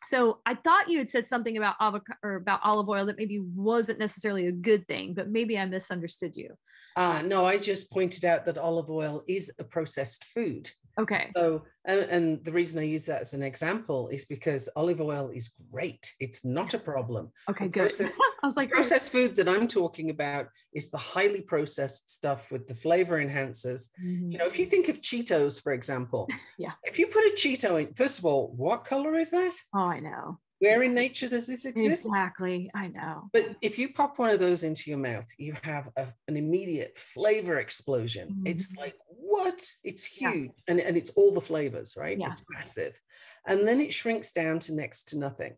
so 0.04 0.40
I 0.46 0.54
thought 0.54 0.88
you 0.88 0.98
had 0.98 1.10
said 1.10 1.26
something 1.26 1.56
about 1.56 1.76
avocado 1.80 2.18
or 2.22 2.34
about 2.36 2.60
olive 2.62 2.88
oil 2.88 3.06
that 3.06 3.18
maybe 3.18 3.40
wasn't 3.54 3.98
necessarily 3.98 4.46
a 4.46 4.52
good 4.52 4.86
thing, 4.88 5.14
but 5.14 5.28
maybe 5.28 5.58
I 5.58 5.66
misunderstood 5.66 6.36
you. 6.36 6.54
Uh, 6.96 7.22
no, 7.22 7.44
I 7.44 7.58
just 7.58 7.90
pointed 7.90 8.24
out 8.24 8.46
that 8.46 8.58
olive 8.58 8.90
oil 8.90 9.22
is 9.28 9.52
a 9.58 9.64
processed 9.64 10.24
food. 10.24 10.70
Okay. 11.00 11.30
So, 11.36 11.64
and, 11.86 12.00
and 12.00 12.44
the 12.44 12.52
reason 12.52 12.80
I 12.80 12.84
use 12.84 13.06
that 13.06 13.20
as 13.22 13.32
an 13.34 13.42
example 13.42 14.08
is 14.08 14.24
because 14.24 14.68
olive 14.76 15.00
oil 15.00 15.30
is 15.34 15.50
great. 15.72 16.12
It's 16.20 16.44
not 16.44 16.74
a 16.74 16.78
problem. 16.78 17.30
Okay, 17.48 17.66
the 17.66 17.70
good. 17.70 17.80
processed- 17.96 18.20
I 18.42 18.46
was 18.46 18.56
like, 18.56 18.70
Processed 18.70 19.10
food 19.12 19.36
that 19.36 19.48
I'm 19.48 19.66
talking 19.68 20.10
about 20.10 20.46
is 20.72 20.90
the 20.90 20.98
highly 20.98 21.40
processed 21.40 22.10
stuff 22.10 22.50
with 22.52 22.68
the 22.68 22.74
flavor 22.74 23.18
enhancers. 23.24 23.88
Mhm. 24.04 24.32
You 24.32 24.38
know, 24.38 24.46
if 24.46 24.58
you 24.58 24.66
think 24.66 24.88
of 24.88 25.00
Cheetos, 25.00 25.60
for 25.62 25.72
example, 25.72 26.28
Yeah. 26.58 26.72
If 26.84 26.98
you 26.98 27.06
put 27.06 27.24
a 27.24 27.34
Cheeto 27.36 27.80
in, 27.80 27.94
first 27.94 28.18
of 28.18 28.24
all, 28.26 28.52
what 28.56 28.84
color 28.84 29.14
is 29.18 29.30
that? 29.30 29.54
oh, 29.74 29.80
I 29.80 30.00
know. 30.00 30.38
Where 30.61 30.83
in 30.83 30.94
nature 30.94 31.27
does 31.29 31.46
this 31.46 31.64
exist? 31.64 32.05
Exactly. 32.07 32.70
I 32.75 32.88
know. 32.88 33.29
But 33.33 33.57
if 33.62 33.79
you 33.79 33.92
pop 33.92 34.18
one 34.18 34.31
of 34.31 34.38
those 34.38 34.62
into 34.62 34.90
your 34.90 34.99
mouth, 34.99 35.27
you 35.38 35.55
have 35.62 35.88
a, 35.96 36.09
an 36.29 36.37
immediate 36.37 36.96
flavor 36.99 37.59
explosion. 37.59 38.42
It's 38.46 38.73
Mhm. 38.75 38.79
like, 38.79 38.94
what? 39.09 39.75
It's 39.85 40.20
Yeah. 40.20 40.33
huge. 40.33 40.53
And, 40.68 40.79
and 40.79 40.96
it's 40.99 41.11
all 41.11 41.33
the 41.33 41.40
flavors, 41.40 41.96
right? 41.96 42.18
Yeah. 42.18 42.29
It's 42.31 42.44
massive. 42.51 43.01
And 43.46 43.66
then 43.66 43.81
it 43.81 43.92
shrinks 43.92 44.33
down 44.33 44.61
to 44.61 44.75
next 44.75 45.05
to 45.09 45.18
nothing. 45.18 45.57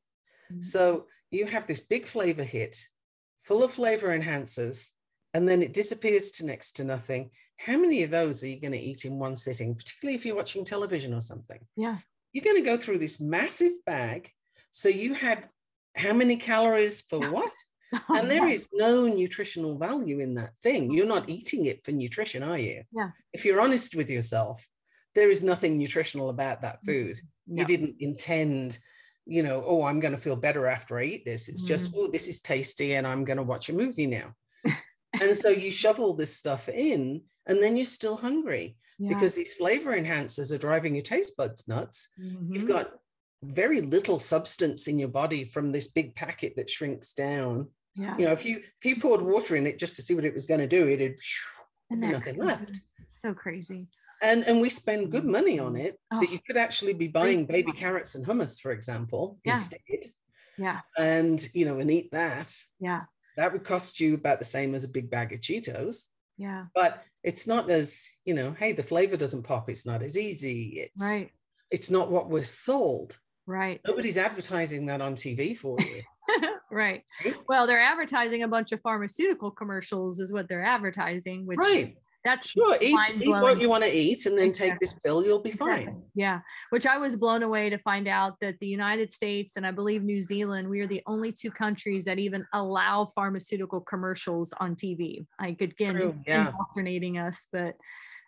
Mhm. 0.53 0.65
So 0.65 1.09
you 1.33 1.47
have 1.47 1.67
this 1.67 1.81
big 1.81 2.07
flavor 2.07 2.45
hit 2.45 2.77
full 3.43 3.65
of 3.65 3.73
flavor 3.73 4.17
enhancers, 4.17 4.91
and 5.35 5.49
then 5.49 5.63
it 5.65 5.73
disappears 5.73 6.31
to 6.33 6.47
next 6.47 6.73
to 6.77 6.85
nothing. 6.85 7.31
How 7.57 7.77
many 7.77 8.05
of 8.05 8.11
those 8.13 8.45
are 8.45 8.49
you 8.49 8.61
going 8.61 8.73
to 8.73 8.79
eat 8.79 9.05
in 9.05 9.19
one 9.19 9.35
sitting, 9.35 9.75
particularly 9.75 10.15
if 10.15 10.25
you're 10.25 10.37
watching 10.37 10.65
television 10.65 11.13
or 11.13 11.21
something? 11.21 11.67
Yeah. 11.75 11.99
You're 12.33 12.45
going 12.45 12.57
to 12.63 12.71
go 12.71 12.77
through 12.77 12.99
this 12.99 13.19
massive 13.21 13.85
bag. 13.85 14.31
So 14.73 14.89
you 14.89 15.15
had 15.15 15.49
how 15.95 16.13
many 16.13 16.37
calories 16.37 17.03
for 17.03 17.21
what? 17.31 17.53
and 18.09 18.31
there 18.31 18.49
is 18.49 18.69
no 18.73 19.07
nutritional 19.07 19.79
value 19.79 20.19
in 20.19 20.35
that 20.35 20.57
thing. 20.63 20.91
You're 20.93 21.07
not 21.07 21.29
eating 21.29 21.67
it 21.67 21.85
for 21.85 21.93
nutrition, 21.93 22.43
are 22.43 22.59
you? 22.59 22.83
Yeah. 22.91 23.11
If 23.35 23.45
you're 23.45 23.61
honest 23.61 23.95
with 23.95 24.09
yourself, 24.09 24.67
there 25.15 25.29
is 25.29 25.45
nothing 25.45 25.77
nutritional 25.77 26.31
about 26.31 26.59
Mm. 26.59 26.63
that 26.63 26.85
food. 26.85 27.21
No. 27.47 27.61
You 27.61 27.67
didn't 27.67 27.97
intend, 28.01 28.79
you 29.27 29.43
know, 29.43 29.63
oh, 29.67 29.83
I'm 29.83 30.01
going 30.01 30.15
to 30.15 30.21
feel 30.21 30.37
better 30.37 30.67
after 30.67 30.99
I 30.99 31.05
eat 31.05 31.27
this. 31.27 31.51
It's 31.51 31.61
just, 31.63 31.93
oh, 31.95 32.09
this 32.09 32.29
is 32.29 32.41
tasty 32.41 32.95
and 32.95 33.07
I'm 33.07 33.25
going 33.27 33.37
to 33.37 33.43
watch 33.43 33.69
a 33.69 33.75
movie 33.75 34.07
now. 34.07 34.35
and 35.21 35.37
so 35.37 35.51
you 35.51 35.71
shovel 35.71 36.15
this 36.15 36.35
stuff 36.35 36.71
in 36.71 37.21
and 37.47 37.63
then 37.63 37.77
you're 37.77 37.85
still 37.85 38.17
hungry 38.17 38.79
Yeah. 38.99 39.11
because 39.11 39.35
these 39.35 39.53
flavor 39.53 39.95
enhancers 39.95 40.51
are 40.51 40.57
driving 40.59 40.95
your 40.95 41.05
taste 41.05 41.37
buds 41.37 41.69
nuts. 41.69 42.09
You've 42.17 42.65
Mhm. 42.65 42.69
got 42.69 42.93
very 43.43 43.81
little 43.81 44.19
substance 44.19 44.87
in 44.87 44.99
your 44.99 45.09
body 45.09 45.45
from 45.45 45.73
this 45.73 45.89
big 45.89 46.15
packet 46.15 46.55
that 46.57 46.71
shrinks 46.71 47.13
down 47.13 47.69
yeah. 47.95 48.17
you 48.17 48.25
know, 48.27 48.33
if 48.33 48.45
you 48.45 48.59
if 48.59 48.85
you 48.85 48.97
poured 48.97 49.23
water 49.23 49.57
in 49.57 49.67
it 49.67 49.79
just 49.79 49.97
to 49.97 50.03
see 50.03 50.15
what 50.15 50.25
it 50.25 50.35
was 50.35 50.47
going 50.47 50.61
to 50.61 50.67
do, 50.67 50.89
it'd 50.89 51.13
Isn't 51.91 52.01
be 52.01 52.07
that 52.07 52.13
nothing 52.13 52.37
crazy? 52.37 52.41
left. 52.41 52.81
It's 53.03 53.21
so 53.21 53.35
crazy. 53.35 53.89
And 54.23 54.45
and 54.45 54.61
we 54.61 54.71
spend 54.71 55.11
good 55.11 55.25
mm-hmm. 55.25 55.33
money 55.33 55.59
on 55.59 55.77
it 55.77 55.99
Oh. 56.13 56.21
that 56.21 56.31
you 56.31 56.39
could 56.47 56.57
actually 56.57 56.95
be 56.95 57.09
buying 57.09 57.47
baby 57.47 57.73
carrots 57.73 58.15
and 58.15 58.25
hummus, 58.25 58.61
for 58.61 58.73
example, 58.73 59.39
Yeah. 59.45 59.53
instead, 59.53 59.81
Yeah. 60.57 60.81
and 60.97 61.47
you 61.55 61.67
know, 61.67 61.81
and 61.81 61.91
eat 61.91 62.11
that. 62.13 62.55
Yeah. 62.81 63.03
That 63.37 63.53
would 63.53 63.65
cost 63.65 64.01
you 64.01 64.15
about 64.15 64.39
the 64.39 64.45
same 64.45 64.75
as 64.75 64.85
a 64.85 64.89
big 64.89 65.11
bag 65.11 65.33
of 65.33 65.41
Cheetos. 65.41 66.07
Yeah. 66.37 66.67
But 66.75 67.03
it's 67.23 67.47
not 67.47 67.71
as, 67.71 68.11
you 68.25 68.35
know, 68.35 68.53
hey, 68.53 68.73
the 68.73 68.83
flavor 68.83 69.17
doesn't 69.17 69.45
pop. 69.45 69.71
It's 69.71 69.87
not 69.87 70.03
as 70.03 70.17
easy. 70.19 70.81
It's 70.81 71.03
Right. 71.03 71.31
it's 71.71 71.91
not 71.91 72.11
what 72.11 72.31
we're 72.31 72.45
sold. 72.45 73.19
Right. 73.47 73.81
Nobody's 73.87 74.17
advertising 74.17 74.87
that 74.87 75.01
on 75.01 75.15
TV 75.15 75.57
for 75.57 75.77
you. 75.81 76.03
right. 76.71 77.03
Well, 77.49 77.67
they're 77.67 77.81
advertising 77.81 78.43
a 78.43 78.49
bunch 78.49 78.73
of 78.73 78.81
pharmaceutical 78.81 79.51
commercials, 79.51 80.21
is 80.21 80.33
what 80.33 80.49
they're 80.49 80.65
advertising, 80.65 81.47
which 81.47 81.59
right. 81.59 81.97
that's 82.25 82.51
Sure. 82.51 82.77
Eat, 82.81 82.97
eat 83.21 83.29
what 83.29 83.61
you 83.61 83.69
want 83.69 83.83
to 83.83 83.91
eat 83.91 84.27
and 84.27 84.39
then 84.39 84.53
take 84.53 84.79
this 84.79 84.93
pill, 84.93 85.25
you'll 85.25 85.43
be 85.43 85.51
Exactly. 85.51 85.87
fine. 85.87 86.03
Yeah, 86.15 86.41
which 86.71 86.87
I 86.87 86.99
was 86.99 87.17
blown 87.17 87.43
away 87.43 87.69
to 87.71 87.79
find 87.79 88.07
out 88.07 88.39
that 88.41 88.59
the 88.61 88.69
United 88.69 89.11
States 89.13 89.57
and 89.57 89.67
I 89.67 89.73
believe 89.73 90.05
New 90.05 90.21
Zealand, 90.21 90.69
we 90.69 90.81
are 90.81 90.87
the 90.87 91.03
only 91.07 91.33
two 91.33 91.51
countries 91.51 92.05
that 92.05 92.21
even 92.21 92.47
allow 92.53 93.07
pharmaceutical 93.07 93.81
commercials 93.81 94.55
on 94.61 94.77
TV. 94.77 95.27
Like 95.41 95.61
again, 95.61 95.97
True, 95.97 96.13
just 96.13 96.17
yeah. 96.27 96.47
indoctrinating 96.49 97.19
us, 97.19 97.49
but 97.53 97.75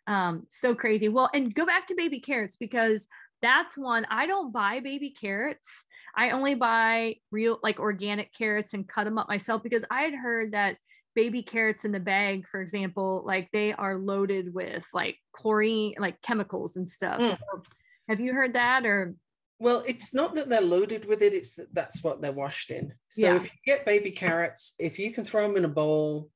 um, 0.07 0.45
so 0.49 0.75
crazy. 0.75 1.09
Well, 1.09 1.31
and 1.33 1.55
go 1.55 1.65
back 1.65 1.87
to 1.87 1.95
baby 1.95 2.21
carrots 2.21 2.57
because 2.57 3.09
that's 3.45 3.77
one 3.77 4.07
I 4.11 4.27
don't 4.27 4.53
buy 4.53 4.81
baby 4.81 5.11
carrots. 5.11 5.85
I 6.17 6.31
only 6.31 6.55
buy 6.55 7.17
real 7.31 7.61
like 7.63 7.79
organic 7.79 8.33
carrots 8.33 8.73
and 8.73 8.89
cut 8.89 9.05
them 9.05 9.19
up 9.19 9.29
myself 9.29 9.63
because 9.63 9.85
I 9.91 10.03
had 10.03 10.15
heard 10.15 10.53
that 10.53 10.79
baby 11.15 11.43
carrots 11.43 11.85
in 11.85 11.93
the 11.93 12.01
bag, 12.01 12.49
for 12.49 12.61
example, 12.61 13.23
like 13.27 13.51
they 13.53 13.73
are 13.73 13.97
loaded 13.97 14.53
with 14.53 14.89
like 14.95 15.17
chlorine, 15.33 15.95
like 15.99 16.21
chemicals 16.23 16.77
and 16.77 16.89
stuff. 16.89 17.21
Mm. 17.21 17.29
So 17.29 17.63
have 18.09 18.21
you 18.21 18.33
heard 18.33 18.55
that 18.55 18.87
or 18.87 19.15
Well, 19.59 19.85
it's 19.87 20.15
not 20.15 20.35
that 20.37 20.49
they're 20.49 20.61
loaded 20.61 21.05
with 21.05 21.21
it, 21.23 21.35
it's 21.35 21.55
that 21.57 21.73
that's 21.75 22.03
what 22.03 22.23
they're 22.23 22.33
washed 22.33 22.71
in. 22.71 22.95
So 23.09 23.27
Yeah. 23.27 23.37
if 23.37 23.45
you 23.45 23.51
get 23.67 23.85
baby 23.85 24.11
carrots, 24.11 24.75
if 24.79 24.99
you 24.99 25.13
can 25.13 25.25
throw 25.25 25.47
them 25.47 25.57
in 25.57 25.65
a 25.65 25.69
bowl, 25.69 26.31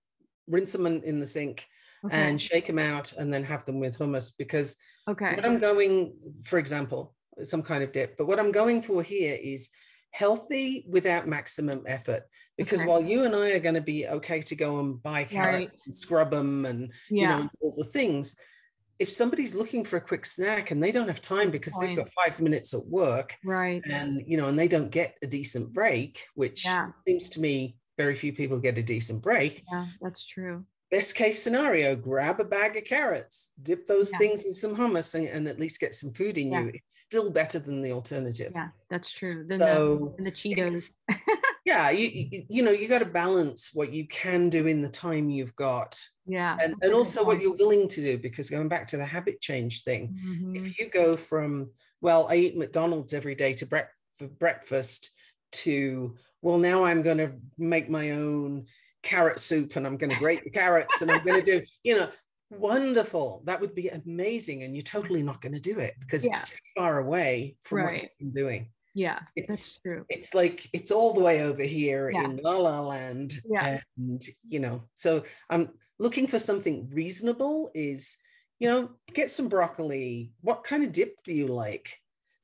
rinse 0.46 0.72
them 0.72 0.86
in, 0.86 1.02
in 1.02 1.20
the 1.20 1.26
sink 1.26 1.66
okay. 2.04 2.16
and 2.16 2.40
shake 2.40 2.66
them 2.66 2.78
out 2.78 3.12
and 3.12 3.32
then 3.32 3.44
have 3.44 3.64
them 3.64 3.80
with 3.80 3.98
hummus 3.98 4.32
because 4.36 4.76
okay. 5.08 5.34
what 5.34 5.44
I'm 5.44 5.58
going, 5.58 6.14
for 6.44 6.58
example, 6.58 7.14
some 7.42 7.62
kind 7.62 7.82
of 7.82 7.92
dip, 7.92 8.16
but 8.16 8.26
what 8.26 8.38
I'm 8.38 8.52
going 8.52 8.82
for 8.82 9.02
here 9.02 9.38
is 9.40 9.70
healthy 10.10 10.84
without 10.88 11.28
maximum 11.28 11.82
effort. 11.86 12.24
Because 12.56 12.80
Okay. 12.80 12.88
while 12.88 13.02
you 13.02 13.24
and 13.24 13.34
I 13.36 13.50
are 13.50 13.60
going 13.60 13.74
to 13.74 13.80
be 13.80 14.06
okay 14.08 14.40
to 14.40 14.56
go 14.56 14.80
and 14.80 15.00
buy 15.02 15.24
carrots 15.24 15.72
Right. 15.72 15.86
and 15.86 15.94
scrub 15.94 16.30
them 16.30 16.64
and 16.64 16.92
Yeah. 17.10 17.20
you 17.38 17.44
know 17.44 17.50
all 17.60 17.74
the 17.76 17.84
things, 17.84 18.34
if 18.98 19.08
somebody's 19.08 19.54
looking 19.54 19.84
for 19.84 19.96
a 19.96 20.00
quick 20.00 20.26
snack 20.26 20.72
and 20.72 20.82
they 20.82 20.90
don't 20.90 21.06
have 21.08 21.20
time 21.22 21.50
because 21.52 21.74
they've 21.78 21.94
got 21.96 22.12
five 22.12 22.40
minutes 22.40 22.74
at 22.74 22.84
work 22.84 23.36
right. 23.44 23.80
and 23.88 24.24
you 24.26 24.36
know 24.36 24.48
and 24.48 24.58
they 24.58 24.66
don't 24.66 24.90
get 24.90 25.16
a 25.22 25.26
decent 25.26 25.72
break, 25.72 26.26
which 26.34 26.64
Yeah. 26.64 26.90
seems 27.06 27.28
to 27.30 27.40
me 27.40 27.76
very 27.96 28.14
few 28.14 28.32
people 28.32 28.58
get 28.60 28.78
a 28.78 28.82
decent 28.82 29.22
break, 29.22 29.62
Yeah, 29.70 29.86
that's 30.00 30.24
true. 30.24 30.64
Best 30.90 31.14
case 31.14 31.42
scenario 31.42 31.94
grab 31.94 32.40
a 32.40 32.44
bag 32.44 32.76
of 32.76 32.84
carrots 32.84 33.50
dip 33.62 33.86
those 33.86 34.10
Yeah. 34.12 34.18
things 34.18 34.46
in 34.46 34.54
some 34.54 34.74
hummus 34.74 35.14
and, 35.14 35.26
and 35.26 35.46
at 35.46 35.60
least 35.60 35.80
get 35.80 35.94
some 35.94 36.10
food 36.10 36.38
in 36.38 36.50
Yeah. 36.52 36.60
you 36.62 36.68
it's 36.74 37.00
still 37.00 37.30
better 37.30 37.58
than 37.58 37.82
the 37.82 37.92
alternative 37.92 38.52
Yeah, 38.54 38.68
that's 38.88 39.12
true. 39.12 39.44
Then 39.46 39.58
so 39.58 40.14
the, 40.18 40.24
the 40.24 40.32
Cheetos. 40.32 40.94
yeah 41.64 41.90
you, 41.90 42.44
you 42.48 42.62
know 42.62 42.70
you 42.70 42.88
got 42.88 43.00
to 43.00 43.04
balance 43.04 43.70
what 43.74 43.92
you 43.92 44.06
can 44.08 44.48
do 44.48 44.66
in 44.66 44.80
the 44.80 44.88
time 44.88 45.28
you've 45.28 45.54
got 45.56 46.00
Yeah. 46.26 46.56
and, 46.60 46.74
and 46.82 46.94
also 46.94 47.22
what 47.24 47.40
you're 47.42 47.56
willing 47.56 47.88
to 47.88 48.00
do 48.02 48.18
because 48.18 48.48
going 48.50 48.68
back 48.68 48.86
to 48.88 48.96
the 48.96 49.04
habit 49.04 49.40
change 49.40 49.82
thing 49.84 50.16
Mhm. 50.24 50.56
if 50.56 50.78
you 50.78 50.88
go 50.88 51.16
from 51.16 51.70
well 52.00 52.26
i 52.30 52.36
eat 52.36 52.56
mcdonald's 52.56 53.12
every 53.12 53.34
day 53.34 53.52
to 53.54 53.66
brec- 53.66 53.88
for 54.18 54.26
breakfast 54.28 55.10
to 55.52 56.16
well 56.42 56.58
now 56.58 56.84
i'm 56.84 57.02
going 57.02 57.18
to 57.18 57.32
make 57.58 57.88
my 57.90 58.12
own 58.12 58.66
carrot 59.08 59.38
soup 59.38 59.76
and 59.76 59.86
i'm 59.86 59.96
going 59.96 60.10
to 60.10 60.18
grate 60.18 60.44
the 60.44 60.50
carrots 60.50 61.00
and 61.00 61.10
i'm 61.10 61.24
going 61.24 61.42
to 61.42 61.50
do 61.60 61.64
you 61.82 61.96
know 61.96 62.08
wonderful 62.50 63.42
that 63.46 63.60
would 63.60 63.74
be 63.74 63.88
amazing 63.88 64.62
and 64.62 64.74
you're 64.74 64.82
totally 64.82 65.22
not 65.22 65.40
going 65.40 65.52
to 65.54 65.60
do 65.60 65.78
it 65.78 65.94
because 66.00 66.24
Yeah. 66.24 66.30
it's 66.32 66.50
too 66.50 66.56
far 66.76 66.98
away 66.98 67.56
from 67.62 67.78
what 67.82 67.86
Right. 67.86 68.02
you've 68.02 68.18
been 68.34 68.42
doing 68.42 68.70
Yeah, 68.94 69.20
it's 69.36 69.48
that's 69.48 69.80
true. 69.80 70.04
it's 70.08 70.34
like 70.34 70.66
it's 70.72 70.90
all 70.90 71.12
the 71.14 71.20
way 71.28 71.42
over 71.42 71.62
here 71.62 72.10
Yeah. 72.10 72.24
in 72.24 72.36
la 72.42 72.56
la 72.56 72.80
land 72.80 73.40
Yeah. 73.48 73.80
and 73.96 74.22
you 74.46 74.60
know 74.60 74.82
so 74.94 75.22
i'm 75.50 75.70
looking 75.98 76.26
for 76.26 76.38
something 76.38 76.88
reasonable 76.92 77.70
is 77.74 78.16
you 78.58 78.68
know 78.68 78.90
get 79.14 79.30
some 79.30 79.48
broccoli 79.48 80.32
what 80.40 80.64
kind 80.64 80.82
of 80.84 80.92
dip 80.92 81.12
do 81.24 81.32
you 81.32 81.46
like 81.46 81.96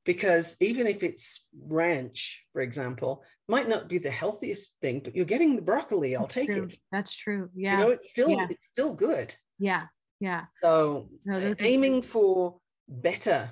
because 0.04 0.56
even 0.60 0.86
if 0.86 1.02
it's 1.02 1.44
ranch 1.80 2.44
for 2.52 2.60
example 2.62 3.22
might 3.48 3.68
not 3.68 3.88
be 3.88 3.98
the 3.98 4.10
healthiest 4.10 4.74
thing 4.80 5.00
but 5.04 5.14
you're 5.14 5.24
getting 5.24 5.56
the 5.56 5.62
broccoli 5.62 6.16
i'll 6.16 6.22
That's 6.22 6.34
take 6.34 6.48
true. 6.48 6.62
it 6.64 6.78
That's 6.92 7.14
true. 7.14 7.50
Yeah. 7.54 7.72
you 7.78 7.84
know 7.84 7.90
it's 7.90 8.10
still 8.10 8.30
Yeah. 8.30 8.46
it's 8.50 8.66
still 8.66 8.94
good 8.94 9.34
yeah. 9.58 9.86
Yeah. 10.20 10.44
so 10.62 11.08
No, 11.24 11.54
aiming 11.60 12.02
for 12.02 12.58
better 12.88 13.50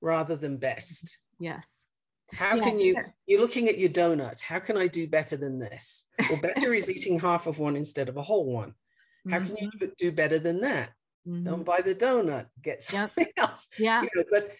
rather 0.00 0.36
than 0.36 0.56
best 0.58 1.16
Yes. 1.40 1.86
how 2.32 2.54
Yeah, 2.56 2.62
can 2.64 2.78
you 2.80 2.94
you're 3.26 3.40
looking 3.40 3.68
at 3.68 3.78
your 3.78 3.90
donut 3.90 4.40
how 4.40 4.58
can 4.60 4.76
i 4.76 4.86
do 4.86 5.06
better 5.08 5.36
than 5.36 5.58
this 5.58 6.06
well 6.28 6.40
better 6.40 6.72
is 6.74 6.88
eating 6.94 7.18
half 7.18 7.46
of 7.46 7.58
one 7.58 7.76
instead 7.76 8.08
of 8.08 8.16
a 8.16 8.22
whole 8.22 8.46
one 8.52 8.74
how 9.30 9.38
can 9.38 9.56
you 9.56 9.70
do- 9.78 9.92
do 9.98 10.12
better 10.12 10.38
than 10.38 10.60
that 10.60 10.90
Mhm. 11.26 11.44
don't 11.44 11.64
buy 11.64 11.80
the 11.82 11.94
donut 11.94 12.46
get 12.62 12.78
Yep. 12.92 13.12
something 13.14 13.32
else 13.36 13.68
Yeah. 13.78 14.02
you 14.02 14.08
know, 14.16 14.24
but 14.30 14.50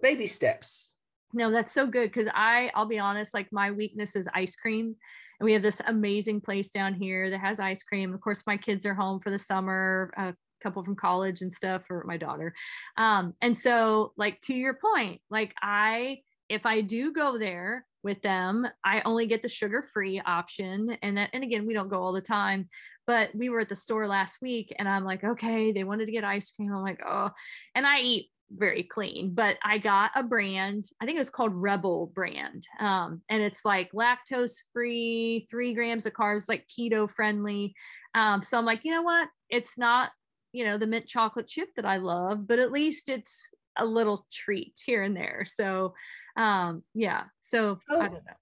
baby 0.00 0.26
steps 0.26 0.94
No, 1.32 1.50
that's 1.50 1.72
so 1.72 1.86
good 1.86 2.10
because 2.12 2.28
I, 2.34 2.70
I'll 2.74 2.86
be 2.86 2.98
honest, 2.98 3.34
like 3.34 3.48
my 3.52 3.70
weakness 3.70 4.16
is 4.16 4.28
ice 4.34 4.56
cream. 4.56 4.96
And 5.38 5.44
we 5.44 5.52
have 5.52 5.62
this 5.62 5.80
amazing 5.86 6.40
place 6.40 6.70
down 6.70 6.94
here 6.94 7.30
that 7.30 7.40
has 7.40 7.60
ice 7.60 7.82
cream. 7.82 8.12
Of 8.12 8.20
course, 8.20 8.46
my 8.46 8.56
kids 8.56 8.84
are 8.84 8.94
home 8.94 9.20
for 9.20 9.30
the 9.30 9.38
summer, 9.38 10.12
a 10.16 10.34
couple 10.62 10.84
from 10.84 10.96
college 10.96 11.40
and 11.40 11.52
stuff, 11.52 11.82
or 11.88 12.04
my 12.06 12.16
daughter. 12.16 12.54
Um, 12.96 13.34
and 13.40 13.56
so, 13.56 14.12
like, 14.16 14.40
to 14.42 14.54
your 14.54 14.74
point, 14.74 15.20
like, 15.30 15.54
I, 15.62 16.18
if 16.50 16.66
I 16.66 16.82
do 16.82 17.12
go 17.12 17.38
there 17.38 17.86
with 18.02 18.20
them, 18.22 18.66
I 18.84 19.02
only 19.02 19.26
get 19.26 19.42
the 19.42 19.48
sugar 19.48 19.86
free 19.94 20.20
option. 20.20 20.96
And 21.02 21.16
that, 21.16 21.30
and 21.32 21.42
again, 21.42 21.66
we 21.66 21.74
don't 21.74 21.88
go 21.88 22.02
all 22.02 22.12
the 22.12 22.20
time, 22.20 22.66
but 23.06 23.34
we 23.34 23.48
were 23.48 23.60
at 23.60 23.68
the 23.68 23.76
store 23.76 24.06
last 24.06 24.38
week 24.42 24.74
and 24.78 24.88
I'm 24.88 25.04
like, 25.04 25.24
okay, 25.24 25.72
they 25.72 25.84
wanted 25.84 26.06
to 26.06 26.12
get 26.12 26.24
ice 26.24 26.50
cream. 26.50 26.72
I'm 26.72 26.82
like, 26.82 27.00
oh, 27.06 27.30
and 27.74 27.86
I 27.86 28.00
eat 28.00 28.30
very 28.52 28.82
clean, 28.82 29.32
but 29.34 29.56
I 29.62 29.78
got 29.78 30.10
a 30.14 30.22
brand, 30.22 30.84
I 31.00 31.04
think 31.06 31.16
it 31.16 31.20
was 31.20 31.30
called 31.30 31.54
Rebel 31.54 32.10
brand. 32.14 32.66
Um, 32.78 33.22
and 33.28 33.42
it's 33.42 33.64
like 33.64 33.90
lactose 33.92 34.56
free, 34.72 35.46
three 35.50 35.74
grams 35.74 36.06
of 36.06 36.12
carbs, 36.12 36.48
like 36.48 36.66
keto 36.68 37.10
friendly. 37.10 37.74
Um, 38.14 38.42
so 38.42 38.58
I'm 38.58 38.64
like, 38.64 38.84
you 38.84 38.90
know 38.92 39.02
what? 39.02 39.28
It's 39.48 39.78
not, 39.78 40.10
you 40.52 40.64
know, 40.64 40.78
the 40.78 40.86
mint 40.86 41.06
chocolate 41.06 41.46
chip 41.46 41.68
that 41.76 41.84
I 41.86 41.98
love, 41.98 42.46
but 42.46 42.58
at 42.58 42.72
least 42.72 43.08
it's 43.08 43.42
a 43.78 43.84
little 43.84 44.26
treat 44.32 44.78
here 44.84 45.02
and 45.04 45.16
there. 45.16 45.44
So, 45.46 45.94
um, 46.36 46.82
yeah. 46.94 47.24
So 47.40 47.78
So- 47.88 48.00
I 48.00 48.08
don't 48.08 48.24
know. 48.26 48.32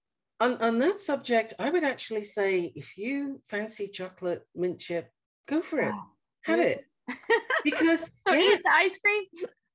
on, 0.41 0.55
on 0.61 0.79
that 0.79 0.99
subject 1.01 1.53
i 1.59 1.69
would 1.69 1.83
actually 1.83 2.23
say 2.23 2.71
if 2.75 2.97
you 2.97 3.41
fancy 3.49 3.87
chocolate 3.89 4.47
mint 4.55 4.79
chip 4.79 5.11
go 5.49 5.61
for 5.61 5.79
it 5.81 5.91
Wow. 5.91 6.05
have 6.43 6.59
it 6.59 6.85
because 7.63 8.09
Oh, 8.25 8.33
yes, 8.33 8.61
ice 8.71 8.97
cream. 8.99 9.23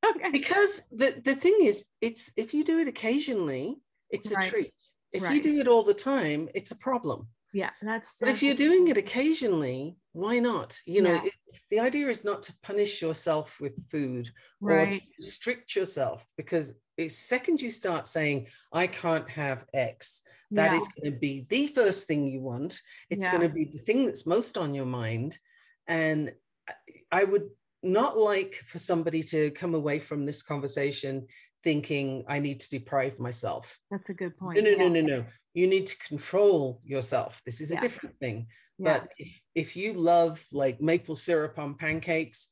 Okay. 0.17 0.31
because 0.31 0.83
the, 0.93 1.21
the 1.25 1.35
thing 1.35 1.59
is 1.63 1.85
it's 2.01 2.33
if 2.37 2.55
you 2.55 2.65
do 2.65 2.79
it 2.81 2.89
occasionally 2.89 3.77
it's 4.11 4.31
a 4.31 4.37
Right. 4.37 4.45
treat 4.51 4.75
if 5.13 5.31
you 5.31 5.41
do 5.41 5.61
it 5.61 5.69
all 5.69 5.83
the 5.85 5.95
time 5.95 6.49
it's 6.55 6.71
a 6.73 6.77
problem 6.77 7.29
Yeah, 7.53 7.71
that's. 7.83 8.19
but 8.19 8.29
if 8.29 8.43
you're 8.43 8.55
doing 8.57 8.89
it 8.89 8.97
occasionally 8.99 9.97
why 10.13 10.39
not 10.39 10.79
you 10.87 11.03
know 11.03 11.13
Yeah. 11.15 11.25
it, 11.25 11.33
the 11.71 11.81
idea 11.81 12.09
is 12.09 12.25
not 12.25 12.43
to 12.45 12.55
punish 12.63 13.01
yourself 13.03 13.61
with 13.61 13.75
food 13.91 14.31
or 14.61 14.69
right, 14.69 14.93
to 14.93 15.01
restrict 15.19 15.75
yourself 15.77 16.27
because 16.37 16.75
the 16.97 17.09
second 17.09 17.61
you 17.63 17.71
start 17.71 18.09
saying 18.09 18.47
i 18.73 18.87
can't 18.87 19.29
have 19.29 19.65
x 19.75 20.23
that 20.51 20.73
yeah, 20.73 20.77
is 20.81 20.89
going 20.89 21.13
to 21.13 21.19
be 21.19 21.47
the 21.49 21.67
first 21.69 22.07
thing 22.07 22.27
you 22.27 22.41
want 22.41 22.81
it's 23.11 23.25
Yeah. 23.25 23.33
going 23.37 23.49
to 23.49 23.55
be 23.55 23.65
the 23.65 23.79
thing 23.87 24.05
that's 24.05 24.27
most 24.27 24.57
on 24.59 24.75
your 24.75 24.87
mind 24.87 25.39
and 25.89 26.33
i 27.11 27.25
would 27.25 27.49
not 27.85 28.16
like 28.16 28.55
for 28.55 28.78
somebody 28.78 29.22
to 29.22 29.51
come 29.51 29.74
away 29.74 29.99
from 29.99 30.24
this 30.24 30.43
conversation 30.43 31.26
thinking 31.62 32.24
i 32.28 32.39
need 32.39 32.61
to 32.61 32.70
deprive 32.70 33.18
myself. 33.18 33.78
That's 33.91 34.11
a 34.11 34.14
good 34.14 34.37
point. 34.37 34.57
no 34.57 34.62
no 34.62 34.70
yeah. 34.70 34.76
no 34.76 34.89
no. 34.89 35.01
No 35.01 35.24
you 35.55 35.68
need 35.68 35.87
to 35.87 35.97
control 35.99 36.80
yourself. 36.85 37.41
This 37.45 37.61
is 37.61 37.70
a 37.70 37.76
different 37.76 38.18
thing. 38.18 38.49
Yeah. 38.76 38.99
but 38.99 39.09
if, 39.18 39.41
if 39.55 39.76
you 39.76 39.93
love 39.93 40.45
like 40.51 40.80
maple 40.80 41.14
syrup 41.14 41.59
on 41.59 41.74
pancakes 41.74 42.49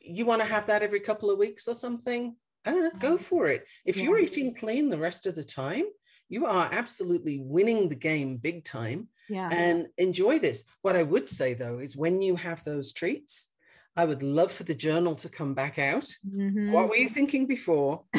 you 0.00 0.24
want 0.26 0.40
to 0.40 0.48
have 0.48 0.66
that 0.66 0.82
every 0.82 0.98
couple 0.98 1.30
of 1.30 1.38
weeks 1.38 1.68
or 1.68 1.74
something? 1.74 2.34
I 2.64 2.70
don't 2.70 2.82
know. 2.82 2.98
Go 2.98 3.14
mm-hmm. 3.14 3.24
for 3.24 3.48
it. 3.48 3.66
If 3.84 3.98
you're 3.98 4.18
eating 4.18 4.54
clean 4.54 4.88
the 4.88 4.98
rest 4.98 5.26
of 5.26 5.34
the 5.34 5.44
time 5.44 5.84
you 6.32 6.46
are 6.46 6.70
absolutely 6.72 7.38
winning 7.44 7.90
the 7.90 7.94
game 7.94 8.38
big 8.38 8.64
time. 8.64 9.08
Yeah, 9.28 9.50
and 9.52 9.88
enjoy 9.98 10.38
this. 10.38 10.64
What 10.80 10.96
i 10.96 11.02
would 11.02 11.28
say 11.28 11.52
though 11.52 11.78
is 11.78 11.96
when 11.96 12.22
you 12.22 12.36
have 12.36 12.64
those 12.64 12.94
treats 12.94 13.48
i 13.96 14.04
would 14.04 14.22
love 14.22 14.50
for 14.52 14.64
the 14.64 14.74
journal 14.74 15.14
to 15.14 15.28
come 15.28 15.54
back 15.54 15.78
out. 15.78 16.08
Mhm. 16.36 16.72
what 16.72 16.88
were 16.88 16.96
you 16.96 17.08
thinking 17.08 17.46
before? 17.46 18.04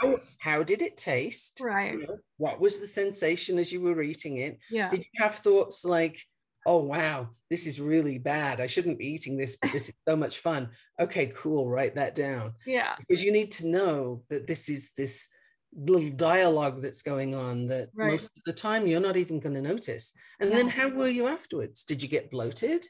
How, 0.00 0.16
how 0.38 0.62
did 0.62 0.82
it 0.82 0.96
taste? 0.96 1.60
Right. 1.62 1.92
You 1.92 2.06
know, 2.06 2.18
what 2.38 2.60
was 2.60 2.80
the 2.80 2.86
sensation 2.86 3.58
as 3.58 3.72
you 3.72 3.80
were 3.80 4.02
eating 4.02 4.38
it? 4.38 4.58
Yeah. 4.70 4.88
did 4.88 5.00
you 5.00 5.22
have 5.24 5.36
thoughts 5.36 5.84
like 5.84 6.18
oh 6.66 6.78
wow 6.78 7.28
this 7.50 7.66
is 7.66 7.80
really 7.80 8.18
bad. 8.18 8.60
I 8.60 8.66
shouldn't 8.66 8.98
be 8.98 9.06
eating 9.14 9.36
this 9.36 9.56
but 9.60 9.72
this 9.72 9.88
is 9.88 9.94
so 10.08 10.16
much 10.16 10.38
fun. 10.38 10.70
Okay 10.98 11.26
cool 11.26 11.68
write 11.68 11.94
that 11.96 12.14
down. 12.14 12.54
Yeah. 12.66 12.94
Because 12.98 13.22
you 13.24 13.30
need 13.32 13.50
to 13.52 13.66
know 13.68 14.22
that 14.30 14.46
this 14.46 14.68
is 14.68 14.90
this 14.96 15.28
little 15.74 16.10
dialogue 16.10 16.82
that's 16.82 17.02
going 17.02 17.34
on 17.34 17.66
that 17.68 17.88
Right. 17.94 18.10
most 18.12 18.30
of 18.36 18.42
the 18.44 18.52
time 18.52 18.86
you're 18.86 19.00
not 19.08 19.16
even 19.16 19.40
going 19.40 19.54
to 19.54 19.62
notice. 19.62 20.12
And 20.40 20.50
then 20.52 20.68
how 20.68 20.88
were 20.88 21.08
you 21.08 21.26
afterwards? 21.28 21.84
Did 21.84 22.02
you 22.02 22.08
get 22.08 22.30
bloated 22.30 22.84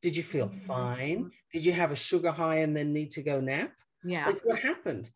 did 0.00 0.16
you 0.16 0.22
feel 0.22 0.48
Mhm. 0.48 0.54
fine? 0.54 1.32
Did 1.52 1.64
you 1.64 1.72
have 1.72 1.92
a 1.92 1.96
sugar 1.96 2.30
high 2.30 2.56
and 2.56 2.76
then 2.76 2.92
need 2.92 3.10
to 3.12 3.22
go 3.22 3.40
nap? 3.40 3.74
Yeah. 4.04 4.26
Like 4.26 4.44
what 4.44 4.58
happened? 4.60 5.10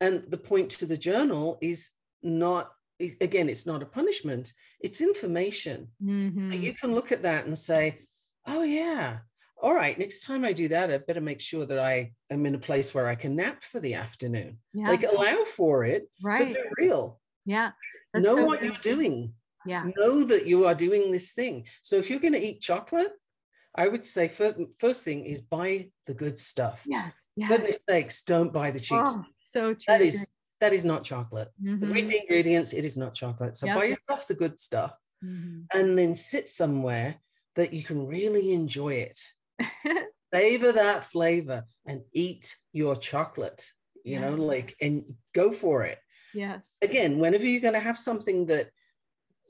And 0.00 0.24
the 0.24 0.38
point 0.38 0.70
to 0.72 0.86
the 0.86 0.96
journal 0.96 1.58
is 1.60 1.90
not 2.22 2.72
again 3.20 3.48
it's 3.48 3.64
not 3.66 3.82
a 3.82 3.86
punishment. 3.86 4.52
It's 4.80 5.00
information. 5.00 5.92
Mhm. 6.02 6.60
you 6.60 6.74
can 6.74 6.94
look 6.94 7.12
at 7.12 7.22
that 7.22 7.46
and 7.46 7.58
say 7.58 8.06
oh 8.46 8.62
yeah. 8.62 9.20
All 9.62 9.74
right 9.74 9.98
next 9.98 10.24
time 10.24 10.42
i 10.44 10.52
do 10.54 10.68
that 10.68 10.90
i 10.90 10.96
better 10.96 11.20
make 11.20 11.40
sure 11.42 11.66
that 11.66 11.78
i 11.78 12.14
am 12.30 12.46
in 12.46 12.54
a 12.54 12.58
place 12.58 12.94
where 12.94 13.08
i 13.08 13.14
can 13.14 13.36
nap 13.36 13.62
for 13.62 13.80
the 13.80 13.94
afternoon. 13.94 14.58
Yeah. 14.72 14.88
Like 14.88 15.02
allow 15.02 15.44
for 15.44 15.84
it 15.84 16.10
but 16.20 16.28
right. 16.28 16.54
be 16.54 16.60
real. 16.78 17.20
Yeah. 17.44 17.72
That's 18.12 18.24
know 18.24 18.36
so 18.36 18.46
what 18.46 18.62
you're 18.62 18.72
doing. 18.94 19.34
Yeah. 19.66 19.90
Know 19.96 20.24
that 20.24 20.46
you 20.46 20.66
are 20.66 20.74
doing 20.74 21.12
this 21.12 21.32
thing. 21.32 21.66
So 21.82 21.96
if 21.96 22.08
you're 22.08 22.18
going 22.20 22.32
to 22.32 22.42
eat 22.42 22.60
chocolate 22.62 23.12
i 23.76 23.86
would 23.88 24.04
say 24.04 24.28
first, 24.28 24.56
first 24.78 25.04
thing 25.04 25.24
is 25.24 25.40
buy 25.40 25.88
the 26.06 26.14
good 26.14 26.38
stuff. 26.38 26.84
Yes 26.86 27.28
for 27.34 27.40
yeah 27.40 27.48
goodness 27.48 27.78
sakes 27.88 28.22
don't 28.22 28.52
buy 28.52 28.70
the 28.70 28.80
cheap 28.80 29.00
oh, 29.02 29.06
stuff. 29.06 29.26
so 29.38 29.62
true. 29.74 29.84
that 29.88 30.00
is 30.00 30.26
that 30.60 30.72
is 30.74 30.84
not 30.84 31.04
chocolate. 31.04 31.48
Mhm. 31.62 31.92
read 31.94 32.08
the 32.08 32.20
ingredients 32.20 32.72
it 32.74 32.84
is 32.84 32.96
not 32.98 33.14
chocolate. 33.14 33.56
So 33.56 33.66
Yep. 33.66 33.76
buy 33.76 33.84
yourself 33.84 34.26
the 34.26 34.34
good 34.34 34.60
stuff 34.60 34.94
Mhm. 35.24 35.66
and 35.72 35.96
then 35.98 36.14
sit 36.14 36.48
somewhere 36.48 37.20
that 37.54 37.72
you 37.72 37.82
can 37.82 38.06
really 38.06 38.52
enjoy 38.52 38.94
it. 38.94 39.18
Savor 40.34 40.72
that 40.72 41.04
flavor 41.04 41.64
and 41.86 42.02
eat 42.12 42.56
your 42.72 42.94
chocolate 42.96 43.62
you 44.04 44.18
know 44.20 44.34
like 44.34 44.74
and 44.80 45.04
go 45.34 45.52
for 45.52 45.84
it. 45.84 45.98
Yes. 46.34 46.76
Again 46.82 47.18
whenever 47.18 47.46
you're 47.46 47.60
going 47.68 47.74
to 47.80 47.88
have 47.90 47.98
something 47.98 48.46
that 48.46 48.70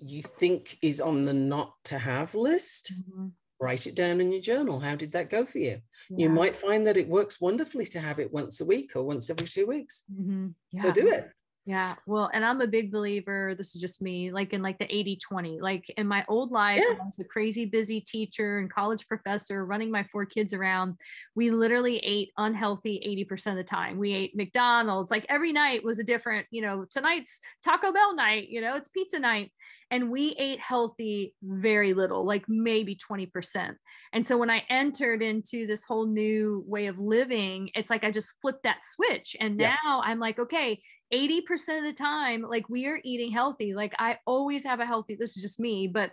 you 0.01 0.23
think 0.23 0.79
is 0.83 1.01
on 1.01 1.25
the 1.27 1.33
not 1.35 1.75
to 1.85 1.99
have 1.99 2.35
list 2.35 2.93
Mhm. 2.95 3.33
Write 3.61 3.87
it 3.87 3.95
down 3.95 4.21
in 4.21 4.33
your 4.33 4.41
journal. 4.41 4.81
How 4.81 4.97
did 4.97 5.13
that 5.13 5.29
go 5.31 5.45
for 5.45 5.59
you? 5.59 5.81
You 6.09 6.29
might 6.31 6.57
find 6.57 6.87
that 6.87 6.97
it 6.97 7.09
works 7.09 7.41
wonderfully 7.41 7.85
to 7.87 8.01
have 8.01 8.19
it 8.19 8.33
once 8.33 8.61
a 8.61 8.65
week 8.65 8.97
or 8.97 9.03
once 9.03 9.29
every 9.31 9.47
two 9.47 9.67
weeks. 9.67 10.03
Mhm. 10.11 10.55
so 10.81 10.93
do 10.93 11.07
it 11.09 11.31
Yeah. 11.71 11.95
Well, 12.05 12.29
and 12.35 12.45
I'm 12.45 12.61
a 12.61 12.67
big 12.67 12.91
believer, 12.91 13.55
this 13.57 13.77
is 13.77 13.81
just 13.81 14.03
me, 14.03 14.33
like 14.33 14.53
in 14.53 14.61
like 14.61 14.79
the 14.79 14.93
80 14.93 15.17
20. 15.17 15.61
Like 15.61 15.89
in 15.91 16.07
my 16.09 16.25
old 16.29 16.51
life, 16.51 16.79
Yeah. 16.79 16.95
I 17.01 17.05
was 17.05 17.21
a 17.21 17.25
crazy 17.25 17.65
busy 17.65 18.01
teacher 18.01 18.59
and 18.59 18.73
college 18.73 19.07
professor 19.07 19.65
running 19.65 19.91
my 19.91 20.03
four 20.11 20.27
kids 20.27 20.53
around. 20.53 20.97
We 21.37 21.51
literally 21.51 21.99
ate 21.99 22.31
unhealthy 22.39 23.01
80% 23.07 23.53
of 23.53 23.57
the 23.59 23.65
time. 23.65 23.99
We 23.99 24.13
ate 24.15 24.35
McDonald's, 24.35 25.13
like 25.13 25.27
every 25.29 25.53
night 25.53 25.85
was 25.85 26.01
a 26.01 26.05
different, 26.05 26.47
you 26.51 26.61
know, 26.63 26.87
tonight's 26.91 27.41
Taco 27.63 27.93
Bell 27.93 28.17
night, 28.17 28.49
you 28.49 28.61
know, 28.61 28.75
it's 28.77 28.89
pizza 28.89 29.19
night. 29.21 29.53
And 29.93 30.11
we 30.11 30.31
ate 30.39 30.61
healthy 30.61 31.35
very 31.43 31.95
little, 31.95 32.25
like 32.25 32.45
maybe 32.49 32.97
20%. 32.97 33.77
And 34.13 34.27
so 34.27 34.39
when 34.39 34.51
I 34.51 34.65
entered 34.71 35.23
into 35.23 35.67
this 35.67 35.85
whole 35.85 36.07
new 36.07 36.65
way 36.67 36.87
of 36.87 36.99
living, 36.99 37.71
it's 37.75 37.91
like 37.91 38.05
I 38.05 38.11
just 38.11 38.33
flipped 38.41 38.63
that 38.65 38.85
switch. 38.85 39.37
And 39.41 39.57
Yeah. 39.57 39.75
now 39.85 40.01
I'm 40.05 40.19
like, 40.21 40.39
okay, 40.39 40.81
80% 41.13 41.79
of 41.79 41.85
the 41.85 41.93
time, 41.93 42.43
like 42.43 42.69
we 42.69 42.87
are 42.87 43.01
eating 43.05 43.33
healthy. 43.33 43.75
Like 43.75 43.95
I 43.99 44.19
always 44.27 44.65
have 44.65 44.81
a 44.81 44.87
healthy, 44.87 45.17
this 45.19 45.37
is 45.37 45.43
just 45.43 45.61
me, 45.61 45.89
but 45.89 46.13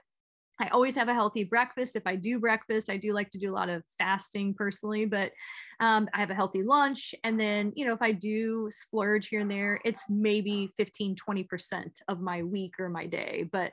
I 0.60 0.68
always 0.70 0.96
have 0.96 1.08
a 1.08 1.14
healthy 1.14 1.44
breakfast. 1.44 1.96
If 1.96 2.08
I 2.08 2.16
do 2.16 2.40
breakfast, 2.40 2.90
I 2.90 2.98
do 2.98 3.14
like 3.14 3.30
to 3.32 3.38
do 3.38 3.52
a 3.52 3.56
lot 3.56 3.70
of 3.70 3.84
fasting 4.00 4.56
personally, 4.56 5.06
but 5.06 5.32
um, 5.80 6.10
I 6.14 6.20
have 6.20 6.32
a 6.32 6.36
healthy 6.36 6.64
lunch. 6.64 7.14
And 7.24 7.40
then, 7.40 7.74
you 7.76 7.86
know, 7.86 7.94
if 7.94 8.02
I 8.02 8.12
do 8.12 8.68
splurge 8.72 9.28
here 9.28 9.42
and 9.42 9.52
there, 9.52 9.80
it's 9.86 10.06
maybe 10.10 10.72
15, 10.78 11.16
20% 11.16 12.02
of 12.08 12.22
my 12.22 12.42
week 12.42 12.80
or 12.80 12.90
my 12.90 13.06
day. 13.06 13.48
But 13.52 13.72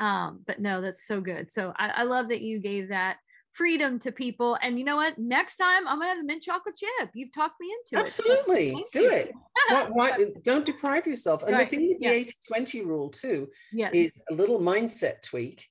um, 0.00 0.40
but 0.44 0.60
no, 0.60 0.80
that's 0.80 1.06
so 1.06 1.20
good. 1.20 1.52
So 1.52 1.72
I, 1.76 1.88
I 1.88 2.02
love 2.02 2.28
that 2.30 2.40
you 2.42 2.58
gave 2.60 2.88
that 2.88 3.18
freedom 3.54 3.98
to 4.00 4.12
people. 4.12 4.58
And 4.62 4.78
you 4.78 4.84
know 4.84 4.96
what? 4.96 5.16
Next 5.18 5.56
time 5.56 5.86
I'm 5.88 5.98
gonna 5.98 6.08
have 6.10 6.18
the 6.18 6.24
mint 6.24 6.42
chocolate 6.42 6.76
chip. 6.76 7.10
You've 7.14 7.32
talked 7.32 7.60
me 7.60 7.72
into 7.72 8.00
it. 8.02 8.06
absolutely 8.06 8.84
do 8.92 9.08
it 9.10 9.32
why, 9.70 9.84
why, 9.90 10.26
don't 10.42 10.66
deprive 10.66 11.06
yourself 11.06 11.42
and 11.44 11.52
Right, 11.52 11.70
the 11.70 11.76
thing 11.76 11.88
with 11.88 11.98
the 12.00 12.04
yeah. 12.06 12.10
80 12.12 12.32
20 12.46 12.82
rule 12.82 13.08
too 13.10 13.48
Yes. 13.72 13.90
is 13.94 14.20
a 14.30 14.34
little 14.34 14.60
mindset 14.60 15.22
tweak. 15.22 15.66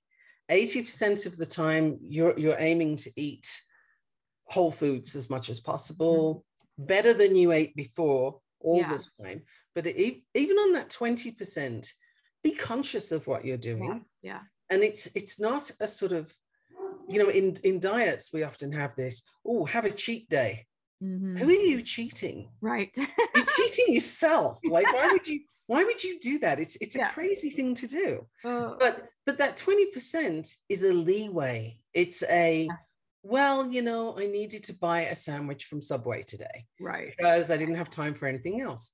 80% 0.52 1.26
of 1.26 1.38
the 1.38 1.46
time 1.46 1.98
you're 2.02 2.38
you're 2.38 2.58
aiming 2.60 2.98
to 2.98 3.12
eat 3.16 3.62
whole 4.46 4.72
foods 4.72 5.16
as 5.16 5.30
much 5.30 5.50
as 5.50 5.60
possible, 5.60 6.46
mm-hmm. 6.80 6.86
better 6.86 7.14
than 7.14 7.36
you 7.36 7.52
ate 7.52 7.76
before 7.76 8.40
all 8.60 8.78
Yeah. 8.80 8.98
the 8.98 9.24
time. 9.24 9.42
But 9.76 9.88
e- 9.88 10.24
even 10.36 10.58
on 10.58 10.74
that 10.74 10.90
20%, 10.90 11.88
be 12.44 12.52
conscious 12.52 13.12
of 13.12 13.26
what 13.28 13.46
you're 13.46 13.58
doing. 13.58 14.06
yeah. 14.22 14.42
And 14.70 14.84
it's 14.84 15.08
it's 15.16 15.40
not 15.40 15.72
a 15.80 15.88
sort 15.88 16.12
of, 16.12 16.34
you 17.08 17.20
know, 17.24 17.30
in, 17.30 17.56
in 17.64 17.80
diets, 17.80 18.32
we 18.34 18.44
often 18.44 18.72
have 18.72 18.96
this, 18.96 19.22
oh, 19.46 19.66
have 19.66 19.86
a 19.86 19.92
cheat 19.92 20.30
day. 20.30 20.66
Mhm. 21.04 21.38
Who 21.38 21.50
are 21.50 21.52
you 21.52 21.82
cheating? 21.82 22.50
Right. 22.62 22.96
You're 22.98 23.46
cheating 23.58 23.94
yourself. 23.94 24.60
Like, 24.64 24.92
why 24.94 25.12
would 25.12 25.28
you 25.28 25.42
why 25.68 25.84
would 25.84 26.04
you 26.04 26.20
do 26.20 26.40
that? 26.40 26.60
It's 26.60 26.76
it's 26.82 26.96
a 26.96 27.08
crazy 27.10 27.50
thing 27.50 27.74
to 27.76 27.88
do 27.88 28.28
Oh, 28.44 28.76
but 28.80 29.08
but 29.26 29.38
that 29.38 29.56
20% 29.58 30.56
is 30.70 30.84
a 30.84 30.94
leeway 30.94 31.80
it's 31.94 32.22
a 32.24 32.66
Yeah. 32.66 32.76
well 33.24 33.72
you 33.72 33.82
know 33.82 34.18
i 34.20 34.26
needed 34.28 34.64
to 34.64 34.74
buy 34.74 35.02
a 35.06 35.16
sandwich 35.16 35.64
from 35.66 35.82
subway 35.82 36.22
today 36.24 36.66
right. 36.82 37.14
because 37.16 37.50
i 37.52 37.56
didn't 37.58 37.76
have 37.76 37.90
time 37.90 38.14
for 38.14 38.28
anything 38.28 38.60
else 38.62 38.92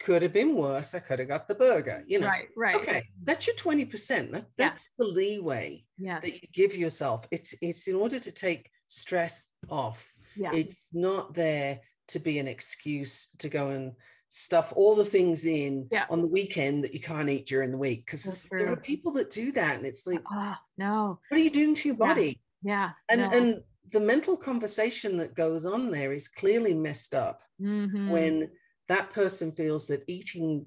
could 0.00 0.22
have 0.22 0.32
been 0.32 0.54
worse 0.56 0.94
i 0.94 0.98
could 0.98 1.18
have 1.18 1.28
got 1.28 1.46
the 1.46 1.54
burger 1.54 2.02
you 2.06 2.18
know 2.18 2.26
Right. 2.26 2.48
Right. 2.56 2.76
okay 2.76 3.02
that's 3.22 3.46
your 3.46 3.56
20% 3.56 4.32
that, 4.32 4.46
that's 4.56 4.88
the 4.98 5.04
leeway 5.04 5.84
Yes. 5.98 6.22
that 6.22 6.42
you 6.42 6.48
give 6.52 6.74
yourself 6.76 7.26
it's 7.30 7.54
it's 7.60 7.86
in 7.86 7.94
order 7.94 8.18
to 8.18 8.32
take 8.32 8.70
stress 8.88 9.48
off 9.68 10.12
yeah. 10.36 10.52
it's 10.54 10.76
not 10.92 11.34
there 11.34 11.80
to 12.08 12.18
be 12.18 12.38
an 12.38 12.48
excuse 12.48 13.28
to 13.38 13.48
go 13.48 13.68
and 13.70 13.92
stuff 14.30 14.72
all 14.76 14.94
the 14.94 15.04
things 15.04 15.44
in 15.44 15.86
Yeah. 15.92 16.06
on 16.08 16.22
the 16.22 16.26
weekend 16.28 16.84
that 16.84 16.94
you 16.94 17.00
can't 17.00 17.28
eat 17.28 17.46
during 17.46 17.70
the 17.72 17.78
week 17.78 18.06
because 18.06 18.46
there 18.50 18.72
are 18.72 18.76
people 18.76 19.12
that 19.12 19.28
do 19.30 19.52
that 19.52 19.76
and 19.76 19.84
it's 19.86 20.06
like 20.06 20.22
oh, 20.32 20.56
no. 20.78 21.18
what 21.28 21.38
are 21.40 21.44
you 21.44 21.50
doing 21.50 21.74
to 21.74 21.88
your 21.88 21.96
body 21.96 22.40
Yeah. 22.62 22.90
and 23.08 23.20
no. 23.20 23.30
and 23.30 23.62
the 23.92 24.00
mental 24.00 24.36
conversation 24.36 25.16
that 25.18 25.34
goes 25.34 25.66
on 25.66 25.90
there 25.90 26.12
is 26.12 26.28
clearly 26.28 26.74
messed 26.74 27.12
up 27.14 27.42
Mhm. 27.60 28.10
when 28.10 28.50
that 28.90 29.10
person 29.10 29.52
feels 29.52 29.86
that 29.86 30.02
eating 30.08 30.66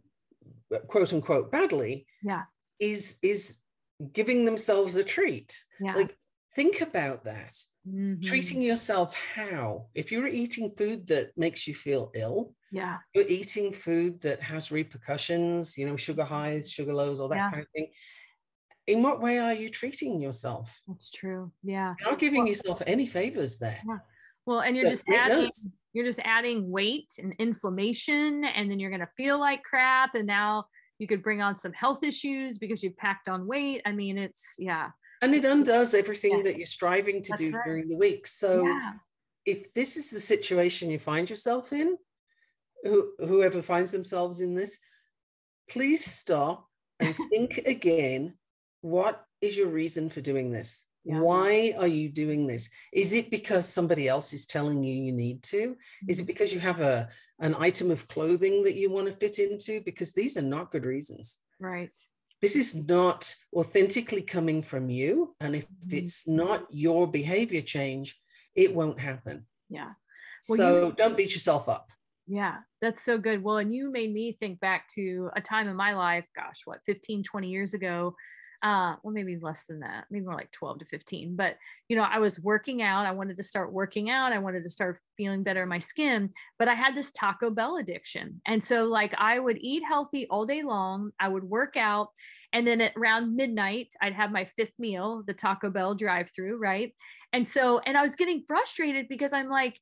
quote 0.87 1.11
unquote 1.13 1.51
badly 1.51 2.07
Yeah. 2.23 2.43
is 2.79 3.17
is 3.21 3.57
giving 4.13 4.45
themselves 4.45 4.95
a 4.95 5.03
treat 5.03 5.51
yeah. 5.79 5.95
like 5.95 6.17
think 6.55 6.81
about 6.81 7.25
that 7.25 7.53
Mhm. 7.87 8.23
treating 8.23 8.61
yourself 8.61 9.13
how 9.35 9.87
if 9.93 10.05
you're 10.11 10.27
eating 10.43 10.73
food 10.79 10.99
that 11.07 11.37
makes 11.37 11.67
you 11.67 11.75
feel 11.75 12.11
ill 12.15 12.55
Yeah. 12.71 12.97
you're 13.13 13.27
eating 13.39 13.67
food 13.73 14.21
that 14.21 14.39
has 14.41 14.71
repercussions 14.71 15.77
you 15.77 15.85
know 15.87 15.97
sugar 15.97 16.23
highs 16.23 16.71
sugar 16.71 16.93
lows 16.93 17.19
all 17.19 17.27
that 17.29 17.35
Yeah. 17.43 17.51
kind 17.51 17.61
of 17.63 17.69
thing 17.75 17.87
in 18.87 19.01
what 19.03 19.19
way 19.25 19.37
are 19.39 19.53
you 19.53 19.69
treating 19.69 20.13
yourself 20.21 20.67
That's 20.87 21.09
true. 21.11 21.51
Yeah. 21.61 21.89
you're 21.99 22.11
not 22.11 22.19
giving 22.19 22.47
yourself 22.47 22.81
any 22.87 23.05
favors 23.17 23.57
there 23.57 23.81
Well, 24.45 24.59
and 24.65 24.75
you're 24.75 24.85
Yeah, 24.85 24.95
just 24.95 25.07
adding 25.09 25.43
notes. 25.45 25.67
You're 25.93 26.05
just 26.05 26.19
adding 26.23 26.69
weight 26.69 27.13
and 27.19 27.33
inflammation, 27.39 28.43
and 28.43 28.69
then 28.69 28.79
you're 28.79 28.91
gonna 28.91 29.09
feel 29.15 29.39
like 29.39 29.63
crap. 29.63 30.15
And 30.15 30.27
now 30.27 30.65
you 30.99 31.07
could 31.07 31.23
bring 31.23 31.41
on 31.41 31.55
some 31.55 31.73
health 31.73 32.03
issues 32.03 32.57
because 32.57 32.83
you've 32.83 32.97
packed 32.97 33.27
on 33.29 33.47
weight. 33.47 33.81
I 33.85 33.91
mean, 33.91 34.17
it's 34.17 34.55
yeah. 34.57 34.89
and 35.21 35.33
it 35.33 35.45
undoes 35.45 35.93
everything 35.93 36.37
Yeah. 36.37 36.43
that 36.43 36.57
you're 36.57 36.65
striving 36.65 37.21
to 37.23 37.29
That's 37.29 37.41
do 37.41 37.51
right. 37.51 37.65
during 37.65 37.87
the 37.87 37.95
week 37.95 38.27
so 38.27 38.65
yeah. 38.65 38.93
if 39.45 39.73
this 39.73 39.95
is 39.95 40.09
the 40.09 40.19
situation 40.19 40.89
you 40.89 40.99
find 40.99 41.29
yourself 41.29 41.71
in 41.71 41.97
who, 42.83 43.11
whoever 43.19 43.61
finds 43.61 43.91
themselves 43.91 44.41
in 44.41 44.53
this 44.55 44.77
please 45.69 46.03
stop 46.03 46.67
and 46.99 47.15
think 47.29 47.59
again 47.65 48.33
what 48.81 49.25
is 49.39 49.57
your 49.57 49.67
reason 49.69 50.09
for 50.09 50.19
doing 50.21 50.51
this 50.51 50.85
Yeah. 51.05 51.19
why 51.19 51.75
are 51.77 51.87
you 51.87 52.07
doing 52.09 52.47
this 52.47 52.69
is 52.93 53.13
it 53.13 53.29
because 53.29 53.67
somebody 53.67 54.07
else 54.07 54.31
is 54.31 54.45
telling 54.45 54.83
you 54.83 54.93
you 54.95 55.11
need 55.11 55.43
to 55.43 55.75
is 56.07 56.21
it 56.21 56.27
because 56.27 56.53
you 56.53 56.61
have 56.61 56.79
a 56.79 57.09
an 57.39 57.55
item 57.59 57.91
of 57.91 58.07
clothing 58.07 58.63
that 58.63 58.75
you 58.75 58.89
want 58.89 59.07
to 59.07 59.13
fit 59.13 59.37
into 59.39 59.81
because 59.81 60.13
these 60.13 60.37
are 60.37 60.41
not 60.55 60.71
good 60.71 60.85
reasons 60.85 61.39
Right. 61.59 61.93
this 62.41 62.55
is 62.55 62.73
not 62.73 63.35
authentically 63.53 64.21
coming 64.21 64.63
from 64.63 64.89
you 64.89 65.35
and 65.41 65.55
if 65.57 65.67
Mhm. 65.67 65.93
it's 65.93 66.25
not 66.25 66.67
your 66.69 67.05
behavior 67.07 67.61
change 67.61 68.17
it 68.55 68.73
won't 68.73 68.99
happen 68.99 69.45
Yeah. 69.69 69.93
Well, 70.47 70.57
so 70.57 70.87
you- 70.87 70.93
don't 70.97 71.17
beat 71.17 71.33
yourself 71.33 71.67
up 71.67 71.91
Yeah, 72.25 72.59
that's 72.79 73.01
so 73.01 73.17
good. 73.17 73.43
Well, 73.43 73.57
and 73.57 73.73
you 73.75 73.91
made 73.91 74.13
me 74.13 74.31
think 74.31 74.61
back 74.61 74.87
to 74.95 75.29
a 75.35 75.41
time 75.41 75.67
in 75.67 75.75
my 75.75 75.91
life, 75.93 76.25
gosh, 76.33 76.61
what, 76.63 76.79
15, 76.85 77.21
20 77.21 77.49
years 77.49 77.73
ago. 77.73 78.15
Uh, 78.63 78.95
well, 79.03 79.13
maybe 79.13 79.37
less 79.37 79.65
than 79.65 79.81
that, 79.81 80.05
maybe 80.09 80.25
more 80.25 80.35
like 80.35 80.51
12 80.51 80.79
to 80.79 80.85
15. 80.85 81.35
But, 81.35 81.57
you 81.89 81.97
know, 81.97 82.03
I 82.03 82.19
was 82.19 82.39
working 82.39 82.81
out. 82.81 83.05
I 83.05 83.11
wanted 83.11 83.35
to 83.35 83.43
start 83.43 83.73
working 83.73 84.09
out. 84.09 84.31
I 84.31 84.39
wanted 84.39 84.63
to 84.63 84.69
start 84.69 84.99
feeling 85.17 85.43
better 85.43 85.63
in 85.63 85.69
my 85.69 85.79
skin, 85.79 86.29
but 86.57 86.69
I 86.69 86.73
had 86.73 86.95
this 86.95 87.11
Taco 87.11 87.51
Bell 87.51 87.75
addiction. 87.75 88.41
And 88.47 88.63
so, 88.63 88.85
like, 88.85 89.13
I 89.17 89.37
would 89.37 89.57
eat 89.59 89.83
healthy 89.85 90.27
all 90.29 90.45
day 90.45 90.63
long, 90.63 91.11
I 91.19 91.27
would 91.27 91.43
work 91.43 91.75
out. 91.75 92.09
And 92.53 92.65
then 92.65 92.79
at 92.79 92.93
around 92.95 93.35
midnight, 93.35 93.89
I'd 94.01 94.13
have 94.13 94.31
my 94.31 94.45
fifth 94.45 94.77
meal, 94.79 95.23
the 95.27 95.33
Taco 95.33 95.69
Bell 95.69 95.95
drive 95.95 96.29
through, 96.33 96.57
right? 96.57 96.93
And 97.33 97.47
so, 97.47 97.79
and 97.79 97.97
I 97.97 98.01
was 98.01 98.15
getting 98.15 98.43
frustrated 98.47 99.07
because 99.09 99.33
I'm 99.33 99.49
like, 99.49 99.77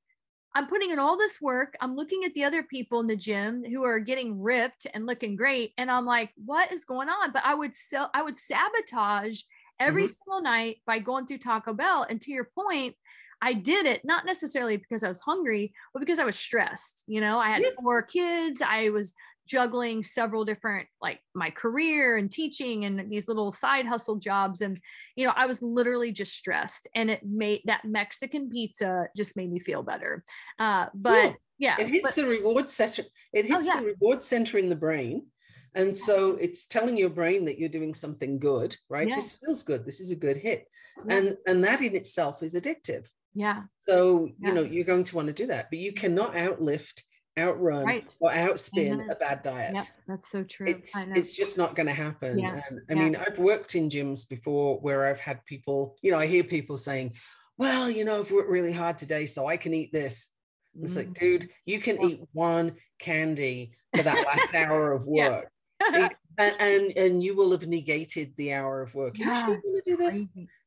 I'm 0.53 0.67
putting 0.67 0.91
in 0.91 0.99
all 0.99 1.17
this 1.17 1.41
work. 1.41 1.75
I'm 1.79 1.95
looking 1.95 2.23
at 2.25 2.33
the 2.33 2.43
other 2.43 2.63
people 2.63 2.99
in 2.99 3.07
the 3.07 3.15
gym 3.15 3.63
who 3.63 3.83
are 3.83 3.99
getting 3.99 4.41
ripped 4.41 4.85
and 4.93 5.05
looking 5.05 5.35
great. 5.35 5.73
And 5.77 5.89
I'm 5.89 6.05
like, 6.05 6.31
what 6.43 6.71
is 6.71 6.83
going 6.83 7.09
on? 7.09 7.31
But 7.31 7.43
I 7.45 7.55
would 7.55 7.75
sell, 7.75 8.09
I 8.13 8.21
would 8.21 8.35
sabotage 8.35 9.41
every 9.79 10.03
mm-hmm. 10.03 10.11
single 10.11 10.41
night 10.41 10.77
by 10.85 10.99
going 10.99 11.25
through 11.25 11.39
Taco 11.39 11.73
Bell. 11.73 12.05
And 12.09 12.21
to 12.21 12.31
your 12.31 12.49
point, 12.53 12.95
I 13.41 13.53
did 13.53 13.85
it 13.85 14.05
not 14.05 14.25
necessarily 14.25 14.77
because 14.77 15.03
I 15.03 15.07
was 15.07 15.19
hungry, 15.19 15.73
but 15.93 15.99
because 15.99 16.19
I 16.19 16.25
was 16.25 16.37
stressed. 16.37 17.03
You 17.07 17.21
know, 17.21 17.39
I 17.39 17.49
had 17.49 17.63
four 17.81 18.03
kids. 18.03 18.61
I 18.61 18.89
was 18.91 19.13
juggling 19.51 20.01
several 20.01 20.45
different 20.45 20.87
like 21.01 21.19
my 21.35 21.49
career 21.49 22.15
and 22.15 22.31
teaching 22.31 22.85
and 22.85 23.11
these 23.11 23.27
little 23.27 23.51
side 23.51 23.85
hustle 23.85 24.15
jobs. 24.15 24.61
And 24.61 24.79
you 25.17 25.25
know 25.27 25.33
i 25.35 25.45
was 25.45 25.61
literally 25.61 26.13
just 26.13 26.33
stressed 26.33 26.87
and 26.95 27.09
it 27.09 27.21
made 27.25 27.61
that 27.65 27.83
mexican 27.83 28.49
pizza 28.49 29.07
just 29.15 29.35
made 29.35 29.51
me 29.51 29.59
feel 29.59 29.83
better. 29.83 30.23
Uh 30.57 30.85
but 30.93 31.35
yeah, 31.57 31.75
yeah 31.77 31.81
it 31.81 31.87
hits 31.87 32.15
but, 32.15 32.21
the 32.21 32.29
reward 32.29 32.69
center 32.69 33.03
it 33.33 33.45
oh, 33.45 33.53
hits 33.53 33.67
oh, 33.67 33.73
yeah. 33.73 33.79
the 33.81 33.87
reward 33.87 34.23
center 34.23 34.57
in 34.57 34.69
the 34.69 34.75
brain. 34.75 35.25
And 35.73 35.95
so 35.95 36.35
it's 36.35 36.67
telling 36.67 36.97
your 36.97 37.09
brain 37.09 37.45
that 37.45 37.57
you're 37.57 37.69
doing 37.69 37.93
something 37.93 38.39
good 38.39 38.77
right? 38.89 39.09
Yeah. 39.09 39.15
this 39.15 39.33
feels 39.33 39.63
good. 39.63 39.85
This 39.85 39.99
is 39.99 40.11
a 40.11 40.15
good 40.15 40.37
hit. 40.37 40.65
And 41.09 41.35
and 41.45 41.63
that 41.65 41.81
in 41.81 41.95
itself 41.95 42.41
is 42.41 42.55
addictive. 42.55 43.09
Yeah. 43.33 43.63
So 43.81 44.29
you 44.39 44.53
know 44.53 44.63
you're 44.63 44.91
going 44.91 45.03
to 45.03 45.15
want 45.17 45.27
to 45.27 45.33
do 45.33 45.47
that 45.47 45.69
but 45.69 45.79
you 45.79 45.91
cannot 45.91 46.35
outlift 46.35 47.01
outrun 47.41 47.85
right. 47.85 48.15
or 48.19 48.31
outspin 48.31 48.99
mm-hmm. 48.99 49.09
a 49.09 49.15
bad 49.15 49.43
diet. 49.43 49.75
Yep, 49.75 49.85
that's 50.07 50.29
so 50.29 50.43
true. 50.43 50.67
It's, 50.67 50.93
it's 50.95 51.33
just 51.33 51.57
not 51.57 51.75
going 51.75 51.87
to 51.87 51.93
happen. 51.93 52.39
Yeah. 52.39 52.61
And 52.69 52.79
I 52.89 52.93
yeah. 52.93 53.03
mean, 53.03 53.15
I've 53.15 53.39
worked 53.39 53.75
in 53.75 53.89
gyms 53.89 54.27
before 54.27 54.79
where 54.79 55.07
I've 55.07 55.19
had 55.19 55.45
people, 55.45 55.95
you 56.01 56.11
know, 56.11 56.19
I 56.19 56.27
hear 56.27 56.43
people 56.43 56.77
saying, 56.77 57.13
well, 57.57 57.89
you 57.89 58.05
know, 58.05 58.19
I've 58.19 58.31
worked 58.31 58.49
really 58.49 58.73
hard 58.73 58.97
today, 58.97 59.25
so 59.25 59.47
I 59.47 59.57
can 59.57 59.73
eat 59.73 59.91
this. 59.91 60.29
Mm-hmm. 60.75 60.85
It's 60.85 60.95
like, 60.95 61.09
mm. 61.09 61.19
dude, 61.19 61.49
you 61.65 61.79
can 61.79 61.99
yeah. 62.01 62.07
eat 62.07 62.21
one 62.33 62.73
candy 62.99 63.73
for 63.95 64.03
that 64.03 64.25
last 64.25 64.53
hour 64.55 64.93
of 64.93 65.05
work. 65.05 65.51
and, 65.93 66.11
and, 66.37 66.97
and 66.97 67.23
you 67.23 67.35
will 67.35 67.51
have 67.51 67.67
negated 67.67 68.33
the 68.37 68.53
hour 68.53 68.81
of 68.81 68.95
work. 68.95 69.17
Yeah, 69.17 69.47
you 69.47 69.61
sure 69.61 69.81
do 69.85 69.97
this? 69.97 70.25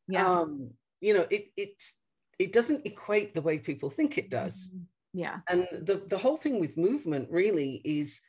Yeah. 0.08 0.28
Um, 0.28 0.70
you 1.00 1.14
know, 1.14 1.26
it 1.30 1.48
it's 1.56 1.98
it 2.38 2.52
doesn't 2.52 2.84
equate 2.86 3.34
the 3.34 3.42
way 3.42 3.58
people 3.58 3.90
think 3.90 4.18
it 4.18 4.30
does. 4.30 4.68
Mm-hmm 4.68 4.84
yeah. 5.14 5.38
And 5.48 5.66
the 5.70 6.02
the 6.06 6.18
whole 6.18 6.36
thing 6.36 6.58
with 6.58 6.76
movement 6.76 7.28
really 7.30 7.80
is 7.84 8.20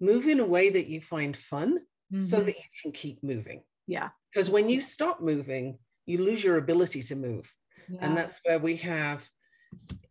move 0.00 0.28
in 0.28 0.38
a 0.38 0.44
way 0.44 0.68
that 0.68 0.86
you 0.86 1.00
find 1.00 1.34
fun 1.34 1.78
mm-hmm. 2.12 2.20
so 2.20 2.40
that 2.40 2.54
you 2.54 2.64
can 2.82 2.92
keep 2.92 3.22
moving. 3.24 3.62
Yeah. 3.86 4.10
Because 4.32 4.50
when 4.50 4.68
you 4.68 4.80
stop 4.80 5.20
moving 5.20 5.78
you 6.06 6.18
lose 6.18 6.44
your 6.44 6.58
ability 6.58 7.00
to 7.02 7.16
move. 7.16 7.52
Yeah. 7.88 7.98
and 8.00 8.16
that's 8.16 8.40
where 8.44 8.58
we 8.58 8.76
have 8.76 9.28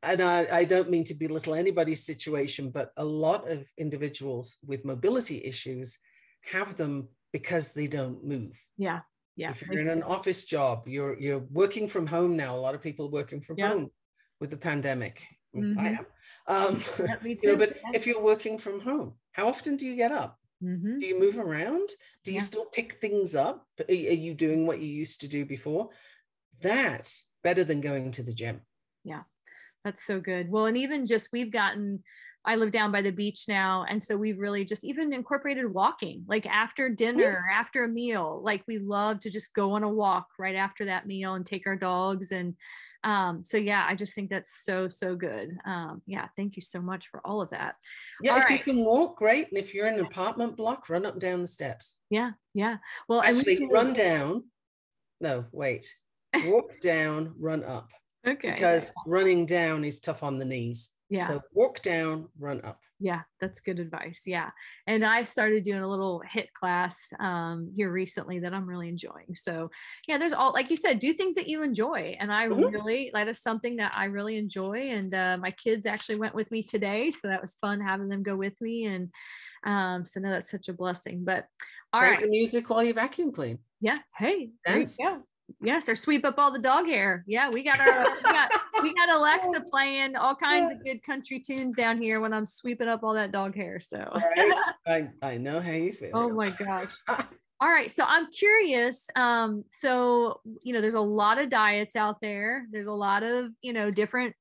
and 0.04 0.22
I, 0.22 0.46
I 0.60 0.64
don't 0.64 0.92
mean 0.92 1.06
to 1.06 1.16
belittle 1.16 1.56
anybody's 1.56 2.06
situation 2.06 2.70
but 2.70 2.92
a 2.98 3.06
lot 3.06 3.50
of 3.50 3.68
individuals 3.80 4.58
with 4.64 4.86
mobility 4.86 5.44
issues 5.44 5.98
have 6.52 6.76
them 6.76 7.08
because 7.32 7.72
they 7.72 7.88
don't 7.88 8.24
move. 8.24 8.60
Yeah. 8.78 9.02
Yeah. 9.36 9.52
If 9.52 9.64
you're 9.64 9.80
in 9.80 9.90
an 9.90 10.04
office 10.04 10.46
job 10.46 10.88
you're 10.88 11.20
you're 11.20 11.46
working 11.52 11.88
from 11.88 12.06
home 12.08 12.36
now. 12.36 12.56
A 12.56 12.64
lot 12.66 12.76
of 12.76 12.82
people 12.82 13.10
working 13.10 13.42
from 13.42 13.58
yeah. 13.58 13.70
home 13.70 13.92
with 14.40 14.52
the 14.52 14.58
pandemic 14.58 15.24
mm-hmm. 15.56 15.80
i 15.80 15.90
am 15.90 16.06
um, 16.48 16.82
you 17.24 17.38
know, 17.44 17.56
but 17.56 17.78
if 17.94 18.06
you're 18.06 18.22
working 18.22 18.58
from 18.58 18.82
home, 18.82 19.14
how 19.32 19.48
often 19.48 19.78
do 19.78 19.86
you 19.86 19.96
get 19.96 20.12
up? 20.12 20.40
Mm-hmm. 20.64 21.00
Do 21.00 21.06
you 21.06 21.20
move 21.20 21.38
around? 21.38 21.90
Do 22.24 22.32
you 22.32 22.38
yeah. 22.38 22.44
still 22.44 22.66
pick 22.66 22.94
things 22.94 23.36
up? 23.36 23.66
Are 23.88 23.94
you 23.94 24.34
doing 24.34 24.66
what 24.66 24.80
you 24.80 24.88
used 24.88 25.22
to 25.22 25.28
do 25.28 25.46
before? 25.46 25.90
That's 26.62 27.26
better 27.44 27.64
than 27.64 27.82
going 27.82 28.12
to 28.12 28.24
the 28.24 28.34
gym. 28.34 28.62
Yeah, 29.04 29.24
that's 29.84 30.06
so 30.06 30.20
good. 30.20 30.50
Well, 30.50 30.68
and 30.68 30.78
even 30.78 31.06
just 31.06 31.30
we've 31.34 31.52
gotten, 31.52 32.04
I 32.46 32.56
live 32.56 32.72
down 32.72 32.94
by 32.94 33.02
the 33.02 33.12
beach 33.12 33.46
now. 33.50 33.86
And 33.90 34.02
so 34.02 34.16
we've 34.16 34.40
really 34.40 34.64
just 34.64 34.86
even 34.86 35.12
incorporated 35.12 35.74
walking, 35.74 36.24
like 36.28 36.46
after 36.46 36.88
dinner, 36.88 37.44
yeah. 37.50 37.60
after 37.60 37.84
a 37.84 37.90
meal. 37.90 38.42
Like 38.44 38.64
we 38.68 38.78
love 38.78 39.20
to 39.22 39.30
just 39.30 39.54
go 39.54 39.72
on 39.72 39.84
a 39.84 39.90
walk 39.90 40.28
right 40.40 40.56
after 40.56 40.86
that 40.86 41.08
meal 41.08 41.34
and 41.34 41.46
take 41.46 41.68
our 41.68 41.78
dogs 41.78 42.32
and 42.32 42.56
um, 43.04 43.44
so 43.44 43.58
yeah, 43.58 43.86
I 43.88 43.96
just 43.96 44.14
think 44.14 44.30
that's 44.30 44.64
so, 44.64 44.88
so 44.88 45.16
good. 45.16 45.58
Um, 45.66 46.02
yeah, 46.06 46.28
thank 46.38 46.56
you 46.56 46.62
so 46.62 46.82
much 46.82 47.10
for 47.10 47.20
all 47.26 47.42
of 47.42 47.50
that. 47.50 47.76
Yeah, 48.22 48.34
all 48.34 48.38
if 48.40 48.44
right. 48.46 48.60
you 48.60 48.64
can 48.64 48.86
walk, 48.86 49.18
great. 49.18 49.50
And 49.50 49.58
if 49.58 49.74
you're 49.74 49.88
in 49.88 49.96
an 49.96 50.06
apartment 50.06 50.56
block, 50.56 50.90
run 50.90 51.06
up 51.06 51.20
down 51.20 51.42
the 51.42 51.48
steps. 51.48 52.00
Yeah, 52.10 52.32
yeah. 52.54 52.78
Well, 53.10 53.22
actually 53.22 53.58
can... 53.58 53.70
run 53.70 53.94
down. 53.94 54.44
No, 55.20 55.46
wait. 55.52 55.94
Walk 56.46 56.80
down, 56.82 57.34
run 57.38 57.64
up. 57.64 57.90
Okay. 58.26 58.54
Because 58.54 58.90
running 59.06 59.46
down 59.46 59.84
is 59.84 60.00
tough 60.00 60.24
on 60.24 60.40
the 60.40 60.46
knees. 60.46 60.92
Yeah. 61.14 61.28
So 61.28 61.42
walk 61.54 61.82
down, 61.84 62.28
run 62.40 62.62
up. 62.64 62.80
Yeah, 63.00 63.22
that's 63.40 63.60
good 63.60 63.80
advice. 63.80 64.22
Yeah. 64.26 64.50
And 64.88 65.04
I've 65.04 65.28
started 65.28 65.64
doing 65.64 65.82
a 65.82 65.88
little 65.88 66.24
HIIT 66.28 66.48
class 66.54 67.12
um, 67.20 67.70
here 67.76 67.92
recently 67.92 68.40
that 68.40 68.54
I'm 68.54 68.68
really 68.68 68.88
enjoying. 68.88 69.36
So, 69.36 69.70
yeah, 70.08 70.18
there's 70.18 70.34
all, 70.34 70.54
like 70.54 70.70
you 70.70 70.76
said, 70.78 71.00
do 71.00 71.12
things 71.12 71.36
that 71.36 71.48
you 71.48 71.62
enjoy. 71.64 72.16
And 72.20 72.32
I 72.32 72.48
mm-hmm. 72.48 72.64
really, 72.64 73.12
that 73.14 73.28
is 73.28 73.42
something 73.42 73.76
that 73.76 73.92
I 73.94 74.06
really 74.06 74.38
enjoy. 74.38 74.90
And 74.90 75.14
uh, 75.14 75.38
my 75.40 75.52
kids 75.52 75.86
actually 75.86 76.18
went 76.18 76.34
with 76.34 76.50
me 76.50 76.64
today. 76.64 77.12
So 77.12 77.28
that 77.28 77.42
was 77.42 77.56
fun 77.56 77.82
having 77.82 78.08
them 78.08 78.24
go 78.24 78.38
with 78.38 78.60
me. 78.62 78.86
And 78.86 79.10
um, 79.66 80.06
so, 80.06 80.20
no, 80.20 80.30
that's 80.30 80.50
such 80.50 80.70
a 80.70 80.74
blessing. 80.74 81.26
But 81.26 81.46
all 81.92 82.00
Play 82.00 82.12
right. 82.12 82.30
music 82.30 82.70
while 82.70 82.84
you 82.84 82.94
vacuum 82.94 83.34
clean. 83.34 83.60
Yeah. 83.82 84.00
Hey, 84.18 84.52
Thanks. 84.66 84.96
yeah. 85.00 85.18
Yes, 85.62 85.90
or 85.90 85.96
sweep 85.96 86.26
up 86.26 86.36
all 86.38 86.54
the 86.54 86.60
dog 86.60 86.86
hair. 86.86 87.26
Yeah, 87.28 87.50
we 87.50 87.64
got 87.64 87.80
our 87.80 88.06
we 88.16 88.22
got, 88.22 88.52
we 88.84 88.94
got 88.94 89.10
Alexa 89.10 89.62
playing 89.70 90.16
all 90.16 90.36
kinds 90.36 90.72
of 90.72 90.84
good 90.84 91.02
country 91.04 91.40
tunes 91.40 91.76
down 91.76 92.02
here 92.02 92.20
when 92.20 92.34
I'm 92.34 92.46
sweeping 92.46 92.88
up 92.88 93.04
all 93.04 93.14
that 93.14 93.32
dog 93.32 93.56
hair. 93.56 93.80
So 93.80 93.98
right. 94.14 94.54
I, 94.88 95.28
I 95.28 95.38
know 95.38 95.60
how 95.60 95.72
you 95.72 95.94
feel. 95.94 96.12
Oh 96.14 96.30
my 96.30 96.50
gosh. 96.50 96.94
all 97.08 97.70
right. 97.70 97.90
So 97.90 98.04
I'm 98.06 98.30
curious. 98.32 99.10
Um, 99.16 99.64
so 99.70 100.42
you 100.62 100.74
know, 100.74 100.82
there's 100.82 100.94
a 100.94 101.02
lot 101.02 101.40
of 101.40 101.50
diets 101.50 101.96
out 101.96 102.22
there. 102.22 102.68
There's 102.72 102.88
a 102.88 102.94
lot 102.94 103.24
of, 103.24 103.52
you 103.62 103.74
know, 103.74 103.90
different 103.90 104.36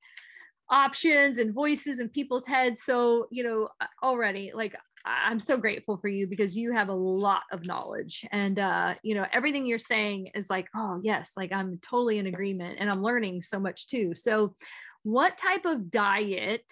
options 0.69 1.39
and 1.39 1.55
voices 1.55 2.01
in 2.01 2.09
people's 2.09 2.47
heads. 2.47 2.83
So, 2.83 3.29
you 3.31 3.45
know, 3.45 3.69
already 4.03 4.53
like 4.55 4.75
I'm 5.05 5.41
so 5.41 5.57
grateful 5.57 5.97
for 5.97 6.09
you 6.09 6.27
because 6.27 6.57
you 6.57 6.73
have 6.73 6.89
a 6.89 6.95
lot 6.95 7.43
of 7.51 7.67
knowledge 7.67 8.25
and 8.31 8.59
uh 8.59 8.95
you 9.03 9.15
know 9.15 9.27
everything 9.33 9.67
you're 9.67 9.79
saying 9.79 10.31
is 10.35 10.49
like 10.49 10.69
oh 10.77 11.01
yes 11.03 11.33
like 11.37 11.53
I'm 11.53 11.79
totally 11.79 12.19
in 12.19 12.27
agreement 12.27 12.77
and 12.79 12.89
I'm 12.89 13.03
learning 13.03 13.43
so 13.43 13.59
much 13.59 13.87
too. 13.87 14.15
So 14.15 14.55
what 15.03 15.37
type 15.37 15.65
of 15.65 15.91
diet 15.91 16.71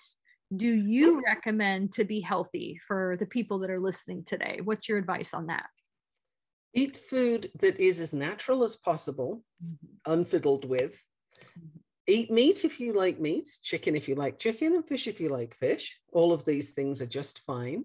do 0.55 0.69
you 0.69 1.23
recommend 1.25 1.93
to 1.93 2.05
be 2.05 2.21
healthy 2.21 2.81
for 2.87 3.17
the 3.19 3.27
people 3.27 3.61
that 3.61 3.71
are 3.71 3.81
listening 3.81 4.25
today? 4.25 4.61
What's 4.63 4.89
your 4.89 4.99
advice 4.99 5.35
on 5.35 5.47
that? 5.47 5.67
Eat 6.75 6.97
food 6.97 7.51
that 7.61 7.79
is 7.81 8.01
as 8.01 8.15
natural 8.15 8.63
as 8.63 8.77
possible, 8.77 9.43
mm-hmm. 9.65 10.13
unfiddled 10.13 10.65
with. 10.65 11.03
Mm-hmm. 11.59 11.79
Eat 12.07 12.31
meat 12.31 12.65
if 12.65 12.81
you 12.81 12.93
like 12.93 13.21
meat, 13.21 13.49
chicken 13.63 13.95
if 13.95 14.09
you 14.09 14.15
like 14.15 14.39
chicken, 14.39 14.75
and 14.75 14.87
fish 14.87 15.07
if 15.07 15.21
you 15.21 15.29
like 15.29 15.55
fish. 15.55 16.01
All 16.13 16.33
of 16.33 16.45
these 16.45 16.71
things 16.71 17.01
are 17.03 17.07
just 17.07 17.41
fine. 17.41 17.85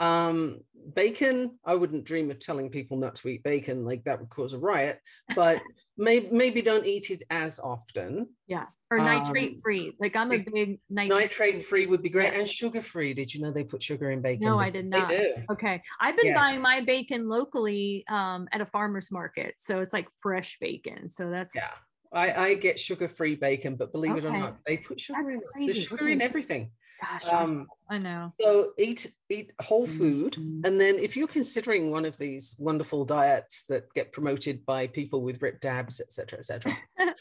Um, 0.00 0.60
bacon, 0.94 1.58
I 1.64 1.74
wouldn't 1.74 2.04
dream 2.04 2.30
of 2.30 2.38
telling 2.38 2.70
people 2.70 2.96
not 2.96 3.16
to 3.16 3.28
eat 3.28 3.42
bacon, 3.42 3.84
like 3.84 4.04
that 4.04 4.20
would 4.20 4.30
cause 4.30 4.52
a 4.52 4.58
riot, 4.58 5.00
but 5.34 5.60
maybe 5.96 6.28
maybe 6.30 6.62
don't 6.62 6.86
eat 6.86 7.10
it 7.10 7.22
as 7.30 7.58
often. 7.60 8.28
Yeah. 8.46 8.66
Or 8.90 8.96
nitrate 8.96 9.56
um, 9.56 9.60
free. 9.60 9.92
Like 10.00 10.16
I'm 10.16 10.32
a 10.32 10.38
big 10.38 10.80
nitrate, 10.88 11.20
nitrate 11.20 11.62
free 11.62 11.84
would 11.84 12.00
be 12.00 12.08
great. 12.08 12.32
Yeah. 12.32 12.40
And 12.40 12.48
sugar 12.48 12.80
free. 12.80 13.12
Did 13.12 13.34
you 13.34 13.42
know 13.42 13.50
they 13.50 13.62
put 13.62 13.82
sugar 13.82 14.10
in 14.10 14.22
bacon? 14.22 14.46
No, 14.46 14.58
I 14.58 14.70
did 14.70 14.86
not. 14.86 15.12
Okay. 15.50 15.82
I've 16.00 16.16
been 16.16 16.28
yeah. 16.28 16.34
buying 16.34 16.62
my 16.62 16.80
bacon 16.80 17.28
locally 17.28 18.04
um, 18.08 18.48
at 18.50 18.62
a 18.62 18.66
farmer's 18.66 19.12
market. 19.12 19.56
So 19.58 19.80
it's 19.80 19.92
like 19.92 20.08
fresh 20.20 20.56
bacon. 20.58 21.10
So 21.10 21.28
that's 21.28 21.54
yeah. 21.54 21.68
I, 22.12 22.32
I 22.32 22.54
get 22.54 22.78
sugar-free 22.78 23.36
bacon, 23.36 23.76
but 23.76 23.92
believe 23.92 24.12
okay. 24.12 24.20
it 24.20 24.24
or 24.24 24.38
not, 24.38 24.56
they 24.64 24.78
put 24.78 24.98
sugar 24.98 25.18
that's 25.22 25.34
in 25.34 25.42
crazy. 25.52 25.72
the 25.72 25.80
sugar 25.80 26.08
in 26.08 26.22
everything. 26.22 26.70
Gosh, 27.00 27.32
um, 27.32 27.68
I 27.90 27.98
know. 27.98 28.32
So 28.40 28.72
eat 28.76 29.12
eat 29.30 29.52
whole 29.60 29.86
food, 29.86 30.32
mm-hmm. 30.32 30.62
and 30.64 30.80
then 30.80 30.98
if 30.98 31.16
you're 31.16 31.28
considering 31.28 31.90
one 31.90 32.04
of 32.04 32.18
these 32.18 32.56
wonderful 32.58 33.04
diets 33.04 33.64
that 33.68 33.92
get 33.94 34.12
promoted 34.12 34.66
by 34.66 34.88
people 34.88 35.22
with 35.22 35.40
ripped 35.40 35.64
abs, 35.64 36.00
etc., 36.00 36.40
etc., 36.40 36.76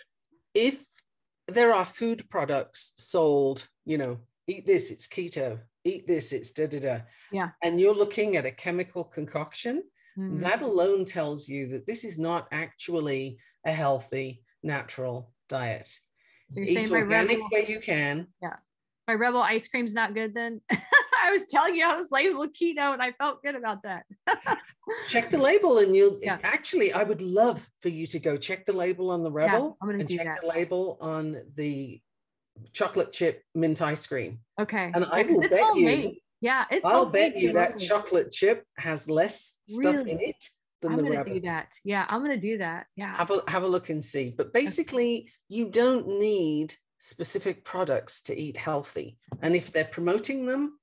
if 0.55 0.83
there 1.47 1.73
are 1.73 1.85
food 1.85 2.27
products 2.29 2.93
sold, 2.97 3.67
you 3.85 3.97
know, 3.97 4.19
eat 4.47 4.65
this, 4.65 4.91
it's 4.91 5.07
keto. 5.07 5.59
Eat 5.83 6.07
this, 6.07 6.33
it's 6.33 6.51
da 6.51 6.67
da 6.67 6.79
da. 6.79 6.99
Yeah. 7.31 7.49
And 7.63 7.79
you're 7.79 7.95
looking 7.95 8.35
at 8.35 8.45
a 8.45 8.51
chemical 8.51 9.03
concoction. 9.03 9.83
mm-hmm. 10.17 10.39
that 10.39 10.61
alone 10.61 11.05
tells 11.05 11.47
you 11.47 11.67
that 11.67 11.85
this 11.85 12.03
is 12.03 12.17
not 12.17 12.47
actually 12.51 13.37
a 13.65 13.71
healthy, 13.71 14.43
natural 14.63 15.31
diet. 15.47 15.87
So 16.49 16.59
you're 16.59 16.69
Eat 16.69 16.87
saying 16.87 16.91
organic 16.91 17.39
where 17.51 17.63
you 17.63 17.79
can. 17.79 18.27
Yeah. 18.41 18.55
My 19.07 19.13
rebel 19.13 19.41
ice 19.41 19.67
cream's 19.67 19.93
not 19.93 20.13
good 20.13 20.33
then. 20.33 20.61
I 20.69 21.31
was 21.31 21.43
telling 21.49 21.75
you 21.75 21.85
I 21.85 21.95
was 21.95 22.09
labeled 22.11 22.53
keto 22.53 22.93
and 22.93 23.01
I 23.01 23.11
felt 23.13 23.41
good 23.41 23.55
about 23.55 23.83
that. 23.83 24.05
check 25.07 25.29
the 25.29 25.37
label 25.37 25.79
and 25.79 25.95
you'll 25.95 26.19
yeah. 26.21 26.37
actually 26.43 26.93
I 26.93 27.03
would 27.03 27.21
love 27.21 27.67
for 27.81 27.89
you 27.89 28.05
to 28.07 28.19
go 28.19 28.37
check 28.37 28.65
the 28.65 28.73
label 28.73 29.09
on 29.09 29.23
the 29.23 29.31
rebel 29.31 29.59
yeah, 29.59 29.73
I'm 29.81 29.87
gonna 29.89 29.99
and 29.99 30.07
do 30.07 30.17
check 30.17 30.25
that. 30.25 30.41
the 30.41 30.47
label 30.47 30.97
on 31.01 31.41
the 31.55 31.99
chocolate 32.73 33.11
chip 33.11 33.43
mint 33.55 33.81
ice 33.81 34.05
cream. 34.07 34.39
Okay. 34.59 34.91
And 34.93 35.05
I 35.05 35.23
will 35.23 35.41
bet 35.41 35.75
you 35.75 36.15
yeah, 36.39 36.65
it's 36.69 36.85
I'll 36.85 37.05
bet 37.05 37.35
you 37.35 37.53
that 37.53 37.79
chocolate 37.79 38.31
chip 38.31 38.63
has 38.77 39.09
less 39.09 39.57
stuff 39.67 39.95
in 40.07 40.19
it 40.19 40.49
than 40.81 40.91
I'm 40.91 40.97
the 40.97 41.03
gonna 41.03 41.25
do 41.25 41.39
that. 41.41 41.69
Yeah, 41.83 42.05
I'm 42.09 42.23
gonna 42.23 42.37
do 42.37 42.59
that. 42.59 42.85
Yeah. 42.95 43.15
Have 43.15 43.31
a 43.31 43.41
have 43.47 43.63
a 43.63 43.67
look 43.67 43.89
and 43.89 44.05
see. 44.05 44.33
But 44.37 44.53
basically, 44.53 45.21
okay. 45.21 45.31
you 45.49 45.69
don't 45.69 46.19
need 46.19 46.75
specific 46.99 47.63
products 47.63 48.21
to 48.23 48.37
eat 48.37 48.57
healthy. 48.57 49.17
And 49.41 49.55
if 49.55 49.71
they're 49.71 49.85
promoting 49.85 50.45
them, 50.45 50.79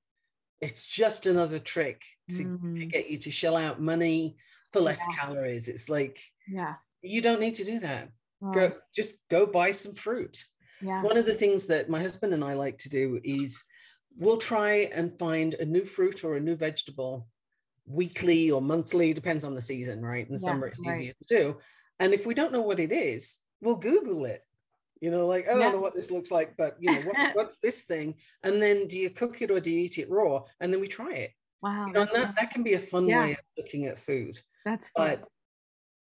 it's 0.61 0.87
just 0.87 1.27
another 1.27 1.59
trick 1.59 2.03
to, 2.29 2.43
mm. 2.43 2.79
to 2.79 2.85
get 2.85 3.09
you 3.09 3.17
to 3.17 3.31
shell 3.31 3.57
out 3.57 3.81
money 3.81 4.37
for 4.71 4.79
less 4.79 5.01
yeah. 5.09 5.15
calories. 5.17 5.67
It's 5.67 5.89
like, 5.89 6.19
yeah, 6.47 6.75
you 7.01 7.21
don't 7.21 7.41
need 7.41 7.55
to 7.55 7.65
do 7.65 7.79
that. 7.79 8.09
Go 8.53 8.73
just 8.95 9.15
go 9.31 9.47
buy 9.47 9.71
some 9.71 9.95
fruit. 9.95 10.45
Yeah. 10.81 11.01
One 11.01 11.17
of 11.17 11.25
the 11.25 11.33
things 11.33 11.65
that 11.67 11.89
my 11.89 11.99
husband 11.99 12.33
and 12.33 12.43
I 12.43 12.53
like 12.53 12.77
to 12.79 12.89
do 12.89 13.19
is 13.23 13.63
we'll 14.17 14.37
try 14.37 14.89
and 14.93 15.17
find 15.17 15.55
a 15.55 15.65
new 15.65 15.83
fruit 15.83 16.23
or 16.23 16.35
a 16.35 16.39
new 16.39 16.55
vegetable 16.55 17.27
weekly 17.87 18.51
or 18.51 18.61
monthly, 18.61 19.13
depends 19.13 19.45
on 19.45 19.55
the 19.55 19.61
season, 19.61 20.03
right? 20.03 20.27
In 20.27 20.35
the 20.35 20.41
yeah, 20.41 20.47
summer, 20.47 20.67
it's 20.67 20.79
right. 20.79 20.95
easier 20.95 21.13
to 21.13 21.35
do. 21.35 21.57
And 21.99 22.13
if 22.13 22.25
we 22.25 22.33
don't 22.33 22.51
know 22.51 22.61
what 22.61 22.79
it 22.79 22.91
is, 22.91 23.39
we'll 23.61 23.77
Google 23.77 24.25
it. 24.25 24.41
You 25.01 25.11
know, 25.11 25.27
like, 25.27 25.45
I 25.47 25.51
don't 25.51 25.61
yeah. 25.61 25.71
know 25.71 25.81
what 25.81 25.95
this 25.95 26.11
looks 26.11 26.31
like, 26.31 26.55
but 26.57 26.77
you 26.79 26.91
know, 26.91 27.01
what, 27.01 27.17
what's 27.35 27.57
this 27.57 27.81
thing? 27.81 28.15
And 28.43 28.61
then 28.61 28.87
do 28.87 28.97
you 28.97 29.09
cook 29.09 29.41
it 29.41 29.51
or 29.51 29.59
do 29.59 29.71
you 29.71 29.79
eat 29.79 29.97
it 29.97 30.09
raw? 30.09 30.43
And 30.59 30.73
then 30.73 30.79
we 30.79 30.87
try 30.87 31.11
it. 31.11 31.31
Wow. 31.61 31.87
You 31.87 31.93
know, 31.93 32.07
that, 32.13 32.35
that 32.35 32.51
can 32.51 32.63
be 32.63 32.73
a 32.73 32.79
fun 32.79 33.07
yeah. 33.07 33.21
way 33.21 33.31
of 33.31 33.39
looking 33.57 33.85
at 33.85 33.99
food. 33.99 34.39
That's 34.63 34.89
fun. 34.89 35.07
But 35.07 35.27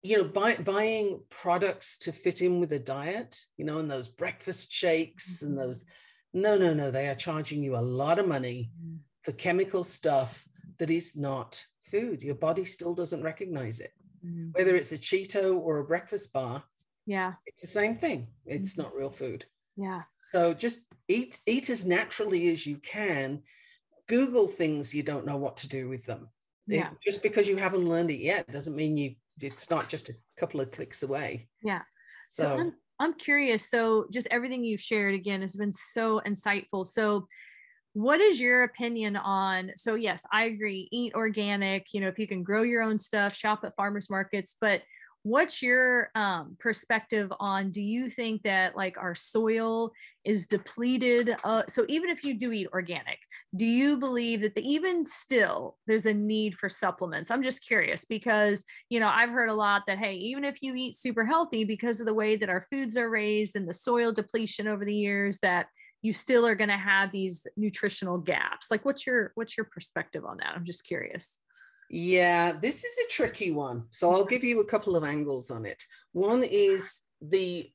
you 0.01 0.17
know, 0.17 0.23
buy, 0.23 0.55
buying 0.55 1.19
products 1.29 1.97
to 1.99 2.13
fit 2.13 2.41
in 2.41 2.61
with 2.61 2.71
a 2.71 2.79
diet, 2.79 3.37
you 3.57 3.65
know, 3.65 3.79
and 3.79 3.91
those 3.91 4.07
breakfast 4.07 4.71
shakes 4.71 5.37
mm-hmm. 5.37 5.47
and 5.47 5.57
those 5.57 5.85
no, 6.33 6.57
no, 6.57 6.73
no. 6.73 6.91
They 6.91 7.07
are 7.07 7.15
charging 7.15 7.63
you 7.63 7.75
a 7.75 7.81
lot 7.81 8.19
of 8.19 8.27
money 8.27 8.69
mm. 8.83 8.99
for 9.23 9.31
chemical 9.31 9.83
stuff 9.83 10.47
that 10.77 10.91
is 10.91 11.15
not 11.15 11.65
food. 11.85 12.21
Your 12.21 12.35
body 12.35 12.63
still 12.63 12.93
doesn't 12.93 13.23
recognize 13.23 13.79
it. 13.79 13.91
Mm. 14.25 14.53
Whether 14.53 14.75
it's 14.75 14.91
a 14.91 14.97
Cheeto 14.97 15.57
or 15.57 15.79
a 15.79 15.85
breakfast 15.85 16.31
bar, 16.31 16.63
yeah, 17.09 17.33
it's 17.47 17.61
the 17.61 17.67
same 17.67 17.95
thing. 17.97 18.27
It's 18.45 18.75
mm. 18.75 18.83
not 18.83 18.95
real 18.95 19.09
food. 19.09 19.43
Yeah. 19.75 20.03
So 20.31 20.53
just 20.53 20.81
eat 21.07 21.39
eat 21.47 21.71
as 21.71 21.83
naturally 21.83 22.49
as 22.49 22.67
you 22.67 22.77
can. 22.77 23.41
Google 24.07 24.47
things 24.47 24.93
you 24.93 25.01
don't 25.01 25.25
know 25.25 25.37
what 25.37 25.57
to 25.57 25.67
do 25.67 25.89
with 25.89 26.05
them. 26.05 26.29
Yeah. 26.67 26.89
If, 26.91 27.01
just 27.03 27.23
because 27.23 27.47
you 27.47 27.57
haven't 27.57 27.89
learned 27.89 28.11
it 28.11 28.19
yet 28.19 28.51
doesn't 28.51 28.75
mean 28.75 28.95
you 28.95 29.15
it's 29.41 29.71
not 29.71 29.89
just 29.89 30.09
a 30.09 30.13
couple 30.37 30.61
of 30.61 30.69
clicks 30.69 31.01
away. 31.01 31.47
Yeah. 31.63 31.81
So, 32.29 32.43
so 32.43 32.59
I'm, 32.59 32.73
I'm 32.99 33.13
curious. 33.15 33.71
So, 33.71 34.05
just 34.13 34.27
everything 34.29 34.63
you've 34.63 34.79
shared 34.79 35.15
again 35.15 35.41
has 35.41 35.55
been 35.55 35.73
so 35.73 36.21
insightful. 36.27 36.85
So, 36.85 37.27
what 37.93 38.21
is 38.21 38.39
your 38.39 38.65
opinion 38.65 39.15
on? 39.15 39.71
So, 39.77 39.95
yes, 39.95 40.23
I 40.31 40.43
agree. 40.43 40.87
Eat 40.91 41.15
organic. 41.15 41.87
You 41.91 42.01
know, 42.01 42.07
if 42.07 42.19
you 42.19 42.27
can 42.27 42.43
grow 42.43 42.61
your 42.61 42.83
own 42.83 42.99
stuff, 42.99 43.35
shop 43.35 43.61
at 43.63 43.75
farmers 43.75 44.11
markets. 44.11 44.53
But 44.61 44.83
what's 45.23 45.61
your 45.61 46.09
um, 46.15 46.55
perspective 46.59 47.31
on 47.39 47.71
do 47.71 47.81
you 47.81 48.09
think 48.09 48.41
that 48.43 48.75
like 48.75 48.97
our 48.97 49.13
soil 49.13 49.91
is 50.23 50.47
depleted 50.47 51.35
uh, 51.43 51.63
so 51.67 51.85
even 51.89 52.09
if 52.09 52.23
you 52.23 52.33
do 52.33 52.51
eat 52.51 52.67
organic 52.73 53.17
do 53.55 53.65
you 53.65 53.97
believe 53.97 54.41
that 54.41 54.55
the, 54.55 54.61
even 54.61 55.05
still 55.05 55.77
there's 55.87 56.05
a 56.05 56.13
need 56.13 56.55
for 56.55 56.69
supplements? 56.69 57.31
I'm 57.31 57.43
just 57.43 57.65
curious 57.65 58.05
because 58.05 58.63
you 58.89 58.99
know 58.99 59.09
i've 59.09 59.29
heard 59.29 59.49
a 59.49 59.53
lot 59.53 59.83
that 59.87 59.97
hey 59.97 60.13
even 60.15 60.43
if 60.43 60.61
you 60.61 60.73
eat 60.75 60.95
super 60.95 61.25
healthy 61.25 61.65
because 61.65 61.99
of 61.99 62.05
the 62.05 62.13
way 62.13 62.37
that 62.37 62.49
our 62.49 62.61
foods 62.71 62.97
are 62.97 63.09
raised 63.09 63.55
and 63.55 63.67
the 63.67 63.73
soil 63.73 64.13
depletion 64.13 64.67
over 64.67 64.85
the 64.85 64.93
years 64.93 65.39
that 65.39 65.67
you 66.01 66.13
still 66.13 66.45
are 66.47 66.55
going 66.55 66.69
to 66.69 66.77
have 66.77 67.11
these 67.11 67.45
nutritional 67.57 68.17
gaps. 68.17 68.71
Like 68.71 68.85
what's 68.85 69.05
your 69.05 69.31
what's 69.35 69.57
your 69.57 69.65
perspective 69.65 70.23
on 70.25 70.37
that? 70.37 70.53
I'm 70.55 70.65
just 70.65 70.85
curious 70.85 71.39
yeah, 71.89 72.53
this 72.53 72.83
is 72.83 72.97
a 72.99 73.09
tricky 73.09 73.51
one. 73.51 73.85
So 73.89 74.11
I'll 74.11 74.25
give 74.25 74.43
you 74.43 74.61
a 74.61 74.65
couple 74.65 74.95
of 74.95 75.03
angles 75.03 75.49
on 75.49 75.65
it. 75.65 75.83
One 76.13 76.43
is 76.43 77.01
the 77.21 77.71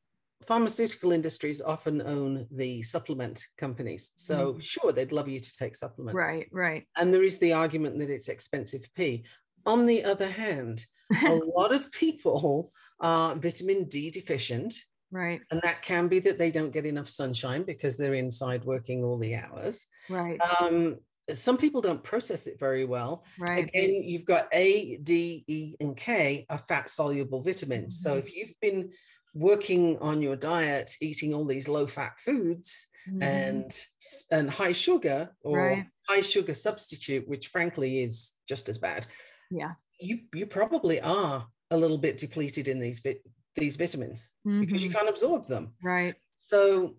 pharmaceutical 0.46 1.12
industries 1.12 1.60
often 1.60 2.02
own 2.02 2.46
the 2.50 2.82
supplement 2.82 3.44
companies. 3.58 4.12
So 4.16 4.54
mm. 4.54 4.62
sure, 4.62 4.92
they'd 4.92 5.12
love 5.12 5.28
you 5.28 5.40
to 5.40 5.56
take 5.56 5.74
supplements. 5.74 6.14
Right, 6.14 6.48
right. 6.52 6.86
And 6.96 7.12
there 7.12 7.22
is 7.22 7.38
the 7.38 7.54
argument 7.54 7.98
that 7.98 8.10
it's 8.10 8.28
expensive 8.28 8.88
pee. 8.94 9.24
On 9.66 9.86
the 9.86 10.04
other 10.04 10.28
hand, 10.28 10.84
a 11.24 11.34
lot 11.56 11.72
of 11.72 11.90
people 11.90 12.72
are 13.00 13.34
vitamin 13.34 13.84
D 13.84 14.10
deficient. 14.10 14.74
Right. 15.10 15.40
And 15.50 15.60
that 15.62 15.82
can 15.82 16.08
be 16.08 16.20
that 16.20 16.38
they 16.38 16.50
don't 16.50 16.72
get 16.72 16.86
enough 16.86 17.08
sunshine 17.08 17.62
because 17.62 17.96
they're 17.96 18.14
inside 18.14 18.64
working 18.64 19.04
all 19.04 19.18
the 19.18 19.36
hours. 19.36 19.86
Right. 20.08 20.40
Um, 20.60 20.98
some 21.32 21.56
people 21.56 21.80
don't 21.80 22.02
process 22.02 22.46
it 22.46 22.58
very 22.58 22.84
well. 22.84 23.24
Right. 23.38 23.66
Again, 23.66 24.02
you've 24.02 24.26
got 24.26 24.48
A, 24.52 24.98
D, 24.98 25.44
E, 25.46 25.74
and 25.80 25.96
K 25.96 26.46
are 26.50 26.58
fat 26.58 26.88
soluble 26.88 27.40
vitamins. 27.40 27.96
Mm-hmm. 27.96 28.10
So 28.10 28.16
if 28.18 28.34
you've 28.34 28.54
been 28.60 28.90
working 29.34 29.98
on 29.98 30.22
your 30.22 30.36
diet, 30.36 30.94
eating 31.00 31.34
all 31.34 31.44
these 31.44 31.68
low 31.68 31.86
fat 31.86 32.20
foods 32.20 32.86
mm-hmm. 33.08 33.22
and 33.22 33.86
and 34.30 34.50
high 34.50 34.72
sugar 34.72 35.30
or 35.42 35.58
right. 35.58 35.86
high 36.08 36.20
sugar 36.20 36.54
substitute, 36.54 37.26
which 37.28 37.48
frankly 37.48 38.02
is 38.02 38.34
just 38.48 38.68
as 38.68 38.78
bad. 38.78 39.06
Yeah. 39.50 39.72
You 39.98 40.20
you 40.34 40.46
probably 40.46 41.00
are 41.00 41.46
a 41.70 41.76
little 41.76 41.98
bit 41.98 42.18
depleted 42.18 42.68
in 42.68 42.80
these 42.80 43.00
bit 43.00 43.22
these 43.56 43.76
vitamins 43.76 44.30
mm-hmm. 44.46 44.60
because 44.60 44.82
you 44.82 44.90
mm-hmm. 44.90 44.98
can't 44.98 45.08
absorb 45.08 45.46
them. 45.46 45.72
Right. 45.82 46.14
So 46.34 46.96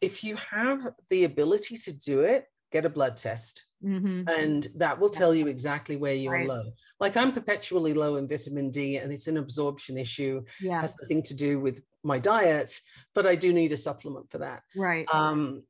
if 0.00 0.22
you 0.22 0.36
have 0.36 0.86
the 1.08 1.24
ability 1.24 1.78
to 1.78 1.92
do 1.92 2.20
it, 2.20 2.46
get 2.72 2.84
a 2.84 2.90
blood 2.90 3.16
test. 3.16 3.64
Mm-hmm. 3.84 4.28
And 4.28 4.66
that 4.76 4.98
will 4.98 5.10
tell 5.10 5.34
you 5.34 5.46
exactly 5.46 5.96
where 5.96 6.14
you're 6.14 6.32
right. 6.32 6.46
low. 6.46 6.64
Like 6.98 7.16
I'm 7.16 7.32
perpetually 7.32 7.94
low 7.94 8.16
in 8.16 8.26
vitamin 8.26 8.70
D, 8.70 8.96
and 8.96 9.12
it's 9.12 9.28
an 9.28 9.36
absorption 9.36 9.98
issue. 9.98 10.42
Yeah. 10.60 10.80
Has 10.80 10.94
nothing 11.00 11.22
to 11.24 11.34
do 11.34 11.60
with 11.60 11.82
my 12.02 12.18
diet, 12.18 12.80
but 13.14 13.26
I 13.26 13.34
do 13.34 13.52
need 13.52 13.72
a 13.72 13.76
supplement 13.76 14.30
for 14.30 14.38
that. 14.38 14.62
Right. 14.74 15.06
Um, 15.12 15.62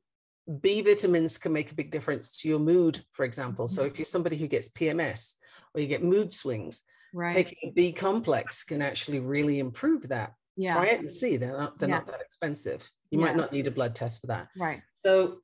B 0.61 0.81
vitamins 0.81 1.37
can 1.37 1.51
make 1.51 1.71
a 1.71 1.75
big 1.75 1.91
difference 1.91 2.37
to 2.39 2.47
your 2.47 2.59
mood, 2.59 3.03
for 3.11 3.25
example. 3.25 3.65
Mm-hmm. 3.65 3.75
So 3.75 3.83
if 3.83 3.99
you're 3.99 4.05
somebody 4.05 4.37
who 4.37 4.47
gets 4.47 4.69
PMS 4.69 5.33
or 5.75 5.81
you 5.81 5.87
get 5.87 6.03
mood 6.03 6.31
swings, 6.31 6.83
right. 7.13 7.31
taking 7.31 7.57
a 7.63 7.71
B 7.71 7.91
complex 7.91 8.63
can 8.63 8.81
actually 8.81 9.19
really 9.19 9.59
improve 9.59 10.07
that. 10.09 10.33
Yeah. 10.55 10.73
Try 10.73 10.87
it 10.87 10.99
and 11.01 11.11
see. 11.11 11.37
They're 11.37 11.57
not 11.57 11.77
they're 11.77 11.89
yeah. 11.89 11.97
not 11.97 12.07
that 12.07 12.21
expensive. 12.21 12.89
You 13.11 13.19
yeah. 13.19 13.25
might 13.25 13.35
not 13.35 13.51
need 13.51 13.67
a 13.67 13.71
blood 13.71 13.93
test 13.93 14.21
for 14.21 14.27
that. 14.27 14.47
Right. 14.57 14.81
So 14.95 15.39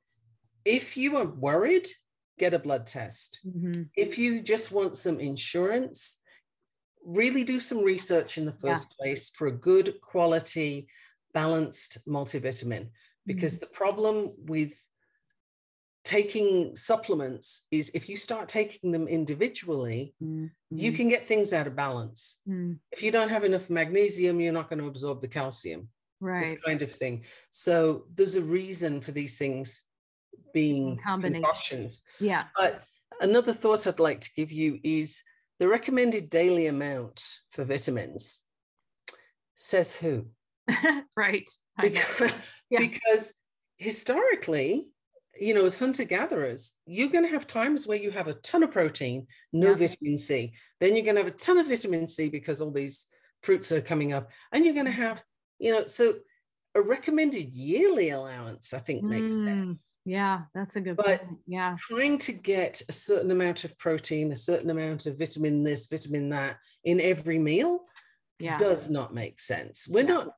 if 0.64 0.96
you 0.96 1.16
are 1.16 1.26
worried, 1.26 1.88
get 2.38 2.54
a 2.54 2.58
blood 2.58 2.86
test. 2.86 3.40
Mm-hmm. 3.46 3.82
If 3.96 4.18
you 4.18 4.40
just 4.40 4.72
want 4.72 4.96
some 4.96 5.20
insurance, 5.20 6.18
really 7.04 7.44
do 7.44 7.60
some 7.60 7.82
research 7.82 8.38
in 8.38 8.46
the 8.46 8.52
first 8.52 8.86
yeah. 8.90 8.94
place 8.98 9.30
for 9.34 9.46
a 9.46 9.52
good 9.52 10.00
quality, 10.00 10.88
balanced 11.32 11.98
multivitamin. 12.08 12.88
Because 13.26 13.54
mm-hmm. 13.54 13.60
the 13.60 13.78
problem 13.78 14.34
with 14.38 14.74
taking 16.04 16.76
supplements 16.76 17.66
is 17.70 17.90
if 17.94 18.08
you 18.08 18.16
start 18.16 18.48
taking 18.48 18.92
them 18.92 19.08
individually, 19.08 20.14
mm-hmm. 20.22 20.46
you 20.70 20.92
can 20.92 21.08
get 21.08 21.26
things 21.26 21.52
out 21.52 21.66
of 21.66 21.74
balance. 21.74 22.40
Mm. 22.46 22.78
If 22.92 23.02
you 23.02 23.10
don't 23.10 23.30
have 23.30 23.44
enough 23.44 23.70
magnesium, 23.70 24.38
you're 24.38 24.52
not 24.52 24.68
going 24.68 24.80
to 24.80 24.86
absorb 24.86 25.22
the 25.22 25.28
calcium. 25.28 25.88
Right. 26.20 26.44
This 26.44 26.56
kind 26.64 26.82
of 26.82 26.92
thing. 26.92 27.24
So 27.50 28.04
there's 28.14 28.34
a 28.34 28.42
reason 28.42 29.00
for 29.00 29.12
these 29.12 29.36
things 29.36 29.82
being 30.52 30.98
concoctions. 30.98 32.02
Yeah. 32.20 32.44
But 32.56 32.82
another 33.20 33.52
thought 33.52 33.86
I'd 33.86 34.00
like 34.00 34.20
to 34.20 34.34
give 34.36 34.52
you 34.52 34.78
is 34.82 35.22
the 35.58 35.68
recommended 35.68 36.28
daily 36.28 36.66
amount 36.66 37.22
for 37.50 37.64
vitamins 37.64 38.40
says 39.54 39.96
who? 39.96 40.26
right. 41.16 41.50
Because, 41.80 42.32
yeah. 42.70 42.80
because 42.80 43.34
historically, 43.76 44.88
you 45.38 45.54
know, 45.54 45.64
as 45.64 45.78
hunter 45.78 46.04
gatherers, 46.04 46.74
you're 46.86 47.08
going 47.08 47.24
to 47.24 47.30
have 47.30 47.46
times 47.46 47.86
where 47.86 47.98
you 47.98 48.10
have 48.10 48.28
a 48.28 48.34
ton 48.34 48.62
of 48.62 48.70
protein, 48.70 49.26
no 49.52 49.70
yeah. 49.70 49.88
vitamin 49.88 50.18
C. 50.18 50.54
Then 50.80 50.94
you're 50.94 51.04
going 51.04 51.16
to 51.16 51.22
have 51.22 51.32
a 51.32 51.36
ton 51.36 51.58
of 51.58 51.68
vitamin 51.68 52.08
C 52.08 52.28
because 52.28 52.60
all 52.60 52.70
these 52.70 53.06
fruits 53.42 53.72
are 53.72 53.80
coming 53.80 54.12
up, 54.12 54.30
and 54.52 54.64
you're 54.64 54.74
going 54.74 54.86
to 54.86 54.92
have, 54.92 55.22
you 55.58 55.72
know, 55.72 55.86
so 55.86 56.14
a 56.74 56.82
recommended 56.82 57.52
yearly 57.52 58.10
allowance, 58.10 58.74
I 58.74 58.78
think, 58.80 59.02
makes 59.02 59.36
Mm, 59.36 59.44
sense. 59.44 59.84
Yeah, 60.04 60.42
that's 60.54 60.76
a 60.76 60.80
good 60.80 60.96
But- 60.96 61.24
point. 61.26 61.38
Yeah. 61.46 61.76
Trying 61.78 62.18
to 62.18 62.32
get 62.32 62.82
a 62.88 62.92
certain 62.92 63.30
amount 63.30 63.64
of 63.64 63.76
protein, 63.78 64.32
a 64.32 64.36
certain 64.36 64.70
amount 64.70 65.06
of 65.06 65.18
vitamin 65.18 65.62
this, 65.62 65.86
vitamin 65.86 66.28
that 66.30 66.58
in 66.82 67.00
every 67.00 67.38
meal 67.38 67.86
Yeah. 68.38 68.56
does 68.58 68.90
not 68.90 69.14
make 69.14 69.40
sense. 69.40 69.88
We're 69.88 70.00
Yeah. 70.04 70.12
not, 70.14 70.36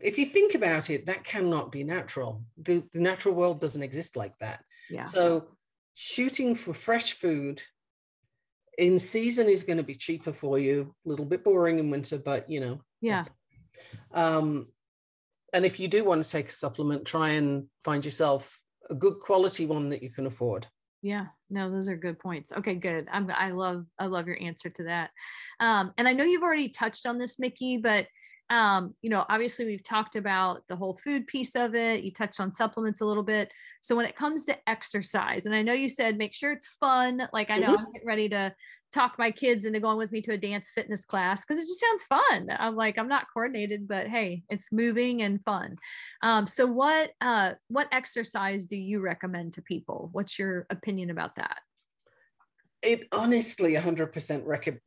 if 0.00 0.18
you 0.18 0.26
think 0.26 0.54
about 0.54 0.90
it, 0.90 1.06
that 1.06 1.24
cannot 1.24 1.72
be 1.72 1.84
natural. 1.84 2.44
The, 2.58 2.82
the 2.92 3.00
natural 3.00 3.34
world 3.34 3.60
doesn't 3.60 3.82
exist 3.82 4.16
like 4.16 4.36
that. 4.40 4.62
Yeah. 4.90 5.04
So 5.04 5.56
shooting 5.94 6.54
for 6.54 6.74
fresh 6.74 7.12
food 7.14 7.62
in 8.76 8.98
season 8.98 9.48
is 9.48 9.64
going 9.64 9.78
to 9.78 9.82
be 9.82 9.94
cheaper 9.94 10.32
for 10.32 10.58
you. 10.58 10.94
A 11.06 11.08
little 11.08 11.24
bit 11.24 11.42
boring 11.44 11.78
in 11.78 11.88
winter, 11.90 12.18
but 12.18 12.50
you 12.50 12.60
know. 12.60 12.80
Yeah. 13.00 13.22
Um, 14.12 14.68
and 15.52 15.64
if 15.64 15.80
you 15.80 15.88
do 15.88 16.04
want 16.04 16.22
to 16.22 16.30
take 16.30 16.48
a 16.48 16.52
supplement, 16.52 17.04
try 17.04 17.30
and 17.30 17.66
find 17.84 18.04
yourself 18.04 18.60
a 18.90 18.94
good 18.94 19.20
quality 19.20 19.66
one 19.66 19.88
that 19.90 20.02
you 20.02 20.10
can 20.10 20.26
afford. 20.26 20.66
Yeah, 21.00 21.26
no, 21.48 21.70
those 21.70 21.88
are 21.88 21.96
good 21.96 22.18
points. 22.18 22.52
Okay, 22.52 22.74
good. 22.74 23.06
I'm, 23.10 23.30
I 23.30 23.52
love, 23.52 23.86
I 23.98 24.06
love 24.06 24.26
your 24.26 24.40
answer 24.40 24.68
to 24.70 24.84
that. 24.84 25.10
Um, 25.60 25.92
and 25.96 26.08
I 26.08 26.12
know 26.12 26.24
you've 26.24 26.42
already 26.42 26.70
touched 26.70 27.06
on 27.06 27.18
this, 27.18 27.38
Mikki, 27.38 27.78
but 27.78 28.06
um, 28.50 28.94
you 29.02 29.10
know, 29.10 29.24
obviously 29.28 29.66
we've 29.66 29.84
talked 29.84 30.16
about 30.16 30.66
the 30.68 30.76
whole 30.76 30.94
food 30.94 31.26
piece 31.26 31.54
of 31.54 31.74
it. 31.74 32.02
You 32.02 32.12
touched 32.12 32.40
on 32.40 32.50
supplements 32.50 33.00
a 33.00 33.06
little 33.06 33.22
bit. 33.22 33.52
So 33.80 33.94
when 33.94 34.06
it 34.06 34.16
comes 34.16 34.44
to 34.46 34.56
exercise, 34.68 35.46
and 35.46 35.54
I 35.54 35.62
know 35.62 35.74
you 35.74 35.88
said 35.88 36.16
make 36.16 36.32
sure 36.32 36.52
it's 36.52 36.66
fun. 36.66 37.28
Like 37.32 37.50
I 37.50 37.58
know 37.58 37.76
I'm 37.76 37.92
getting 37.92 38.08
ready 38.08 38.28
to 38.30 38.54
talk 38.92 39.16
my 39.18 39.30
kids 39.30 39.66
into 39.66 39.80
going 39.80 39.98
with 39.98 40.12
me 40.12 40.22
to 40.22 40.32
a 40.32 40.38
dance 40.38 40.70
fitness 40.70 41.04
class 41.04 41.44
because 41.44 41.62
it 41.62 41.66
just 41.66 41.80
sounds 41.80 42.04
fun. 42.04 42.48
I'm 42.58 42.74
like, 42.74 42.98
I'm 42.98 43.08
not 43.08 43.26
coordinated, 43.32 43.86
but 43.86 44.08
hey, 44.08 44.42
it's 44.48 44.72
moving 44.72 45.22
and 45.22 45.42
fun. 45.42 45.76
Um, 46.22 46.46
so 46.46 46.66
what 46.66 47.10
uh 47.20 47.52
what 47.68 47.88
exercise 47.92 48.64
do 48.64 48.76
you 48.76 49.00
recommend 49.00 49.52
to 49.54 49.62
people? 49.62 50.08
What's 50.12 50.38
your 50.38 50.66
opinion 50.70 51.10
about 51.10 51.36
that? 51.36 51.58
It 52.80 53.08
honestly 53.12 53.74
100% 53.74 54.42
rec- 54.46 54.80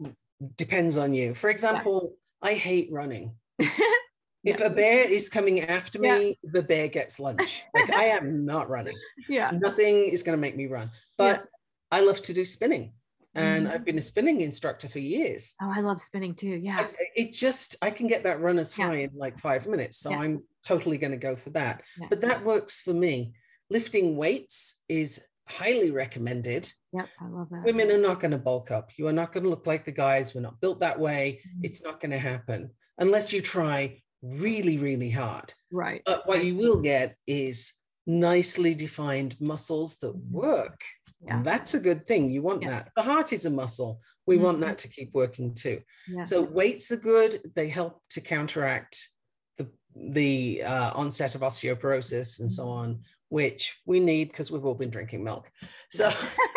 depends 0.55 0.97
on 0.97 1.13
you. 1.13 1.35
For 1.35 1.49
example, 1.49 2.15
I 2.41 2.53
hate 2.53 2.89
running. 2.91 3.35
If 4.43 4.59
Yeah. 4.59 4.65
a 4.65 4.69
bear 4.71 5.03
is 5.03 5.29
coming 5.29 5.61
after 5.61 5.99
Yeah. 6.01 6.17
me, 6.17 6.39
the 6.43 6.63
bear 6.63 6.87
gets 6.87 7.19
lunch. 7.19 7.63
Like 7.75 7.91
I 7.91 8.05
am 8.05 8.43
not 8.43 8.69
running. 8.71 8.97
yeah. 9.29 9.51
Nothing 9.51 10.05
is 10.07 10.23
going 10.23 10.35
to 10.35 10.41
make 10.41 10.57
me 10.57 10.65
run. 10.65 10.89
But 11.15 11.45
I 11.91 11.99
love 11.99 12.21
to 12.23 12.33
do 12.33 12.43
spinning. 12.43 12.93
And 13.35 13.67
Mhm. 13.67 13.71
I've 13.71 13.85
been 13.85 13.99
a 13.99 14.01
spinning 14.01 14.41
instructor 14.41 14.89
for 14.89 14.97
years. 14.97 15.53
Oh, 15.61 15.71
I 15.73 15.81
love 15.81 16.01
spinning 16.01 16.33
too. 16.33 16.57
Yeah. 16.57 16.79
I- 16.89 16.95
It 17.15 17.33
just, 17.33 17.75
I 17.83 17.91
can 17.91 18.07
get 18.07 18.23
that 18.23 18.41
runner's 18.41 18.75
Yeah. 18.75 18.87
high 18.87 18.95
in 19.03 19.11
like 19.13 19.37
five 19.39 19.67
minutes. 19.67 19.97
So 19.97 20.09
Yeah. 20.09 20.21
I'm 20.21 20.43
totally 20.65 20.97
going 20.97 21.11
to 21.11 21.17
go 21.17 21.35
for 21.35 21.51
that. 21.51 21.83
Yeah. 21.99 22.07
But 22.09 22.21
that 22.21 22.43
works 22.43 22.81
for 22.81 22.93
me. 22.95 23.33
Lifting 23.69 24.17
weights 24.17 24.81
is 24.89 25.21
highly 25.47 25.91
recommended. 25.91 26.73
Yep. 26.93 27.09
I 27.21 27.27
love 27.27 27.49
that. 27.51 27.63
Women 27.63 27.91
are 27.91 27.97
not 27.99 28.19
going 28.19 28.31
to 28.31 28.37
bulk 28.39 28.71
up. 28.71 28.97
You 28.97 29.07
are 29.07 29.13
not 29.13 29.31
going 29.31 29.43
to 29.43 29.49
look 29.51 29.67
like 29.67 29.85
the 29.85 29.91
guys. 29.91 30.33
We're 30.33 30.41
not 30.41 30.59
built 30.61 30.79
that 30.79 30.99
way. 30.99 31.41
Mhm. 31.45 31.59
It's 31.63 31.83
not 31.83 31.99
going 31.99 32.11
to 32.11 32.17
happen 32.19 32.71
unless 32.97 33.33
you 33.33 33.41
try 33.41 34.01
really, 34.21 34.77
really 34.77 35.09
hard. 35.09 35.53
Right. 35.71 36.01
But 36.05 36.27
what 36.27 36.43
you 36.43 36.55
will 36.55 36.81
get 36.81 37.15
is 37.27 37.73
nicely 38.05 38.73
defined 38.75 39.39
muscles 39.39 39.97
that 39.99 40.15
work. 40.15 40.81
Yeah. 41.23 41.37
And 41.37 41.45
that's 41.45 41.73
a 41.73 41.79
good 41.79 42.07
thing. 42.07 42.31
You 42.31 42.41
want 42.41 42.61
Yes. 42.63 42.85
that. 42.85 42.91
The 42.95 43.03
heart 43.03 43.31
is 43.33 43.45
a 43.45 43.49
muscle. 43.49 44.01
We 44.25 44.37
want 44.37 44.57
Mhm. 44.57 44.61
that 44.61 44.77
to 44.79 44.87
keep 44.87 45.13
working 45.13 45.53
too. 45.53 45.81
Yes. 46.07 46.29
So 46.29 46.41
weights 46.41 46.91
are 46.91 46.97
good. 46.97 47.41
They 47.55 47.69
help 47.69 48.01
to 48.09 48.21
counteract 48.21 49.09
the 49.57 49.69
the 49.95 50.63
uh, 50.63 50.91
onset 50.93 51.35
of 51.35 51.41
osteoporosis 51.41 52.39
and 52.39 52.51
so 52.51 52.69
on, 52.69 53.03
which 53.29 53.79
we 53.85 53.99
need 53.99 54.29
because 54.29 54.51
we've 54.51 54.65
all 54.65 54.75
been 54.75 54.89
drinking 54.89 55.23
milk. 55.23 55.49
So 55.89 56.09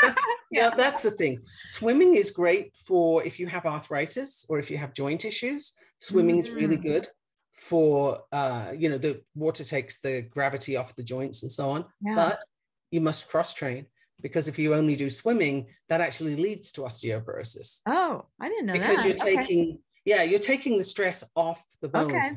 Yeah. 0.03 0.14
yeah, 0.51 0.70
that's 0.76 1.03
the 1.03 1.11
thing. 1.11 1.41
Swimming 1.64 2.14
is 2.14 2.30
great 2.30 2.76
for 2.87 3.24
if 3.24 3.39
you 3.41 3.47
have 3.49 3.66
arthritis 3.66 4.45
or 4.49 4.59
if 4.59 4.70
you 4.70 4.78
have 4.78 4.93
joint 4.95 5.24
issues. 5.24 5.72
Swimming 5.99 6.38
is 6.38 6.51
really 6.51 6.76
Mm. 6.76 6.82
good 6.82 7.09
for 7.53 8.22
uh, 8.32 8.72
you 8.76 8.88
know 8.90 8.99
the 8.99 9.22
water 9.34 9.64
takes 9.64 10.01
the 10.01 10.22
gravity 10.22 10.76
off 10.76 10.97
the 10.97 11.03
joints 11.03 11.42
and 11.42 11.51
so 11.51 11.70
on. 11.70 11.84
Yeah. 12.01 12.14
But 12.16 12.45
you 12.90 13.01
must 13.01 13.28
cross 13.28 13.55
train 13.55 13.86
because 14.20 14.49
if 14.49 14.59
you 14.59 14.74
only 14.74 14.97
do 14.97 15.09
swimming, 15.11 15.68
that 15.88 16.01
actually 16.01 16.36
leads 16.36 16.72
to 16.72 16.82
osteoporosis 16.82 17.80
oh, 17.86 18.26
I 18.40 18.49
didn't 18.49 18.66
know 18.66 18.72
because 18.74 18.99
that. 18.99 19.07
you're 19.07 19.14
Okay. 19.16 19.36
taking 19.36 19.78
yeah 20.05 20.22
you're 20.22 20.38
taking 20.38 20.76
the 20.78 20.84
stress 20.84 21.24
off 21.36 21.64
the 21.80 21.88
bone 21.88 22.07
Okay. 22.14 22.32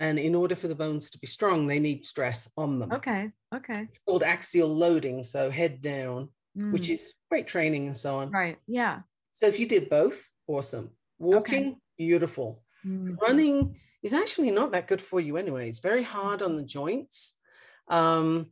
and 0.00 0.18
in 0.18 0.34
order 0.34 0.54
for 0.54 0.68
the 0.68 0.74
bones 0.74 1.10
to 1.10 1.18
be 1.18 1.26
strong 1.26 1.66
they 1.66 1.78
need 1.78 2.04
stress 2.04 2.48
on 2.56 2.78
them 2.78 2.92
Okay. 2.92 3.30
Okay. 3.54 3.82
it's 3.88 3.98
called 4.06 4.22
axial 4.22 4.68
loading 4.68 5.24
so 5.24 5.50
head 5.50 5.80
down 5.82 6.28
which 6.54 6.86
Mm, 6.86 6.90
is 6.90 7.12
great 7.30 7.46
training 7.46 7.86
and 7.86 7.96
so 7.96 8.16
on 8.18 8.30
right. 8.30 8.58
Yeah. 8.66 9.00
so 9.32 9.46
if 9.46 9.58
you 9.60 9.66
did 9.66 9.88
both 9.90 10.30
awesome 10.46 10.90
walking 11.18 11.80
beautiful 11.98 12.62
Mm, 12.86 13.16
running 13.20 13.80
is 14.02 14.12
actually 14.12 14.50
not 14.50 14.70
that 14.72 14.86
good 14.86 15.00
for 15.02 15.20
you 15.20 15.36
anyway 15.36 15.68
it's 15.68 15.80
very 15.80 16.02
hard 16.04 16.42
on 16.42 16.54
the 16.56 16.62
joints 16.62 17.36
um 17.88 18.46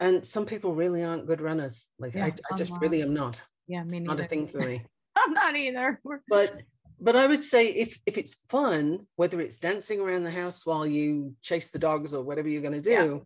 and 0.00 0.24
some 0.24 0.46
people 0.46 0.74
really 0.74 1.02
aren't 1.02 1.26
good 1.26 1.40
runners 1.40 1.86
like 1.98 2.14
Yeah, 2.14 2.26
I, 2.26 2.32
I 2.50 2.56
just 2.56 2.70
not. 2.72 2.80
really 2.80 3.02
am 3.02 3.12
not 3.14 3.42
Yeah. 3.66 3.84
Me 3.84 4.00
neither. 4.00 4.16
not 4.16 4.20
a 4.20 4.28
thing 4.28 4.46
for 4.48 4.58
me 4.60 4.84
I'm 5.16 5.34
not 5.34 5.56
either. 5.56 6.00
But 6.28 6.62
but 7.00 7.16
I 7.16 7.26
would 7.26 7.42
say 7.44 7.66
if 7.68 7.98
if 8.06 8.16
it's 8.16 8.36
fun, 8.48 9.06
whether 9.16 9.40
it's 9.40 9.58
dancing 9.58 10.00
around 10.00 10.22
the 10.22 10.30
house 10.30 10.64
while 10.64 10.86
you 10.86 11.34
chase 11.42 11.68
the 11.70 11.78
dogs 11.80 12.14
or 12.14 12.22
whatever 12.22 12.48
you're 12.48 12.62
going 12.62 12.80
to 12.80 12.80
do, 12.80 12.90
Yeah. 12.90 13.18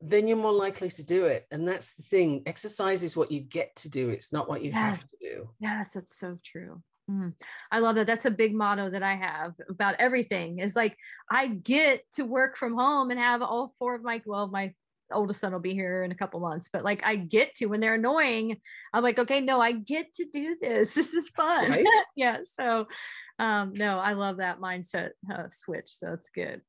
then 0.00 0.26
you're 0.26 0.36
more 0.48 0.52
likely 0.66 0.90
to 0.90 1.04
do 1.04 1.26
it. 1.26 1.46
And 1.50 1.68
that's 1.68 1.94
the 1.94 2.02
thing. 2.02 2.42
Exercise 2.46 3.02
is 3.02 3.16
what 3.16 3.30
you 3.30 3.40
get 3.40 3.76
to 3.76 3.90
do. 3.90 4.08
It's 4.08 4.32
not 4.32 4.48
what 4.48 4.62
you 4.64 4.72
have 4.72 5.00
to 5.00 5.16
do. 5.20 5.50
Yes, 5.60 5.92
that's 5.92 6.16
so 6.18 6.38
true. 6.42 6.82
Mm. 7.10 7.34
I 7.70 7.78
love 7.80 7.96
that. 7.96 8.06
That's 8.06 8.26
a 8.26 8.30
big 8.30 8.54
motto 8.54 8.90
that 8.90 9.02
I 9.02 9.16
have 9.16 9.54
about 9.68 9.96
everything. 9.98 10.58
Is 10.58 10.76
like 10.76 10.96
I 11.30 11.48
get 11.48 12.02
to 12.12 12.24
work 12.24 12.56
from 12.56 12.74
home 12.74 13.10
and 13.10 13.18
have 13.18 13.42
all 13.42 13.74
four 13.78 13.94
of 13.94 14.02
my 14.02 14.22
well, 14.24 14.48
my 14.48 14.72
oldest 15.12 15.40
son 15.40 15.52
will 15.52 15.60
be 15.60 15.74
here 15.74 16.04
in 16.04 16.12
a 16.12 16.16
couple 16.16 16.40
months, 16.40 16.68
but 16.72 16.84
like 16.84 17.04
I 17.04 17.16
get 17.16 17.54
to 17.56 17.66
when 17.66 17.80
they're 17.80 17.94
annoying, 17.94 18.56
I'm 18.92 19.02
like, 19.02 19.18
okay, 19.18 19.40
no, 19.40 19.60
I 19.60 19.72
get 19.72 20.12
to 20.14 20.24
do 20.32 20.56
this. 20.60 20.92
This 21.02 21.14
is 21.14 21.28
fun. 21.30 21.70
Right? 21.70 21.86
yeah. 22.16 22.38
So, 22.44 22.86
um, 23.38 23.72
no, 23.74 23.98
I 23.98 24.12
love 24.12 24.38
that 24.38 24.60
mindset 24.60 25.10
uh, 25.32 25.48
switch. 25.50 25.88
So 25.88 26.12
it's 26.12 26.30
good. 26.34 26.62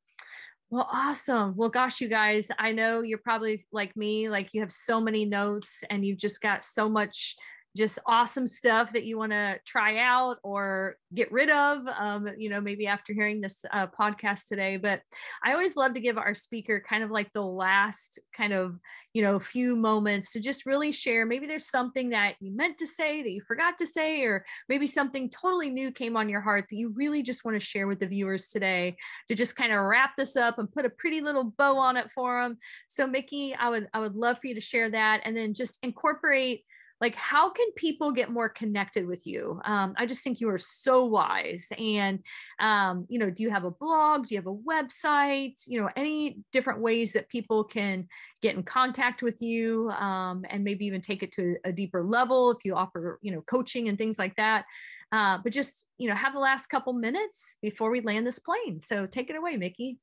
Well, 0.70 0.90
awesome. 0.92 1.54
Well, 1.56 1.70
gosh, 1.70 2.02
you 2.02 2.10
guys, 2.10 2.50
I 2.58 2.72
know 2.72 3.02
you're 3.02 3.20
probably 3.20 3.68
like 3.72 3.96
me, 3.96 4.28
like 4.28 4.56
you 4.56 4.62
have 4.62 4.72
so 4.72 5.00
many 5.00 5.24
notes 5.24 5.84
and 5.90 6.04
you've 6.04 6.18
just 6.18 6.42
got 6.42 6.66
so 6.66 6.90
much 6.90 7.36
just 7.76 8.00
awesome 8.06 8.48
stuff 8.48 8.92
that 8.92 9.06
you 9.06 9.18
want 9.18 9.32
to 9.32 9.60
try 9.66 9.98
out 9.98 10.38
or 10.44 10.98
get 11.14 11.32
rid 11.32 11.50
of 11.50 11.86
um, 11.98 12.28
you 12.38 12.50
know 12.50 12.62
maybe 12.62 12.88
after 12.88 13.14
hearing 13.14 13.42
this 13.42 13.66
uh, 13.72 13.88
podcast 13.88 14.48
today 14.48 14.78
but 14.78 15.02
i 15.44 15.54
always 15.54 15.76
love 15.76 15.94
to 15.94 16.00
give 16.00 16.18
our 16.18 16.34
speaker 16.34 16.84
kind 16.88 17.04
of 17.04 17.12
like 17.12 17.32
the 17.34 17.42
last 17.42 18.20
kind 18.36 18.54
of 18.54 18.80
you 19.14 19.22
know 19.22 19.40
few 19.40 19.76
moments 19.76 20.32
to 20.32 20.40
just 20.40 20.66
really 20.66 20.92
share. 20.92 21.26
Maybe 21.26 21.46
there's 21.46 21.70
something 21.70 22.10
that 22.10 22.36
you 22.40 22.52
meant 22.56 22.78
to 22.80 22.88
say 22.88 23.22
that 23.22 23.30
you 23.30 23.42
forgot 23.42 23.78
to 23.78 23.88
say 23.88 24.24
or 24.24 24.46
maybe 24.68 24.88
something 24.88 25.30
totally 25.30 25.70
new 25.70 25.92
came 25.92 26.18
on 26.18 26.30
your 26.30 26.42
heart 26.42 26.66
that 26.70 26.76
you 26.76 26.90
really 26.90 27.22
just 27.22 27.46
want 27.46 27.60
to 27.60 27.66
share 27.66 27.88
with 27.88 28.00
the 28.00 28.08
viewers 28.08 28.48
today 28.48 28.96
to 29.28 29.36
just 29.36 29.56
kind 29.56 29.72
of 29.72 29.82
wrap 29.82 30.16
this 30.16 30.36
up 30.36 30.58
and 30.58 30.72
put 30.72 30.86
a 30.86 30.90
pretty 30.90 31.22
little 31.22 31.54
bow 31.58 31.78
on 31.78 31.98
it 31.98 32.10
for 32.12 32.42
them 32.42 32.58
so 32.88 33.06
Mikki 33.06 33.56
i 33.56 33.70
would 33.70 33.88
i 33.94 34.00
would 34.00 34.16
love 34.16 34.40
for 34.40 34.48
you 34.48 34.56
to 34.56 34.62
share 34.62 34.90
that 34.90 35.22
and 35.26 35.36
then 35.36 35.54
just 35.54 35.80
incorporate 35.84 36.64
like 37.02 37.16
how 37.16 37.50
can 37.50 37.70
people 37.76 38.12
get 38.12 38.30
more 38.30 38.50
connected 38.50 39.06
with 39.06 39.28
you? 39.28 39.60
Um, 39.66 39.94
i 39.98 40.06
just 40.06 40.24
think 40.24 40.40
you 40.40 40.50
are 40.50 40.58
so 40.58 41.06
wise. 41.06 41.68
And 41.78 42.20
um, 42.60 43.06
you 43.10 43.20
know 43.20 43.30
do 43.30 43.44
you 43.44 43.50
have 43.50 43.66
a 43.66 43.72
blog? 43.72 44.28
Do 44.28 44.36
you 44.36 44.42
have 44.42 44.48
a 44.48 44.56
website? 44.56 45.62
You 45.68 45.82
know 45.82 45.90
any 45.96 46.40
different 46.52 46.82
ways 46.82 47.14
that 47.14 47.30
people 47.30 47.64
can 47.64 48.08
get 48.42 48.56
in 48.56 48.64
contact 48.64 49.22
with 49.22 49.42
you 49.42 49.90
um, 49.90 50.46
and 50.50 50.64
maybe 50.64 50.86
even 50.86 51.02
take 51.02 51.24
it 51.24 51.32
to 51.34 51.56
a 51.64 51.72
deeper 51.72 52.04
level 52.04 52.52
if 52.52 52.66
you 52.66 52.76
offer 52.76 53.20
you 53.22 53.32
know 53.32 53.42
coaching 53.42 53.90
and 53.90 53.98
things 53.98 54.18
like 54.18 54.36
that. 54.36 54.66
Uh, 55.12 55.38
but 55.44 55.54
just 55.54 55.86
you 55.98 56.10
know 56.10 56.16
have 56.16 56.34
the 56.34 56.40
last 56.40 56.68
couple 56.68 56.94
minutes 56.94 57.58
before 57.62 57.92
we 57.92 58.02
land 58.02 58.26
this 58.26 58.40
plane. 58.40 58.80
So 58.80 59.06
take 59.06 59.30
it 59.30 59.36
away 59.36 59.58
Mikki 59.58 59.98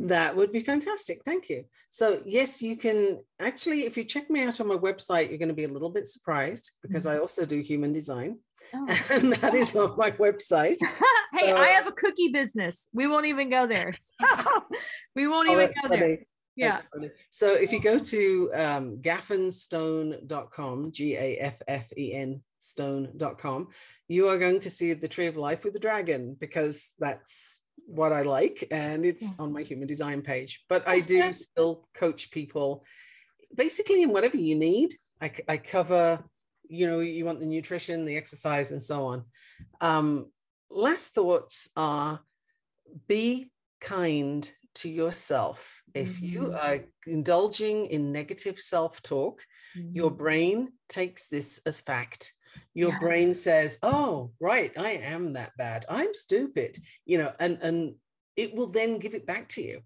That 0.00 0.34
would 0.36 0.50
be 0.50 0.60
fantastic. 0.60 1.22
Thank 1.24 1.48
you. 1.48 1.64
So, 1.90 2.20
yes, 2.26 2.60
you 2.60 2.76
can 2.76 3.20
actually, 3.38 3.84
if 3.86 3.96
you 3.96 4.02
check 4.04 4.28
me 4.28 4.42
out 4.42 4.60
on 4.60 4.66
my 4.66 4.74
website, 4.74 5.28
you're 5.28 5.38
going 5.38 5.48
to 5.48 5.54
be 5.54 5.64
a 5.64 5.68
little 5.68 5.90
bit 5.90 6.06
surprised 6.06 6.72
because 6.82 7.06
I 7.06 7.18
also 7.18 7.46
do 7.46 7.60
human 7.60 7.92
design, 7.92 8.38
Oh. 8.72 8.86
and 9.10 9.32
that 9.34 9.54
is 9.54 9.76
on 9.76 9.96
my 9.96 10.10
website. 10.12 10.78
hey, 11.32 11.52
Uh, 11.52 11.58
I 11.58 11.68
have 11.68 11.86
a 11.86 11.92
cookie 11.92 12.28
business. 12.32 12.88
We 12.92 13.06
won't 13.06 13.26
even 13.26 13.50
go 13.50 13.66
there. 13.68 13.94
we 15.14 15.28
won't 15.28 15.48
Oh, 15.48 15.52
even 15.52 15.70
go 15.82 15.88
there. 15.88 15.98
funny. 16.00 16.18
Yeah. 16.56 16.80
So 17.30 17.52
if 17.52 17.72
you 17.72 17.80
go 17.80 17.98
to 17.98 18.50
um, 18.54 18.98
gaffenstone.com, 19.00 20.92
G 20.92 21.14
A 21.16 21.36
F 21.38 21.60
F 21.66 21.92
E 21.96 22.12
N 22.14 22.42
stone.com, 22.58 23.68
you 24.08 24.28
are 24.28 24.38
going 24.38 24.60
to 24.60 24.70
see 24.70 24.92
the 24.94 25.08
tree 25.08 25.26
of 25.26 25.36
life 25.36 25.64
with 25.64 25.72
the 25.72 25.78
dragon 25.80 26.36
because 26.38 26.92
that's 26.98 27.60
what 27.86 28.12
I 28.12 28.22
like, 28.22 28.66
and 28.70 29.04
it's 29.04 29.22
Yeah. 29.24 29.36
on 29.44 29.52
my 29.52 29.62
human 29.62 29.86
design 29.86 30.22
page. 30.22 30.64
But 30.68 30.86
I 30.88 31.00
do 31.00 31.32
still 31.32 31.88
coach 31.94 32.30
people 32.30 32.84
basically 33.54 34.02
in 34.02 34.10
whatever 34.10 34.36
you 34.36 34.54
need. 34.56 34.94
I, 35.20 35.32
I 35.48 35.56
cover, 35.58 36.24
you 36.68 36.86
know, 36.86 37.00
you 37.00 37.24
want 37.24 37.40
the 37.40 37.46
nutrition, 37.46 38.04
the 38.04 38.16
exercise, 38.16 38.72
and 38.72 38.82
so 38.82 39.06
on. 39.06 39.24
Um, 39.80 40.32
last 40.70 41.14
thoughts 41.14 41.68
are 41.76 42.20
be 43.06 43.50
kind 43.80 44.50
to 44.76 44.88
yourself. 44.88 45.82
If 45.94 46.20
you 46.22 46.40
Mhm. 46.40 46.62
are 46.62 46.84
indulging 47.06 47.86
in 47.86 48.12
negative 48.12 48.58
self 48.58 49.02
talk, 49.02 49.46
your 49.92 50.10
Mhm. 50.10 50.16
brain 50.18 50.72
takes 50.88 51.28
this 51.28 51.60
as 51.66 51.80
fact. 51.80 52.34
Your 52.74 52.90
Yes. 52.90 53.00
brain 53.00 53.34
says, 53.34 53.78
"Oh, 53.82 54.32
right, 54.40 54.76
I 54.76 54.92
am 54.92 55.32
that 55.34 55.52
bad. 55.56 55.84
I'm 55.88 56.14
stupid," 56.14 56.82
you 57.04 57.18
know, 57.18 57.32
and 57.38 57.58
and 57.62 57.94
it 58.36 58.54
will 58.54 58.66
then 58.66 58.98
give 58.98 59.14
it 59.14 59.26
back 59.26 59.48
to 59.50 59.62
you. 59.62 59.82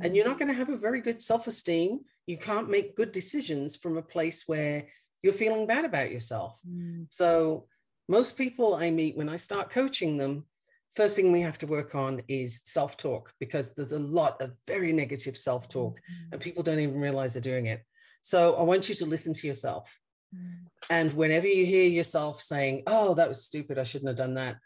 And 0.00 0.14
you're 0.14 0.26
not 0.26 0.38
going 0.38 0.48
to 0.48 0.54
have 0.54 0.68
a 0.68 0.76
very 0.76 1.00
good 1.00 1.20
self-esteem. 1.20 2.00
You 2.26 2.38
can't 2.38 2.70
make 2.70 2.96
good 2.96 3.10
decisions 3.10 3.76
from 3.76 3.96
a 3.96 4.02
place 4.02 4.44
where 4.46 4.86
you're 5.22 5.32
feeling 5.32 5.66
bad 5.66 5.84
about 5.84 6.12
yourself. 6.12 6.60
Mm. 6.68 7.06
So 7.12 7.66
most 8.08 8.36
people 8.36 8.74
I 8.74 8.90
meet 8.90 9.16
when 9.16 9.28
I 9.28 9.36
start 9.36 9.70
coaching 9.70 10.16
them, 10.16 10.46
first 10.94 11.16
thing 11.16 11.32
we 11.32 11.40
have 11.40 11.58
to 11.58 11.66
work 11.66 11.94
on 11.94 12.22
is 12.28 12.60
self-talk 12.64 13.32
because 13.40 13.74
there's 13.74 13.92
a 13.92 13.98
lot 13.98 14.40
of 14.40 14.52
very 14.66 14.92
negative 14.92 15.36
self-talk 15.36 16.00
and 16.30 16.40
people 16.40 16.62
don't 16.62 16.78
even 16.78 17.00
realize 17.00 17.34
they're 17.34 17.40
doing 17.40 17.66
it. 17.66 17.82
So 18.22 18.54
I 18.54 18.62
want 18.62 18.88
you 18.88 18.94
to 18.96 19.06
listen 19.06 19.32
to 19.34 19.46
yourself. 19.46 20.00
And 20.90 21.14
whenever 21.14 21.46
you 21.46 21.64
hear 21.64 21.88
yourself 21.88 22.42
saying, 22.42 22.82
oh, 22.86 23.14
that 23.14 23.28
was 23.28 23.44
stupid, 23.44 23.78
I 23.78 23.84
shouldn't 23.84 24.08
have 24.08 24.16
done 24.18 24.34
that, 24.34 24.56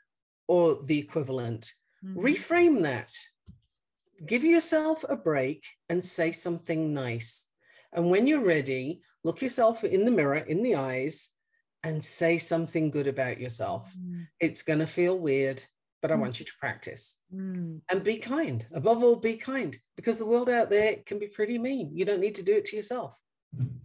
or 0.49 0.83
the 0.83 0.99
equivalent, 0.99 1.73
Mhm. 2.05 2.17
reframe 2.17 2.83
that. 2.83 3.13
Give 4.27 4.45
yourself 4.45 5.05
a 5.09 5.17
break 5.17 5.65
and 5.89 6.05
say 6.05 6.33
something 6.33 6.93
nice. 6.93 7.47
And 7.93 8.11
when 8.11 8.27
you're 8.27 8.45
ready, 8.45 9.03
look 9.23 9.41
yourself 9.43 9.85
in 9.85 10.05
the 10.05 10.11
mirror, 10.11 10.39
in 10.39 10.63
the 10.63 10.75
eyes, 10.75 11.31
and 11.85 12.05
say 12.05 12.39
something 12.39 12.91
good 12.91 13.07
about 13.07 13.39
yourself. 13.41 13.95
Mm. 13.97 14.27
It's 14.41 14.63
going 14.65 14.81
to 14.81 14.87
feel 14.87 15.17
weird, 15.19 15.65
but 16.03 16.11
I 16.11 16.17
Mm. 16.17 16.21
want 16.21 16.41
you 16.41 16.47
to 16.47 16.53
practice 16.59 17.17
Mm. 17.33 17.83
and 17.89 18.03
be 18.03 18.19
kind. 18.19 18.67
Above 18.73 19.03
all, 19.05 19.17
be 19.17 19.37
kind 19.37 19.79
because 19.97 20.19
the 20.19 20.27
world 20.27 20.51
out 20.51 20.71
there 20.71 20.97
can 21.07 21.21
be 21.21 21.29
pretty 21.29 21.59
mean. 21.59 21.97
You 21.97 22.05
don't 22.05 22.21
need 22.21 22.35
to 22.35 22.43
do 22.43 22.55
it 22.57 22.65
to 22.67 22.77
yourself. 22.77 23.21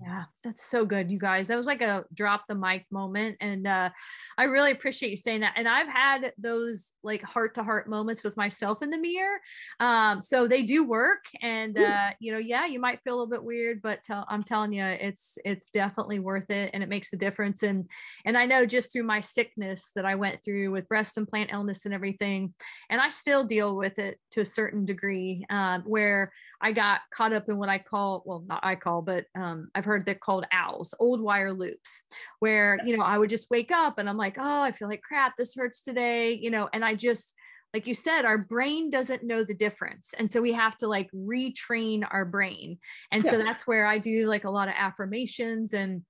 Yeah, 0.01 0.26
that's 0.43 0.66
so 0.66 0.86
good, 0.86 1.09
you 1.09 1.18
guys. 1.18 1.47
That 1.47 1.55
was 1.55 1.68
like 1.68 1.82
a 1.82 2.03
drop 2.14 2.43
the 2.47 2.55
mic 2.55 2.86
moment. 2.91 3.38
And 3.39 3.66
uh, 3.66 3.89
I 4.38 4.43
really 4.43 4.72
appreciate 4.72 5.11
you 5.11 5.18
saying 5.18 5.39
that. 5.39 5.53
And 5.55 5.68
I've 5.68 5.88
had 5.88 6.34
those 6.38 6.91
like 7.01 7.22
heart 7.22 7.55
to 7.55 7.64
heart 7.64 7.89
moments 7.89 8.24
with 8.24 8.36
myself 8.36 8.82
in 8.82 8.89
the 8.89 8.97
mirror. 8.97 9.39
Um, 9.80 10.22
so 10.22 10.47
they 10.47 10.64
do 10.64 10.84
work. 10.84 11.24
And, 11.41 11.78
uh, 11.78 12.11
you 12.20 12.34
know, 12.34 12.39
yeah, 12.39 12.66
you 12.66 12.80
might 12.80 12.99
feel 13.03 13.14
a 13.14 13.18
little 13.18 13.32
bit 13.32 13.43
weird, 13.43 13.82
but 13.82 14.03
tell, 14.03 14.26
I'm 14.28 14.43
telling 14.43 14.74
you, 14.74 14.84
it's, 14.84 15.38
it's 15.45 15.70
definitely 15.70 16.20
worth 16.20 16.49
it. 16.49 16.72
And 16.74 16.84
it 16.84 16.89
makes 16.89 17.14
a 17.14 17.18
difference. 17.18 17.64
And, 17.64 17.89
and 18.26 18.38
I 18.38 18.45
know 18.45 18.66
just 18.66 18.91
through 18.91 19.03
my 19.03 19.22
sickness 19.22 19.91
that 19.95 20.05
I 20.05 20.16
went 20.16 20.43
through 20.43 20.72
with 20.72 20.89
breast 20.89 21.18
implant 21.18 21.51
illness 21.53 21.86
and 21.86 21.93
everything, 21.93 22.53
and 22.89 22.99
I 22.99 23.07
still 23.07 23.45
deal 23.45 23.78
with 23.78 23.97
it 23.97 24.20
to 24.32 24.41
a 24.41 24.45
certain 24.45 24.86
degree 24.86 25.45
um, 25.49 25.84
where 25.84 26.34
I 26.64 26.72
got 26.72 27.01
caught 27.14 27.34
up 27.34 27.49
in 27.49 27.57
what 27.57 27.68
I 27.68 27.78
call, 27.78 28.24
well, 28.26 28.43
not 28.47 28.61
I 28.64 28.76
call, 28.76 29.01
but 29.01 29.26
um, 29.36 29.68
I've 29.76 29.84
heard 29.84 30.05
they're 30.05 30.16
called 30.16 30.45
owls, 30.53 30.95
old 30.97 31.22
wire 31.22 31.51
loops, 31.51 32.03
where, 32.39 32.80
you 32.86 32.95
know, 32.95 33.03
I 33.03 33.18
would 33.18 33.30
just 33.30 33.51
wake 33.51 33.70
up 33.70 33.97
and 33.97 34.07
I'm 34.07 34.16
like, 34.16 34.38
oh, 34.39 34.61
I 34.61 34.72
feel 34.72 34.88
like 34.88 35.01
crap. 35.01 35.36
This 35.36 35.55
hurts 35.55 35.82
today, 35.82 36.32
you 36.34 36.49
know, 36.49 36.70
and 36.72 36.86
I 36.86 36.95
just, 36.95 37.36
like 37.74 37.86
you 37.86 37.93
said, 37.93 38.24
our 38.24 38.38
brain 38.38 38.89
doesn't 38.89 39.26
know 39.26 39.43
the 39.43 39.53
difference. 39.53 40.14
And 40.18 40.32
so 40.32 40.41
we 40.41 40.53
have 40.53 40.78
to 40.78 40.88
like 40.88 41.09
retrain 41.11 42.07
our 42.09 42.24
brain. 42.24 42.80
And 43.11 43.26
so 43.26 43.38
that's 43.38 43.68
where 43.68 43.86
I 43.86 43.97
do 43.97 44.28
like 44.28 44.45
a 44.45 44.49
lot 44.49 44.70
of 44.70 44.76
affirmations 44.78 45.74
and 45.74 46.01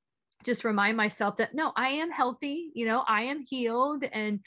just 0.45 0.63
remind 0.65 0.97
myself 0.97 1.37
that 1.37 1.55
no, 1.55 1.71
I 1.75 1.87
am 1.87 2.11
healthy, 2.11 2.69
you 2.75 2.85
know, 2.85 3.03
I 3.07 3.23
am 3.23 3.43
healed 3.47 4.03
and, 4.03 4.41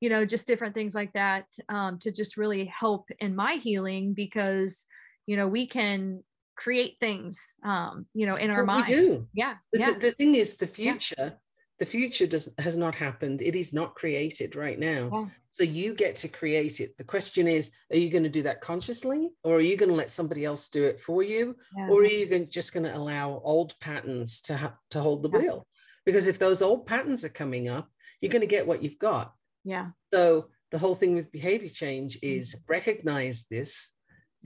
you 0.00 0.08
know, 0.08 0.26
just 0.26 0.48
different 0.48 0.74
things 0.74 0.94
like 0.94 1.12
that 1.12 1.44
um, 1.68 2.00
to 2.00 2.10
just 2.10 2.36
really 2.36 2.64
help 2.64 3.10
in 3.20 3.36
my 3.36 3.54
healing 3.54 4.14
because, 4.14 4.86
you 5.26 5.36
know, 5.36 5.48
we 5.48 5.66
can 5.66 6.22
create 6.56 6.96
things, 7.00 7.54
um, 7.64 8.06
you 8.14 8.26
know, 8.26 8.36
in 8.36 8.50
our 8.50 8.64
But 8.64 8.72
mind. 8.80 8.88
we 8.88 8.94
do. 8.94 9.28
Yeah. 9.32 9.54
The, 9.72 9.78
Yeah. 9.78 9.90
the, 9.92 9.98
the 10.00 10.12
thing 10.12 10.34
is, 10.34 10.56
the 10.56 10.66
Yeah. 10.66 10.92
future, 10.98 11.38
the 11.78 11.86
future 11.86 12.26
does 12.26 12.48
has 12.58 12.76
not 12.76 12.94
happened. 12.94 13.42
It 13.42 13.56
is 13.56 13.72
not 13.72 13.94
created 13.94 14.54
right 14.54 14.78
now. 14.78 15.10
Yeah. 15.12 15.26
So 15.50 15.64
you 15.64 15.94
get 15.94 16.16
to 16.16 16.28
create 16.28 16.80
it. 16.80 16.96
The 16.96 17.04
question 17.04 17.46
is, 17.48 17.70
are 17.90 17.96
you 17.96 18.08
going 18.10 18.22
to 18.22 18.28
do 18.28 18.42
that 18.42 18.60
consciously, 18.60 19.30
or 19.42 19.56
are 19.56 19.60
you 19.60 19.76
going 19.76 19.88
to 19.88 19.94
let 19.94 20.10
somebody 20.10 20.44
else 20.44 20.68
do 20.68 20.84
it 20.84 21.00
for 21.00 21.22
you, 21.22 21.56
or 21.76 22.00
are 22.02 22.06
you 22.06 22.26
going, 22.26 22.48
just 22.48 22.72
going 22.72 22.84
to 22.84 22.96
allow 22.96 23.40
old 23.44 23.74
patterns 23.80 24.40
to 24.42 24.56
ha- 24.56 24.78
to 24.90 25.00
hold 25.00 25.22
the 25.22 25.30
Yeah. 25.30 25.38
wheel? 25.38 25.66
Because 26.04 26.26
if 26.26 26.38
those 26.38 26.62
old 26.62 26.86
patterns 26.86 27.24
are 27.24 27.28
coming 27.42 27.68
up, 27.68 27.90
you're 28.20 28.32
going 28.32 28.40
to 28.40 28.46
get 28.56 28.66
what 28.66 28.82
you've 28.82 28.98
got. 28.98 29.34
Yeah. 29.64 29.90
So 30.12 30.50
the 30.70 30.78
whole 30.78 30.94
thing 30.94 31.14
with 31.14 31.32
behavior 31.32 31.68
change 31.68 32.18
is 32.22 32.56
recognize 32.68 33.44
this 33.50 33.92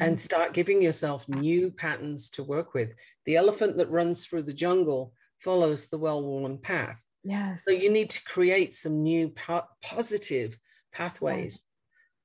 and 0.00 0.20
start 0.20 0.52
giving 0.52 0.82
yourself 0.82 1.28
new 1.28 1.70
patterns 1.70 2.30
to 2.30 2.42
work 2.44 2.74
with. 2.74 2.94
The 3.24 3.36
elephant 3.36 3.76
that 3.78 3.90
runs 3.90 4.26
through 4.26 4.42
the 4.42 4.52
jungle 4.52 5.12
follows 5.38 5.86
the 5.88 5.98
well-worn 5.98 6.58
path. 6.58 7.02
Yes. 7.24 7.64
So 7.64 7.70
you 7.72 7.90
need 7.90 8.10
to 8.10 8.22
create 8.24 8.74
some 8.74 9.02
new 9.02 9.30
po- 9.30 9.64
positive 9.82 10.58
pathways. 10.92 11.62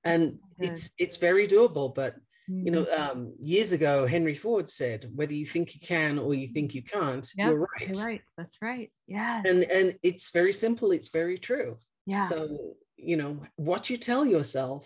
And 0.04 0.40
it's 0.60 0.90
it's 0.98 1.18
very 1.18 1.48
doable, 1.48 1.94
but 1.94 2.16
you 2.48 2.72
know, 2.72 2.86
Mhm. 2.86 3.00
um, 3.00 3.34
years 3.40 3.72
ago, 3.72 4.06
Henry 4.08 4.34
Ford 4.36 4.70
said, 4.70 5.10
"Whether 5.16 5.36
you 5.36 5.46
think 5.46 5.74
you 5.76 5.80
can 5.80 6.20
or 6.20 6.34
you 6.34 6.48
think 6.48 6.74
you 6.76 6.84
can't, 6.84 7.26
Yeah, 7.38 7.50
you're 7.50 7.60
right." 7.72 7.96
You're 7.96 8.06
right. 8.06 8.22
That's 8.38 8.58
right. 8.62 8.92
Yes. 9.08 9.46
And 9.48 9.64
and 9.64 9.98
it's 10.04 10.32
very 10.32 10.52
simple. 10.52 10.92
It's 10.92 11.10
very 11.10 11.38
true. 11.38 11.78
yeah. 12.06 12.28
So, 12.28 12.76
you 12.98 13.16
know, 13.16 13.46
what 13.56 13.90
you 13.90 13.98
tell 13.98 14.26
yourself 14.26 14.84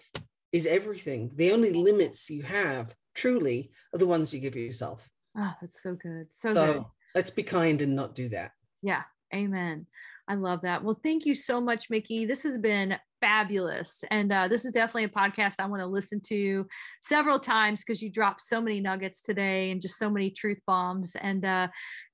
is 0.56 0.66
everything. 0.68 1.32
The 1.36 1.52
only 1.52 1.74
limits 1.74 2.30
you 2.30 2.44
have 2.44 2.96
truly 3.14 3.72
are 3.94 4.00
the 4.00 4.08
ones 4.08 4.34
you 4.34 4.40
give 4.40 4.56
yourself. 4.56 5.10
oh, 5.38 5.54
that's 5.62 5.82
so 5.84 5.96
good. 5.96 6.28
So, 6.32 6.50
So, 6.50 6.66
good. 6.74 6.84
let's 7.14 7.30
be 7.32 7.44
kind 7.44 7.82
and 7.82 7.94
not 7.96 8.16
do 8.16 8.30
that. 8.30 8.52
Yeah. 8.82 9.04
Amen. 9.34 9.86
I 10.28 10.36
love 10.36 10.62
that. 10.62 10.84
Well, 10.84 11.00
thank 11.04 11.26
you 11.26 11.36
so 11.36 11.60
much, 11.60 11.90
Mikki. 11.90 12.26
This 12.26 12.44
has 12.44 12.58
been 12.58 12.96
fabulous. 13.22 14.04
And 14.12 14.32
uh, 14.32 14.48
this 14.48 14.66
is 14.66 14.72
definitely 14.72 15.04
a 15.06 15.10
podcast 15.10 15.56
I 15.60 15.66
want 15.68 15.82
to 15.82 15.88
listen 15.88 16.20
to 16.28 16.66
several 17.02 17.40
times 17.40 17.84
because 17.84 18.02
you 18.02 18.10
dropped 18.10 18.42
so 18.42 18.62
many 18.62 18.80
nuggets 18.80 19.20
today 19.22 19.72
and 19.72 19.82
just 19.82 19.98
so 20.00 20.10
many 20.10 20.30
truth 20.32 20.60
bombs. 20.66 21.16
And 21.20 21.44
uh, 21.44 21.68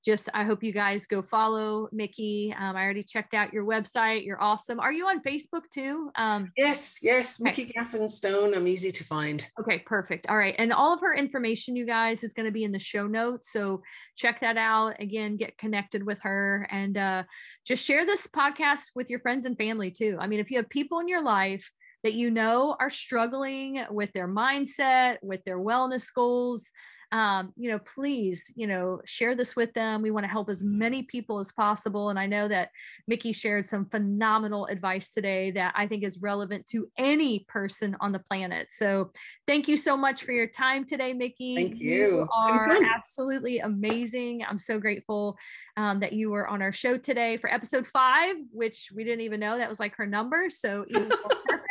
just, 0.04 0.28
I 0.34 0.44
hope 0.44 0.62
you 0.62 0.72
guys 0.72 1.06
go 1.06 1.22
follow 1.22 1.88
Mikki. 1.92 2.54
Um, 2.58 2.76
I 2.76 2.82
already 2.82 3.02
checked 3.04 3.34
out 3.34 3.52
your 3.52 3.64
website. 3.64 4.24
You're 4.24 4.42
awesome. 4.42 4.80
Are 4.80 4.92
you 4.92 5.06
on 5.06 5.22
Facebook 5.22 5.62
too? 5.72 6.10
Um, 6.16 6.50
Yes, 6.56 6.98
yes, 7.02 7.40
Okay. 7.40 7.50
Mikki 7.50 7.72
Gaffen 7.72 8.10
Stone. 8.10 8.54
I'm 8.54 8.66
easy 8.66 8.90
to 8.90 9.04
find. 9.04 9.46
Okay, 9.60 9.78
perfect. 9.80 10.28
All 10.28 10.36
right. 10.36 10.54
And 10.58 10.72
all 10.72 10.92
of 10.92 11.00
her 11.00 11.14
information, 11.14 11.76
you 11.76 11.86
guys, 11.86 12.24
is 12.24 12.32
going 12.34 12.46
to 12.46 12.52
be 12.52 12.64
in 12.64 12.72
the 12.72 12.78
show 12.78 13.06
notes. 13.06 13.52
So 13.52 13.82
check 14.16 14.40
that 14.40 14.56
out. 14.56 14.94
Again, 15.00 15.36
get 15.36 15.56
connected 15.58 16.04
with 16.04 16.20
her 16.22 16.66
and 16.70 16.96
uh, 16.96 17.22
just 17.64 17.84
share 17.84 18.04
this 18.04 18.26
podcast 18.26 18.90
with 18.94 19.08
your 19.08 19.20
friends 19.20 19.44
and 19.46 19.56
family 19.56 19.90
too. 19.90 20.16
I 20.20 20.26
mean, 20.26 20.40
if 20.40 20.50
you 20.50 20.56
have 20.58 20.68
people 20.68 20.98
in 20.98 21.08
your 21.08 21.22
life 21.22 21.70
that 22.02 22.14
you 22.14 22.30
know 22.30 22.76
are 22.80 22.90
struggling 22.90 23.84
with 23.90 24.12
their 24.12 24.26
mindset, 24.26 25.18
with 25.22 25.42
their 25.44 25.58
wellness 25.58 26.12
goals, 26.12 26.72
um, 27.12 27.52
you 27.56 27.70
know, 27.70 27.78
please, 27.78 28.50
you 28.56 28.66
know, 28.66 29.00
share 29.04 29.34
this 29.34 29.54
with 29.54 29.72
them. 29.74 30.00
We 30.00 30.10
want 30.10 30.24
to 30.24 30.30
help 30.30 30.48
as 30.48 30.64
many 30.64 31.02
people 31.02 31.38
as 31.38 31.52
possible. 31.52 32.08
And 32.08 32.18
I 32.18 32.26
know 32.26 32.48
that 32.48 32.70
Mikki 33.06 33.32
shared 33.32 33.66
some 33.66 33.84
phenomenal 33.84 34.64
advice 34.66 35.10
today 35.10 35.50
that 35.50 35.74
I 35.76 35.86
think 35.86 36.04
is 36.04 36.18
relevant 36.22 36.66
to 36.68 36.88
any 36.96 37.40
person 37.48 37.94
on 38.00 38.12
the 38.12 38.18
planet. 38.18 38.68
So 38.70 39.10
thank 39.46 39.68
you 39.68 39.76
so 39.76 39.94
much 39.94 40.24
for 40.24 40.32
your 40.32 40.46
time 40.46 40.86
today, 40.86 41.12
Mikki. 41.12 41.54
Thank 41.54 41.78
you. 41.78 42.22
It's 42.22 42.32
are 42.34 42.78
absolutely 42.82 43.58
amazing. 43.58 44.42
I'm 44.48 44.58
so 44.58 44.78
grateful 44.78 45.36
um, 45.76 46.00
that 46.00 46.14
you 46.14 46.30
were 46.30 46.48
on 46.48 46.62
our 46.62 46.72
show 46.72 46.96
today 46.96 47.36
for 47.36 47.52
episode 47.52 47.86
five, 47.86 48.36
which 48.52 48.90
we 48.94 49.04
didn't 49.04 49.20
even 49.20 49.38
know 49.38 49.58
that 49.58 49.68
was 49.68 49.80
like 49.80 49.94
her 49.96 50.06
number. 50.06 50.48
So 50.48 50.86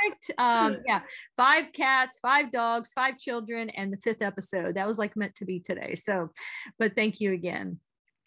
perfect. 0.02 0.32
Um, 0.38 0.78
yeah, 0.88 1.02
five 1.38 1.66
cats, 1.74 2.20
five 2.20 2.52
dogs, 2.52 2.92
five 2.94 3.18
children, 3.18 3.70
and 3.72 3.92
the 3.92 3.98
fifth 3.98 4.22
episode. 4.22 4.76
That 4.76 4.88
was 4.88 4.98
like 4.98 5.16
meant 5.16 5.31
to 5.36 5.46
be 5.46 5.60
today. 5.60 5.96
So, 5.96 6.30
but 6.80 6.96
thank 6.96 7.20
you 7.20 7.34
again. 7.34 7.80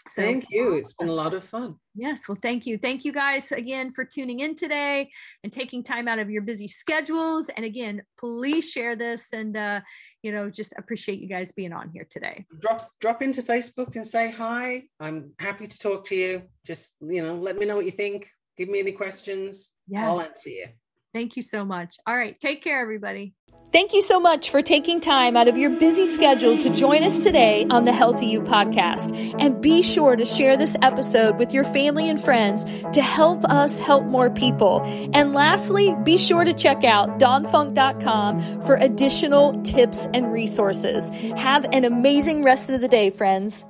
So 0.07 0.21
Thank 0.21 0.47
you. 0.51 0.75
It's 0.75 0.93
been 0.93 1.09
a 1.09 1.13
lot 1.13 1.33
of 1.33 1.45
fun. 1.45 1.77
Yes, 1.95 2.29
well, 2.29 2.37
thank 2.41 2.67
you. 2.67 2.77
Thank 2.77 3.07
you 3.07 3.13
guys 3.13 3.51
again 3.53 3.91
for 3.91 4.05
tuning 4.05 4.41
in 4.41 4.55
today 4.55 5.11
and 5.43 5.51
taking 5.51 5.83
time 5.83 6.09
out 6.09 6.19
of 6.19 6.31
your 6.31 6.43
busy 6.43 6.69
schedules. 6.69 7.49
And 7.57 7.65
again, 7.65 8.03
please 8.19 8.69
share 8.69 8.97
this 8.97 9.33
and, 9.33 9.57
uh, 9.57 9.81
you 10.23 10.31
know, 10.31 10.51
just 10.51 10.75
appreciate 10.77 11.21
you 11.21 11.29
guys 11.29 11.53
being 11.53 11.73
on 11.73 11.89
here 11.89 12.07
today. 12.11 12.45
Drop 12.61 12.91
drop 13.01 13.23
into 13.23 13.43
Facebook 13.43 13.97
and 13.97 14.07
say 14.07 14.31
hi. 14.31 14.83
I'm 15.01 15.33
happy 15.39 15.67
to 15.67 15.79
talk 15.79 16.05
to 16.07 16.15
you. 16.15 16.43
Just 16.67 16.97
you 17.01 17.23
know, 17.23 17.37
let 17.37 17.57
me 17.57 17.65
know 17.65 17.77
what 17.77 17.87
you 17.87 17.91
think. 17.91 18.29
Give 18.59 18.69
me 18.69 18.81
any 18.81 18.93
questions. 18.93 19.71
Yes. 19.89 20.05
I'll 20.05 20.21
answer 20.21 20.51
you. 20.51 20.67
Thank 21.15 21.37
you 21.37 21.43
so 21.43 21.65
much. 21.65 21.97
All 22.07 22.17
right. 22.17 22.39
Take 22.41 22.63
care, 22.65 22.81
everybody. 22.81 23.35
Thank 23.73 23.93
you 23.93 24.03
so 24.03 24.21
much 24.21 24.51
for 24.51 24.63
taking 24.63 25.01
time 25.01 25.37
out 25.37 25.49
of 25.49 25.57
your 25.57 25.71
busy 25.71 26.07
schedule 26.07 26.59
to 26.59 26.71
join 26.71 27.03
us 27.05 27.19
today 27.19 27.67
on 27.71 27.85
the 27.85 27.93
HealthyU 27.93 28.45
podcast. 28.45 29.37
And 29.41 29.61
be 29.61 29.83
sure 29.83 30.17
to 30.17 30.25
share 30.25 30.57
this 30.57 30.77
episode 30.83 31.39
with 31.39 31.53
your 31.53 31.65
family 31.65 32.09
and 32.09 32.21
friends 32.21 32.65
to 32.65 33.01
help 33.01 33.45
us 33.45 33.79
help 33.79 34.05
more 34.05 34.29
people. 34.29 34.83
And 35.13 35.35
lastly, 35.35 35.95
be 36.05 36.17
sure 36.17 36.45
to 36.45 36.53
check 36.53 36.85
out 36.85 37.21
dawnfunk.com 37.21 38.63
for 38.63 38.75
additional 38.75 39.63
tips 39.63 40.07
and 40.13 40.33
resources. 40.33 41.11
Have 41.37 41.65
an 41.73 41.85
amazing 41.85 42.43
rest 42.43 42.71
of 42.71 42.81
the 42.81 42.89
day, 42.89 43.11
friends. 43.11 43.65